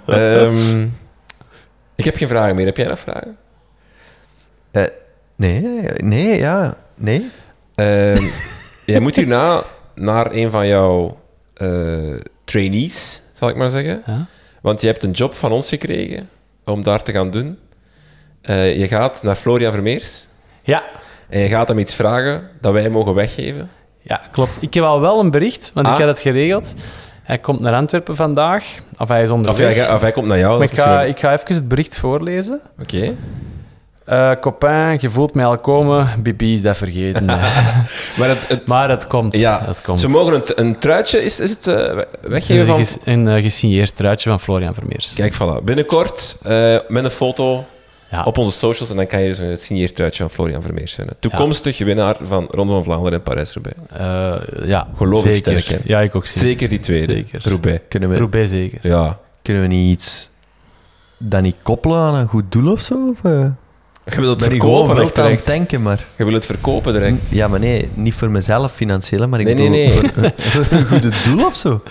[0.05, 0.84] Ehm,
[1.95, 2.66] ik heb geen vragen meer.
[2.66, 3.38] Heb jij nog vragen?
[4.72, 4.84] Eh,
[5.36, 5.62] nee,
[5.97, 6.78] nee, ja.
[6.95, 7.30] Nee.
[7.76, 8.24] Ehm,
[8.86, 9.64] jij moet hierna
[9.95, 11.20] naar een van jouw
[11.53, 14.03] eh, trainees, zal ik maar zeggen.
[14.05, 14.26] Ja.
[14.62, 16.30] Want je hebt een job van ons gekregen
[16.66, 17.60] om daar te gaan doen.
[18.41, 20.28] Eh, je gaat naar Florian Vermeers
[20.64, 20.84] Ja,
[21.30, 23.69] en je gaat hem iets vragen dat wij mogen weggeven.
[24.01, 24.57] ja, klopt.
[24.61, 25.93] Ik heb al wel een bericht, want Ah.
[25.93, 26.73] ik had het geregeld.
[27.23, 28.63] Hij komt naar Antwerpen vandaag,
[28.97, 29.75] of hij is Of onderweg.
[29.75, 30.57] hij, of hij komt naar jou.
[30.57, 32.61] maar ik ga, ik ga even het bericht voorlezen.
[32.82, 33.13] Oké.
[34.05, 36.09] Eh copain, je voelt mij al komen.
[36.23, 37.25] Bibi is dat vergeten.
[38.17, 39.38] Maar het, het, maar het komt.
[39.38, 39.99] ja, het komt.
[39.99, 42.78] ze mogen een, een truitje, is, is het, eh, weggeven een, van...
[42.78, 45.13] ges- een eh, gesigneerd truitje van Florian Vermeers.
[45.13, 45.63] Kijk, voilà.
[45.63, 46.38] Binnenkort
[46.88, 47.65] met een foto
[48.12, 48.24] Ja.
[48.24, 51.16] op onze socials en dan kan je dus een signeerd truitje van Florian Vermeers vinden.
[51.20, 53.78] Toekomstig winnaar van Ronde van Vlaanderen en Parijs-Roubaix.
[53.93, 55.62] Eh, ja, Geloof ik zeker.
[55.62, 55.82] sterk?
[55.88, 56.41] Ja, ik ook zeker.
[56.47, 57.14] Zeker die tweede.
[57.14, 57.41] Zeker.
[57.49, 57.80] Roubaix.
[57.89, 58.80] Kunnen we, Roubaix zeker.
[58.82, 59.20] Ja.
[59.41, 60.30] kunnen we niet iets...
[61.18, 63.10] Dat niet koppelen aan een goed doel of zo?
[63.10, 63.45] Of, eh?
[64.16, 65.45] Je wil het ben ik gewoon verkopen wild echt aan het direct.
[65.45, 66.05] denken, maar...
[66.18, 67.30] Je wil het verkopen direct.
[67.30, 70.12] Ja, maar nee, niet voor mezelf financieel, maar ik Nee, bedoel nee, nee.
[70.12, 70.32] Voor,
[70.66, 71.82] voor een goede doel of zo.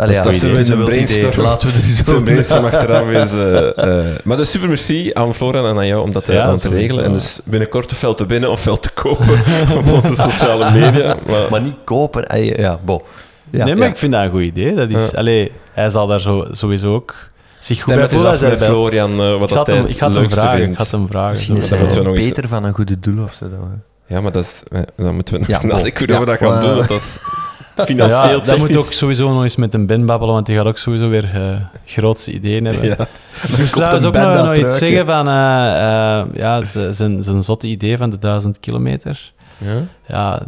[0.00, 1.30] Allee, Dat ja, is toch een brainstorm.
[1.32, 1.42] idee.
[1.42, 3.32] Laten we er over brainstorm achteraf is...
[3.32, 6.42] eh, eh, maar dus super merci aan Florian en aan jou om dat te, Ja,
[6.44, 7.04] aan te regelen.
[7.04, 9.40] En dus binnenkort ofwel te binnen ofwel te kopen
[9.78, 11.16] op onze sociale media.
[11.26, 12.26] Maar, Maar niet kopen.
[12.26, 13.02] Ey, Ja, bo.
[13.50, 13.90] Ja, nee, maar ja.
[13.90, 14.74] ik vind dat een goed idee.
[14.74, 15.18] Dat is, Ja.
[15.18, 17.14] allee, hij zal daar zo, sowieso ook
[17.58, 18.40] zich goed stem bij het eens voelen.
[18.52, 18.64] af met.
[18.68, 20.70] Florian eh, wat Ik, zat dat hem, ik ga het hem vragen.
[20.70, 21.30] Ik ga hem vragen.
[21.30, 23.48] Misschien is dat beter van een goede doel of zo.
[23.50, 26.16] dan- Ja, maar dat is, eh, dan moeten we nog nadenken bon.
[26.16, 26.76] hoe we dat gaan doen.
[26.76, 27.18] Dat is
[27.84, 30.66] financieel ja, dat moet ook sowieso nog eens met een Ben babbelen, want die gaat
[30.66, 32.84] ook sowieso weer eh grootste ideeën hebben.
[32.84, 32.96] Ja.
[33.42, 37.42] Ik moest trouwens ook nog, nog iets zeggen van eh, eh, ja, het, zijn, zijn
[37.42, 39.32] zotte idee van de duizend kilometer.
[39.58, 39.82] Ja?
[40.06, 40.42] Ja,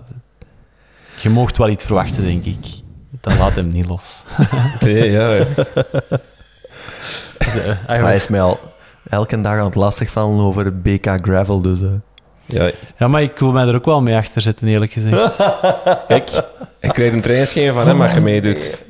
[1.20, 2.66] je mocht wel iets verwachten, denk ik.
[3.20, 4.24] Dat laat hem niet los.
[4.80, 5.32] Nee, ja.
[5.32, 5.44] ja.
[7.38, 7.54] Dus,
[7.86, 8.60] Hij is mij al
[9.08, 11.78] elke dag aan het lastigvallen over BK Gravel, dus...
[12.46, 12.70] ja.
[12.98, 15.36] ja, maar ik wil mij er ook wel mee achter zetten, eerlijk gezegd.
[16.08, 16.28] Kijk,
[16.80, 18.82] je krijgt een trainingsschema van hem als je meedoet.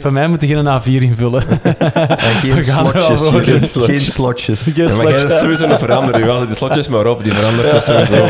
[0.00, 1.42] Van mij moet je geen A4 invullen.
[1.48, 3.28] En geen We gaan wel slotjes.
[3.28, 3.40] voor.
[3.42, 3.86] Geen, Slotjes.
[3.86, 4.64] geen slotjes.
[4.74, 6.20] Ja, maar jij is sowieso nog veranderen.
[6.24, 8.26] Je had die slotjes maar op, die verandert dat sowieso.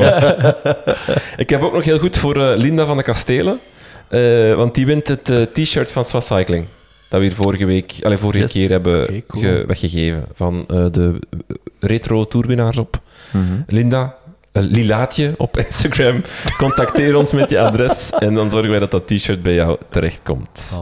[1.36, 3.60] Ik heb ook nog heel goed voor eh, Linda van de Kastelen.
[4.08, 6.66] eh, want die wint het eh, t-shirt van Swa Cycling.
[7.12, 8.52] Dat we hier vorige week, allee, vorige Yes.
[8.52, 9.42] keer hebben cool.
[9.42, 10.24] ge- weggegeven.
[10.34, 11.18] Van eh, de
[11.80, 13.00] retro tourwinnaars op.
[13.32, 13.44] Mhm.
[13.66, 14.14] Linda,
[14.52, 16.22] eh, Lilaatje op Instagram.
[16.58, 18.10] Contacteer ons met je adres.
[18.18, 20.80] En dan zorgen wij dat dat t-shirt bij jou terechtkomt.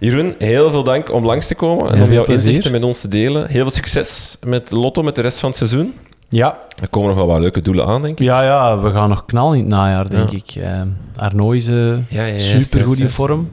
[0.00, 2.46] Jeroen, heel veel dank om langs te komen en om jouw plezier.
[2.48, 3.46] inzichten met ons te delen.
[3.48, 5.94] Heel veel succes met Lotto, met de rest van het seizoen.
[6.28, 8.26] Ja, Er komen nog wel wat leuke doelen aan, denk ik.
[8.26, 10.36] ja, ja, we gaan nog knallen in het najaar, denk Ja.
[10.36, 10.54] ik.
[10.62, 10.80] Eh,
[11.22, 13.48] Arno is eh, Ja, ja, ja, super goed juist, in vorm.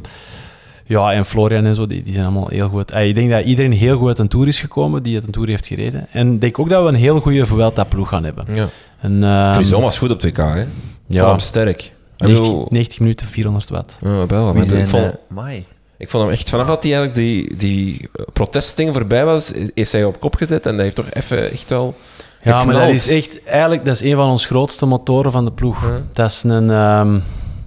[0.86, 2.92] Ja, en Florian en zo, die, die zijn allemaal heel goed.
[2.92, 5.32] Eh, ik denk dat iedereen heel goed uit een Tour is gekomen, die uit een
[5.32, 6.08] Tour heeft gereden.
[6.12, 8.46] En ik denk ook dat we een heel goede Vuelta-ploeg gaan hebben.
[8.54, 8.68] Ja.
[9.00, 10.66] En, ehm, Friso was goed op 2K, hè?
[11.08, 11.82] ja, Vorm sterk.
[12.18, 13.98] Ik 90, bedoel- 90 minuten, 400 watt.
[14.02, 14.80] Ja, wel, maar zijn...
[14.82, 15.66] ik, vond, Mai.
[15.98, 16.50] ik vond hem echt...
[16.50, 20.36] Vanaf dat hij eigenlijk die, die eh, protestding voorbij was, is- heeft hij op kop
[20.36, 20.66] gezet.
[20.66, 21.96] En hij heeft toch even echt wel
[22.44, 23.44] Ja, maar dat is echt...
[23.44, 25.82] Eigenlijk, dat is een van ons grootste motoren van de ploeg.
[25.84, 25.90] Ja.
[26.14, 27.20] Dat is een ehm,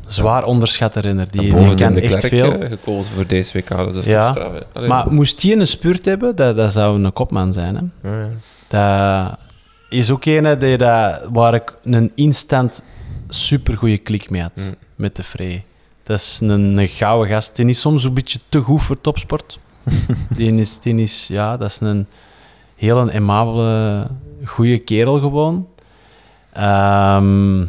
[0.06, 1.30] zwaar onderschatte renner.
[1.30, 2.68] Die, die kan de echt Klerk veel.
[2.68, 4.30] gekozen voor deze WK, dus dat is Ja.
[4.30, 4.52] straf.
[4.72, 7.92] Allee, Maar moest hij een spurt hebben, dat, dat zou een kopman zijn.
[8.02, 8.10] Hè?
[8.10, 9.28] ja, ja.
[9.28, 9.38] Dat
[9.88, 12.82] is ook een die dat, waar ik een instant
[13.28, 14.56] supergoeie klik mee had.
[14.56, 14.74] Mm.
[14.96, 15.64] Met de Frey.
[16.02, 17.56] Dat is een, een gouden gast.
[17.56, 19.58] Die is soms een beetje te goed voor topsport.
[20.36, 22.06] die, is, die is, ja, dat is een
[22.76, 24.06] heel een aimabele,
[24.44, 25.66] goede kerel gewoon.
[26.52, 27.60] Ehm,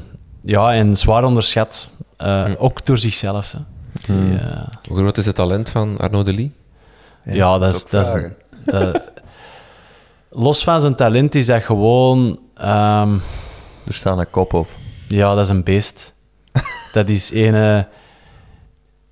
[0.42, 1.90] ja, en zwaar onderschat.
[2.18, 2.56] Eh, Mm.
[2.58, 3.52] Ook door zichzelf.
[3.52, 3.60] Hè.
[4.06, 4.32] Die, Mm.
[4.38, 6.50] eh, Hoe groot is het talent van Arnaud Delis?
[7.24, 7.84] Ja, dat is...
[7.84, 8.32] ook Dat is
[8.92, 9.12] dat-
[10.30, 12.40] los van zijn talent is dat gewoon...
[12.56, 13.14] ehm,
[13.86, 14.68] Er staat een kop op.
[15.08, 16.14] ja, dat is een beest.
[16.94, 17.86] dat is een...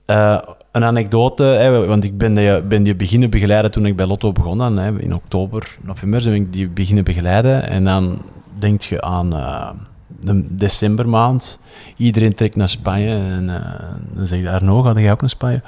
[0.06, 0.38] eh,
[0.72, 4.32] een anekdote, hè, want ik ben die, ben die beginnen begeleiden toen ik bij Lotto
[4.32, 4.58] begon.
[4.58, 7.64] Dan, hè, in oktober, november ben ik die beginnen begeleiden.
[7.68, 8.22] En dan
[8.60, 9.70] denk je aan eh,
[10.26, 11.60] de decembermaand.
[11.98, 13.14] Iedereen trekt naar Spanje.
[13.16, 13.80] En eh,
[14.14, 15.62] dan zeg je, Arno, ga jij ook naar Spanje?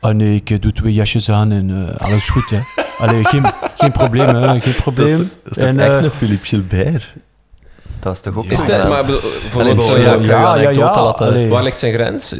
[0.00, 2.58] Ah nee, ik eh, doe twee jasjes aan en eh, alles goed, hè.
[3.06, 3.44] Allee, geen,
[3.78, 4.48] geen probleem, hè.
[4.48, 5.16] Geen Dat is, probleem.
[5.16, 7.12] dat is toch En, echt eh, een Philippe Gilbert?
[8.00, 8.50] Dat is toch ook Ja.
[8.50, 11.02] Is dat, een- maar bedoel, voor ons, eh, ja, ja, ik ja, ja, anekdote ja,
[11.02, 11.48] laten- allee.
[11.48, 12.32] Waar ligt zijn grens?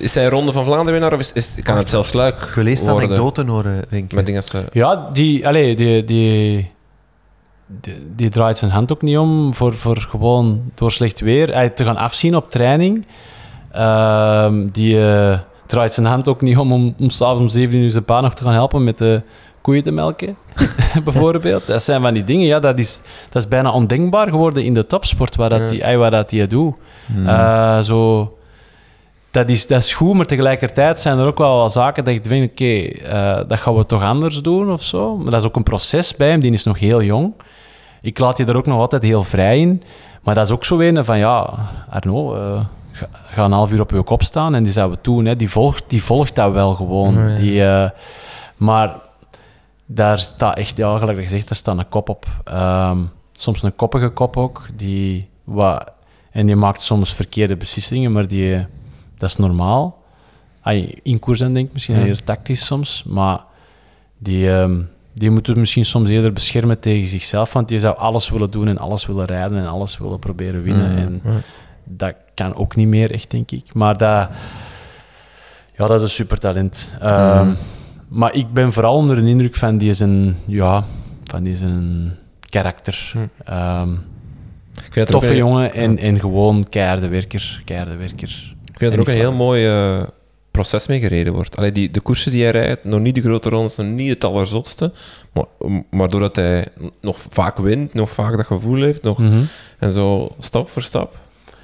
[0.00, 2.54] Is- hij een ronde van Vlaanderen winnaar of is, is, kan het zelfs luik Ik
[2.54, 4.12] wil eerst anekdoten horen, Rink.
[4.12, 4.54] Met dingen als...
[4.72, 6.70] Ja, die, allee, die, die,
[7.80, 11.70] die, die draait zijn hand ook niet om voor, voor gewoon door slecht weer eh,
[11.70, 13.06] te gaan afzien op training.
[13.72, 17.90] Ehm, die eh, draait zijn hand ook niet om om, om s'avonds om 7 uur
[17.90, 19.22] zijn pa nog te gaan helpen met de
[19.60, 20.36] koeien te melken,
[21.04, 21.66] bijvoorbeeld.
[21.66, 23.00] Dat zijn van die dingen, ja, dat is,
[23.30, 25.66] dat is bijna ondenkbaar geworden in de topsport, waar dat Ja.
[25.66, 26.74] die, eh, waar dat die doet.
[27.06, 27.26] Hmm.
[27.26, 28.32] Eh, zo,
[29.30, 32.24] dat, is, dat is goed, maar tegelijkertijd zijn er ook wel wat zaken dat ik
[32.24, 35.16] denk, oké, eh, dat gaan we toch anders doen of zo.
[35.16, 37.32] Maar dat is ook een proces bij hem, die is nog heel jong.
[38.00, 39.82] Ik laat je er ook nog altijd heel vrij in.
[40.22, 41.54] Maar dat is ook zo een van, ja,
[41.90, 42.60] Arno, eh,
[42.92, 45.24] ga, ga een half uur op je kop staan en die zou het doen.
[45.24, 45.36] Hè.
[45.36, 47.28] Die, volgt, die volgt dat wel gewoon.
[47.28, 47.36] Ja.
[47.36, 47.90] Die, eh,
[48.56, 48.94] maar
[49.86, 52.26] daar staat echt, ja, gelijk gezegd, daar staat een kop op.
[52.44, 52.98] Ehm,
[53.32, 54.66] soms een koppige kop ook.
[54.76, 55.92] Die, wat,
[56.30, 58.66] en die maakt soms verkeerde beslissingen, maar die,
[59.18, 60.02] dat is normaal.
[60.62, 62.04] Ai, in koers dan denk ik misschien Ja.
[62.04, 63.44] eerder tactisch soms, maar
[64.18, 64.80] die, ehm,
[65.18, 68.68] die moet het misschien soms eerder beschermen tegen zichzelf, want die zou alles willen doen
[68.68, 70.90] en alles willen rijden en alles willen proberen winnen.
[70.90, 70.98] Mm.
[70.98, 71.22] En
[71.84, 73.74] dat kan ook niet meer, echt, denk ik.
[73.74, 74.28] Maar dat,
[75.76, 76.90] ja, dat is een supertalent.
[77.00, 77.56] Ehm, Mm.
[78.08, 80.84] Maar ik ben vooral onder de indruk van die zijn, ja,
[81.24, 82.14] van die zijn
[82.48, 83.12] karakter.
[84.98, 87.62] Ook toffe jongen en, en gewoon keiharde werker.
[87.64, 88.54] Keiharde werker.
[88.72, 90.02] Ik vind er ook een heel mooi eh,
[90.58, 91.56] proces mee gereden wordt.
[91.56, 94.24] Allee, die, de koersen die hij rijdt, nog niet de grote rondes, nog niet het
[94.24, 94.92] allerzotste.
[95.32, 95.44] Maar,
[95.90, 96.66] maar doordat hij
[97.00, 99.38] nog vaak wint, nog vaak dat gevoel heeft, nog, Mhm.
[99.78, 101.16] en zo stap voor stap.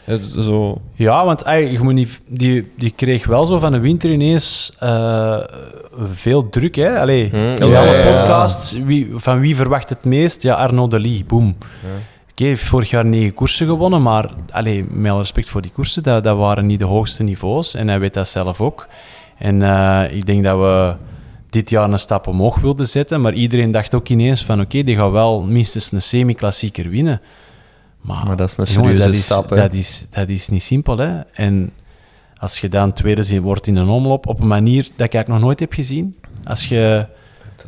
[0.07, 4.11] Ja, Zo, Ja, want je moet niet, die, die kreeg wel zo van de winter
[4.11, 5.38] ineens eh,
[6.12, 6.74] veel druk.
[6.74, 6.99] Hè?
[7.01, 8.11] Allee, in ja, alle ja, ja.
[8.16, 10.42] podcasts, wie, van wie verwacht het meest?
[10.42, 11.57] Ja, Arnaud Delis, boom.
[12.35, 16.03] Hij heeft vorig jaar negen koersen gewonnen, maar allee, met alle respect voor die koersen,
[16.03, 17.74] dat, dat waren niet de hoogste niveaus.
[17.74, 18.87] En hij weet dat zelf ook.
[19.39, 20.97] En eh, ik denk dat we
[21.51, 24.97] dit jaar een stap omhoog wilden zetten, maar iedereen dacht ook ineens van oké, die
[24.97, 27.20] gaat wel minstens een semi-klassieker winnen.
[28.01, 29.57] Maar, Maar dat is een jongens, serieuze dat is, stap, hè?
[29.57, 31.20] Dat is, dat is niet simpel, hè.
[31.20, 31.72] En
[32.37, 35.29] als je dan tweede zin wordt in een omloop, op een manier dat ik eigenlijk
[35.29, 36.17] nog nooit heb gezien.
[36.45, 37.07] Als je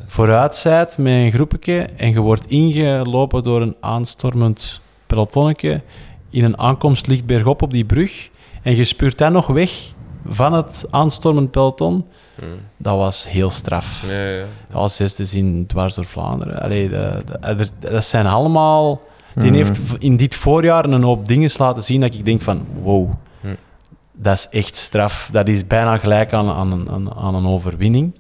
[0.07, 5.83] vooruit zijt met een groepje en je wordt ingelopen door een aanstormend pelotonnetje
[6.31, 8.29] in een aankomst licht bergop op die brug
[8.63, 9.93] en je spuurt dan nog weg
[10.29, 12.43] van het aanstormend peloton, Hm.
[12.77, 14.05] dat was heel straf.
[14.09, 14.45] Ja, ja.
[14.75, 16.61] Ja, zesde zin dwars door Vlaanderen.
[16.63, 17.23] Allee, de-
[17.57, 19.01] de- dat zijn allemaal...
[19.35, 19.55] Die Mhm.
[19.55, 22.67] heeft in dit voorjaar een hoop dingen laten zien dat ik denk van...
[22.83, 23.11] Wow,
[23.41, 23.49] Hm.
[24.13, 25.29] dat is echt straf.
[25.33, 28.15] Dat is bijna gelijk aan, aan, een- aan, aan een overwinning.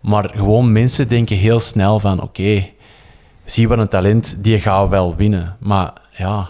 [0.00, 2.22] Maar gewoon mensen denken heel snel van...
[2.22, 2.68] Oké,
[3.44, 5.56] zie wat een talent, die gaat wel winnen.
[5.58, 6.48] Maar ja,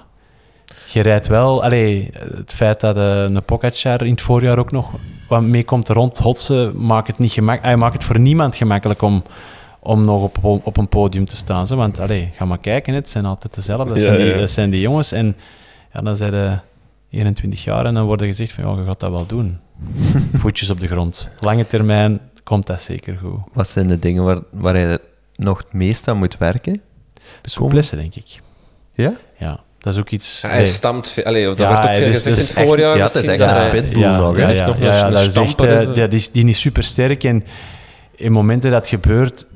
[0.87, 1.63] je rijdt wel...
[1.65, 4.91] Allee, het feit dat eh, een Pogacar in het voorjaar ook nog
[5.29, 9.03] wat mee komt rond hotsen, maakt het, niet gemak hij maakt het voor niemand gemakkelijk
[9.03, 9.23] om,
[9.79, 11.67] om nog op, op een podium te staan.
[11.67, 11.77] Zo.
[11.77, 13.95] Want allee, ga maar kijken, het zijn altijd dezelfde.
[13.95, 14.39] Dat, Ja, zijn, die, ja.
[14.39, 15.13] dat zijn die jongens.
[15.13, 15.37] En
[15.93, 16.59] ja, dan zijn de
[17.11, 19.59] 21 jaar en dan wordt er gezegd van, ja, je gaat dat wel doen.
[20.33, 21.29] Voetjes op de grond.
[21.41, 23.39] Lange termijn komt dat zeker goed.
[23.53, 24.99] Wat zijn de dingen waar, waar hij
[25.37, 26.81] nog het meest aan moet werken?
[27.43, 28.41] Dus souplesse, denk ik.
[28.95, 29.13] Ja?
[29.39, 30.43] Ja, dat is ook iets...
[30.43, 32.97] Hij allee, stamt allee, dat Ja, werd ook veel dus- gezegd dus in het voorjaar.
[32.97, 35.37] ja, het is echt dat een pitbull nog, heeft nog een- ja, een dat is
[35.37, 37.45] echt, dat is, die is super sterk en
[38.15, 39.47] in momenten dat het gebeurt,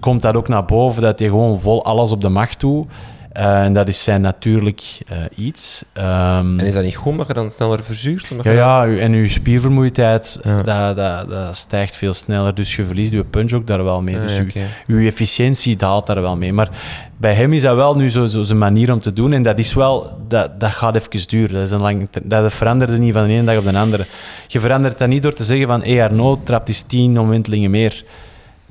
[0.00, 2.86] komt dat ook naar boven, dat hij gewoon vol alles op de macht doet.
[3.32, 5.84] Eh, en dat is zijn natuurlijk eh, iets.
[5.92, 8.30] Ehm, En is dat niet goed, omdat je dan sneller verzuurt?
[8.30, 10.62] Omdat ja, ja, en uw spiervermoeidheid Ja.
[10.62, 12.54] dat, dat, dat stijgt veel sneller.
[12.54, 14.16] Dus je verliest je punch ook daar wel mee.
[14.16, 14.42] Ah, dus ja,
[14.86, 16.52] uw, uw efficiëntie daalt daar wel mee.
[16.52, 16.68] Maar
[17.16, 19.32] bij hem is dat wel nu zo, zo zijn manier om te doen.
[19.32, 21.54] En dat is wel, dat, dat gaat even duren.
[21.54, 24.06] Dat, is een lang, dat veranderde niet van de ene dag op de andere.
[24.46, 28.04] Je verandert dat niet door te zeggen van, hé Arnaud trapt eens tien omwentelingen meer.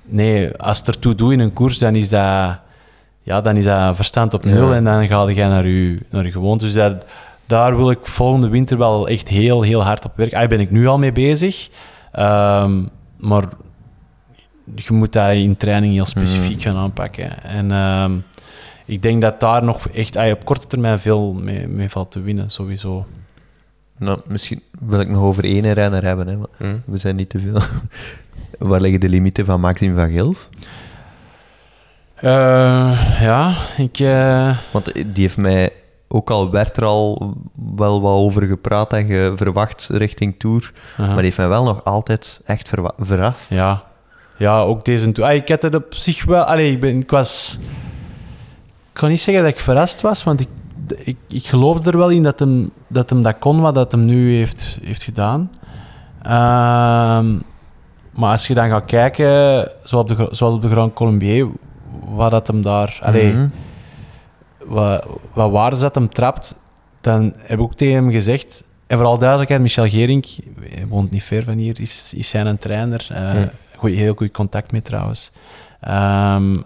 [0.05, 2.59] Nee, als het ertoe doet in een koers, dan is dat,
[3.27, 4.75] ja, dan is dat verstand op nul Ja.
[4.75, 6.65] en dan ga je naar je, naar je gewoonte.
[6.65, 7.05] Dus dat,
[7.45, 10.39] daar wil ik volgende winter wel echt heel, heel hard op werken.
[10.39, 11.69] Daar ben ik nu al mee bezig.
[12.11, 12.83] Ehm,
[13.17, 13.43] maar
[14.75, 17.43] je moet dat in training heel specifiek gaan aanpakken.
[17.43, 18.11] En ehm,
[18.85, 22.49] ik denk dat daar nog echt op korte termijn veel mee, mee valt te winnen,
[22.51, 23.05] sowieso.
[23.99, 26.27] Nou, misschien wil ik nog over één renner hebben.
[26.27, 26.65] Hè, maar Hm.
[26.85, 27.59] we zijn niet te veel.
[28.69, 30.49] Waar liggen de limieten van Maxime van Gils?
[32.17, 33.99] Eh, ja, ik...
[33.99, 35.73] eh, Want die heeft mij,
[36.07, 37.33] ook al werd er al
[37.75, 42.41] wel wat over gepraat en verwacht richting Tour, maar die heeft mij wel nog altijd
[42.45, 43.49] echt verrast.
[43.53, 43.83] Ja,
[44.37, 45.25] ja ook deze toe.
[45.25, 46.43] Ah, ik had het op zich wel.
[46.43, 47.59] Allee, ik, ben, ik was.
[48.93, 50.47] Ik kan niet zeggen dat ik verrast was, want ik,
[50.95, 54.05] ik, ik geloofde er wel in dat hem, dat hem dat kon wat dat hem
[54.05, 55.51] nu heeft, heeft gedaan.
[56.21, 57.35] Ehm,
[58.11, 61.47] maar als je dan gaat kijken, zoals op de, zoals op de Grand Colombier,
[62.05, 62.99] wat dat hem daar.
[63.01, 63.47] Allee, Mhm.
[64.65, 66.55] wat, wat waarde dat hem trapt,
[67.01, 68.63] dan heb ik ook tegen hem gezegd.
[68.87, 70.25] En vooral duidelijkheid, Michel Gering,
[70.59, 73.07] hij woont niet ver van hier, is, is zijn een trainer.
[73.77, 75.31] Goeie- heel goed contact mee trouwens.
[75.81, 76.57] Ehm,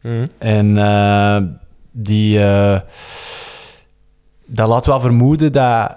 [0.00, 0.26] Hm.
[0.38, 1.36] en eh,
[1.90, 2.80] die, eh,
[4.46, 5.96] dat laat wel vermoeden dat,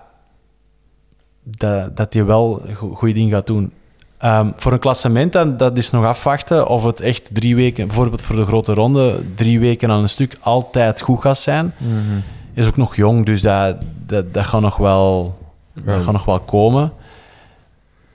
[1.43, 3.73] dat, dat hij wel go- goede dingen gaat doen.
[4.17, 8.21] Ehm, voor een klassement, dan, dat is nog afwachten of het echt drie weken, bijvoorbeeld
[8.21, 11.73] voor de grote ronde, drie weken aan een stuk altijd goed gaat zijn.
[11.77, 12.19] Mhm.
[12.53, 13.75] Is ook nog jong, dus dat,
[14.05, 15.37] dat, dat, gaat, nog wel,
[15.83, 16.93] dat gaat nog wel komen.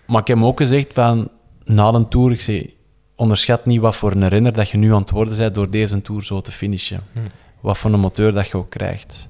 [0.07, 1.29] Maar ik heb hem ook gezegd van,
[1.65, 2.67] na de Tour, ik zeg,
[3.15, 6.03] onderschat niet wat voor een renner dat je nu aan het worden bent door deze
[6.03, 7.01] Tour zo te finishen.
[7.13, 7.19] Hm.
[7.61, 9.29] Wat voor een moteur dat je ook krijgt.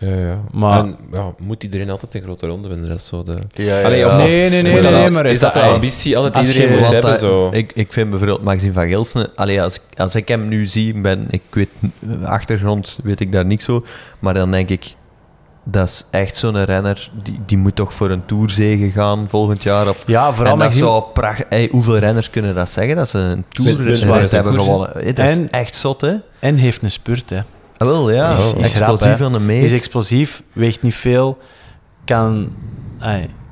[0.00, 0.40] Ja, ja.
[0.52, 2.88] Maar- En, ja, moet iedereen altijd een grote ronde winnen?
[2.88, 3.36] Dat is zo de...
[3.50, 4.06] Ja, ja, Allee, ja.
[4.06, 6.16] of- Nee, nee, nee, nee, nee, maar Is dat de ambitie?
[6.16, 7.48] Altijd als iedereen moet hebben, dat- zo...
[7.52, 11.26] ik, ik vind bijvoorbeeld Maxime van Gilsen, allee, als, als ik hem nu zie, ben,
[11.30, 11.68] ik weet,
[12.22, 13.84] achtergrond weet ik daar niks zo,
[14.18, 14.94] maar dan denk ik,
[15.64, 19.88] dat is echt zo'n renner, die, die moet toch voor een tourzege gaan volgend jaar?
[19.88, 23.18] Of, Ja, vooral en dat zou pracht, hey, hoeveel renners kunnen dat zeggen, dat ze
[23.18, 25.14] een tour de hebben gewonnen?
[25.14, 26.14] Dat is En- echt zot, hè?
[26.38, 27.40] En heeft een spurt, hè.
[27.80, 28.30] Ah, wel, ja.
[28.30, 29.62] Is- is Explosief rap, aan de meet.
[29.64, 31.38] Is explosief, weegt niet veel,
[32.04, 32.52] kan,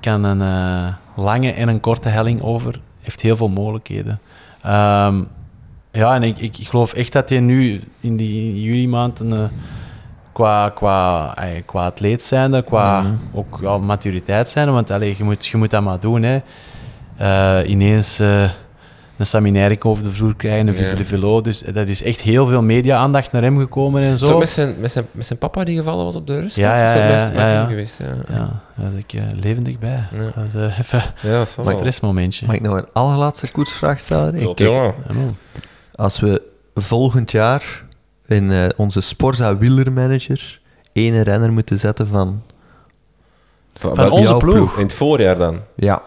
[0.00, 0.92] kan een eh,
[1.24, 4.20] lange en een korte helling over, heeft heel veel mogelijkheden.
[4.62, 5.22] Ehm,
[5.92, 9.32] ja, en ik, ik, ik geloof echt dat hij nu in die juli maand een,
[9.32, 9.42] eh,
[10.32, 13.12] qua, qua, ai, qua atleet zijnde, qua Mhm.
[13.32, 16.22] ook ja, maturiteit zijn, want allee, je, moet, je moet dat maar doen.
[16.22, 16.38] Hè.
[17.16, 18.20] Eh, ineens
[19.19, 22.62] een Samineric over de vloer krijgen, een le Velo, dus dat is echt heel veel
[22.62, 24.39] media-aandacht naar hem gekomen en zo.
[24.39, 26.57] met zijn, met, zijn, met zijn papa die gevallen was op de rust?
[26.57, 27.99] Ja, ja, ja, ja, geweest?
[27.99, 30.09] Ja, Ja, daar was ik eh, levendig bij.
[30.15, 30.23] Ja.
[30.35, 32.47] Dat is eh, even ja dat is wel een stressmomentje.
[32.47, 34.35] Mag ik nog een allerlaatste koersvraag stellen?
[34.35, 34.59] Ik.
[34.59, 34.95] Ja.
[35.95, 36.43] Als we
[36.74, 37.85] volgend jaar
[38.27, 40.61] in eh, onze Sporza wielermanager
[40.93, 42.43] één renner moeten zetten van...
[43.78, 44.77] Van, Van onze ploeg.
[44.77, 45.61] In het voorjaar dan?
[45.74, 46.03] Ja,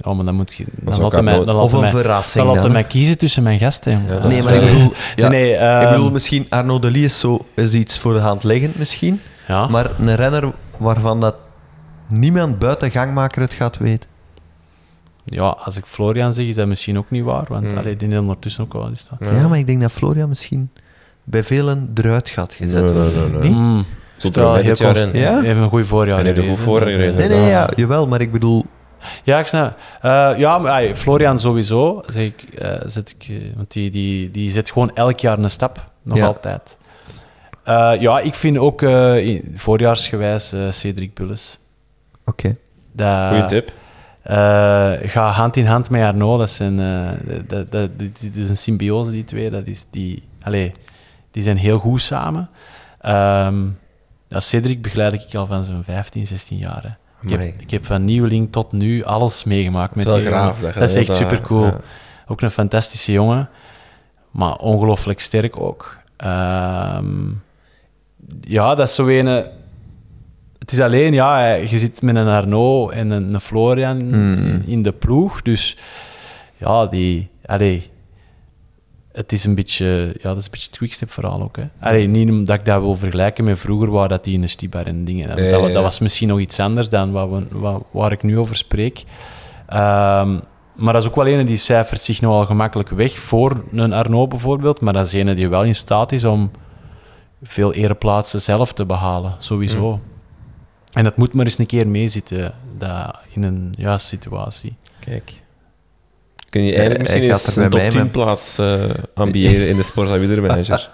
[0.00, 0.64] Ja, maar dan moet je...
[0.82, 3.58] Dan mij, dan of een mij, verrassing dan laat hij dan, mij kiezen tussen mijn
[3.58, 4.04] gasten.
[4.06, 6.82] Ja, is Nee, is maar ik bedoel, ja, nee, nee, ik ehm, bedoel misschien Arnaud
[6.82, 9.66] Delis is, zo, is iets voor de hand liggend misschien, ja.
[9.66, 11.34] maar een renner waarvan dat
[12.08, 14.08] niemand buiten gangmaker het gaat weten.
[15.24, 17.44] ja, als ik Florian zeg, is dat misschien ook niet waar.
[17.48, 17.78] Want Hmm.
[17.78, 19.30] allee, die heeft ondertussen ook al is dat.
[19.30, 19.48] Ja.
[19.48, 20.70] maar ik denk dat Florian misschien
[21.24, 23.30] bij velen eruit gaat gezet Nee, nee, worden.
[23.30, 23.48] nee, nee.
[23.50, 23.58] Niet?
[23.58, 23.84] Mm.
[24.16, 25.20] Zult er wel heel dit jaar const- in.
[25.20, 25.40] Ja?
[25.40, 27.16] Heeft een goed voorjaar En heeft een goed is, voorjaar eh, gereden.
[27.16, 28.66] Nee, nee, ja, jawel, maar ik bedoel...
[29.24, 29.76] Ja, ik snap.
[30.00, 32.02] Eh, ja, maar ay, Florian sowieso.
[32.08, 35.50] Zeg ik, eh, zet ik, eh, want die, die, die zet gewoon elk jaar een
[35.50, 35.90] stap.
[36.02, 36.26] Nog Ja.
[36.26, 36.76] altijd.
[37.64, 41.58] Eh, ja, ik vind ook eh, in- voorjaarsgewijs eh, Cedric Bulles.
[42.24, 42.56] Oké.
[42.92, 43.72] Dat, Goeie tip.
[44.22, 46.38] eh, ga hand in hand met Arnaud.
[46.38, 47.08] Dat, zijn, eh,
[47.48, 49.50] dat, dat, dat, dat is een symbiose, die twee.
[49.50, 50.70] Dat is die, allez,
[51.30, 52.48] die zijn heel goed samen.
[53.00, 53.64] Ehm,
[54.28, 56.82] ja, Cedric begeleid ik al van zo'n 15, 16 jaar.
[56.82, 56.90] hè.
[57.22, 57.54] Ik heb, Amai.
[57.58, 60.60] ik heb van nieuweling tot nu alles meegemaakt met Dat is die graaf.
[60.60, 61.64] Dat is echt super cool.
[61.64, 61.80] ja.
[62.26, 63.48] Ook een fantastische jongen,
[64.30, 65.96] maar ongelooflijk sterk ook.
[66.16, 67.30] Ehm,
[68.40, 69.26] ja, dat is zo een.
[70.58, 74.62] Het is alleen, ja, je zit met een Arnaud en een, een Florian Hmm.
[74.66, 75.76] in de ploeg, dus
[76.56, 77.28] ja, die.
[77.46, 77.90] Allee,
[79.18, 79.86] het is een beetje,
[80.20, 81.56] ja, dat is een beetje het quickstep verhaal ook.
[81.56, 81.64] Hè.
[81.80, 84.86] Allee, niet omdat ik dat wil vergelijken met vroeger, waar dat die in de stibar
[84.86, 85.28] en dingen.
[85.28, 88.56] Dat, dat, was misschien nog iets anders dan wat we, wat, waar ik nu over
[88.56, 89.04] spreek.
[89.66, 90.40] Ehm,
[90.74, 94.26] maar dat is ook wel een die cijfert zich nogal gemakkelijk weg voor een Arno
[94.26, 94.80] bijvoorbeeld.
[94.80, 96.50] Maar dat is een die wel in staat is om
[97.42, 99.90] veel ereplaatsen zelf te behalen, sowieso.
[99.90, 100.02] Mm.
[100.92, 104.76] En dat moet maar eens een keer meezitten dat, in een juiste situatie.
[105.00, 105.42] Kijk.
[106.50, 108.74] Kun je eigenlijk hij misschien eens een top mij, 10 plaats eh
[109.14, 110.88] ambiëren in de Sport en Wielermanager?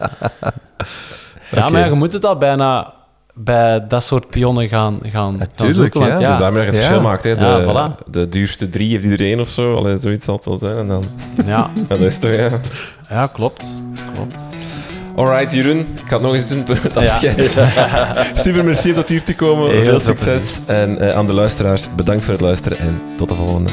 [1.50, 2.92] Ja, maar je moet het al bijna
[3.34, 6.00] bij dat soort pionnen gaan, gaan, gaan Natuurlijk, zoeken.
[6.00, 6.18] Want ja.
[6.18, 6.92] Het ja, is daarmee dat je het Ja.
[6.92, 7.24] verschil maakt.
[7.24, 7.36] Hè.
[7.36, 8.10] De, Ja, voilà.
[8.10, 9.76] de duurste drie heeft iedereen of zo.
[9.76, 10.76] Allee, zoiets zal het wel zijn.
[10.76, 11.04] En dan,
[11.46, 11.46] ja,
[11.88, 12.48] ja, dat is toch, ja.
[13.10, 13.60] ja, klopt.
[14.14, 14.36] klopt.
[15.16, 15.78] Alright, Jeroen.
[15.78, 17.00] Ik ga het nog eens doen, het Ja.
[17.00, 17.58] afscheid.
[18.34, 19.70] Super merci om tot hier te komen.
[19.70, 20.58] Heel Veel veel succes.
[20.66, 23.70] En eh, aan de luisteraars, bedankt voor het luisteren en tot de volgende.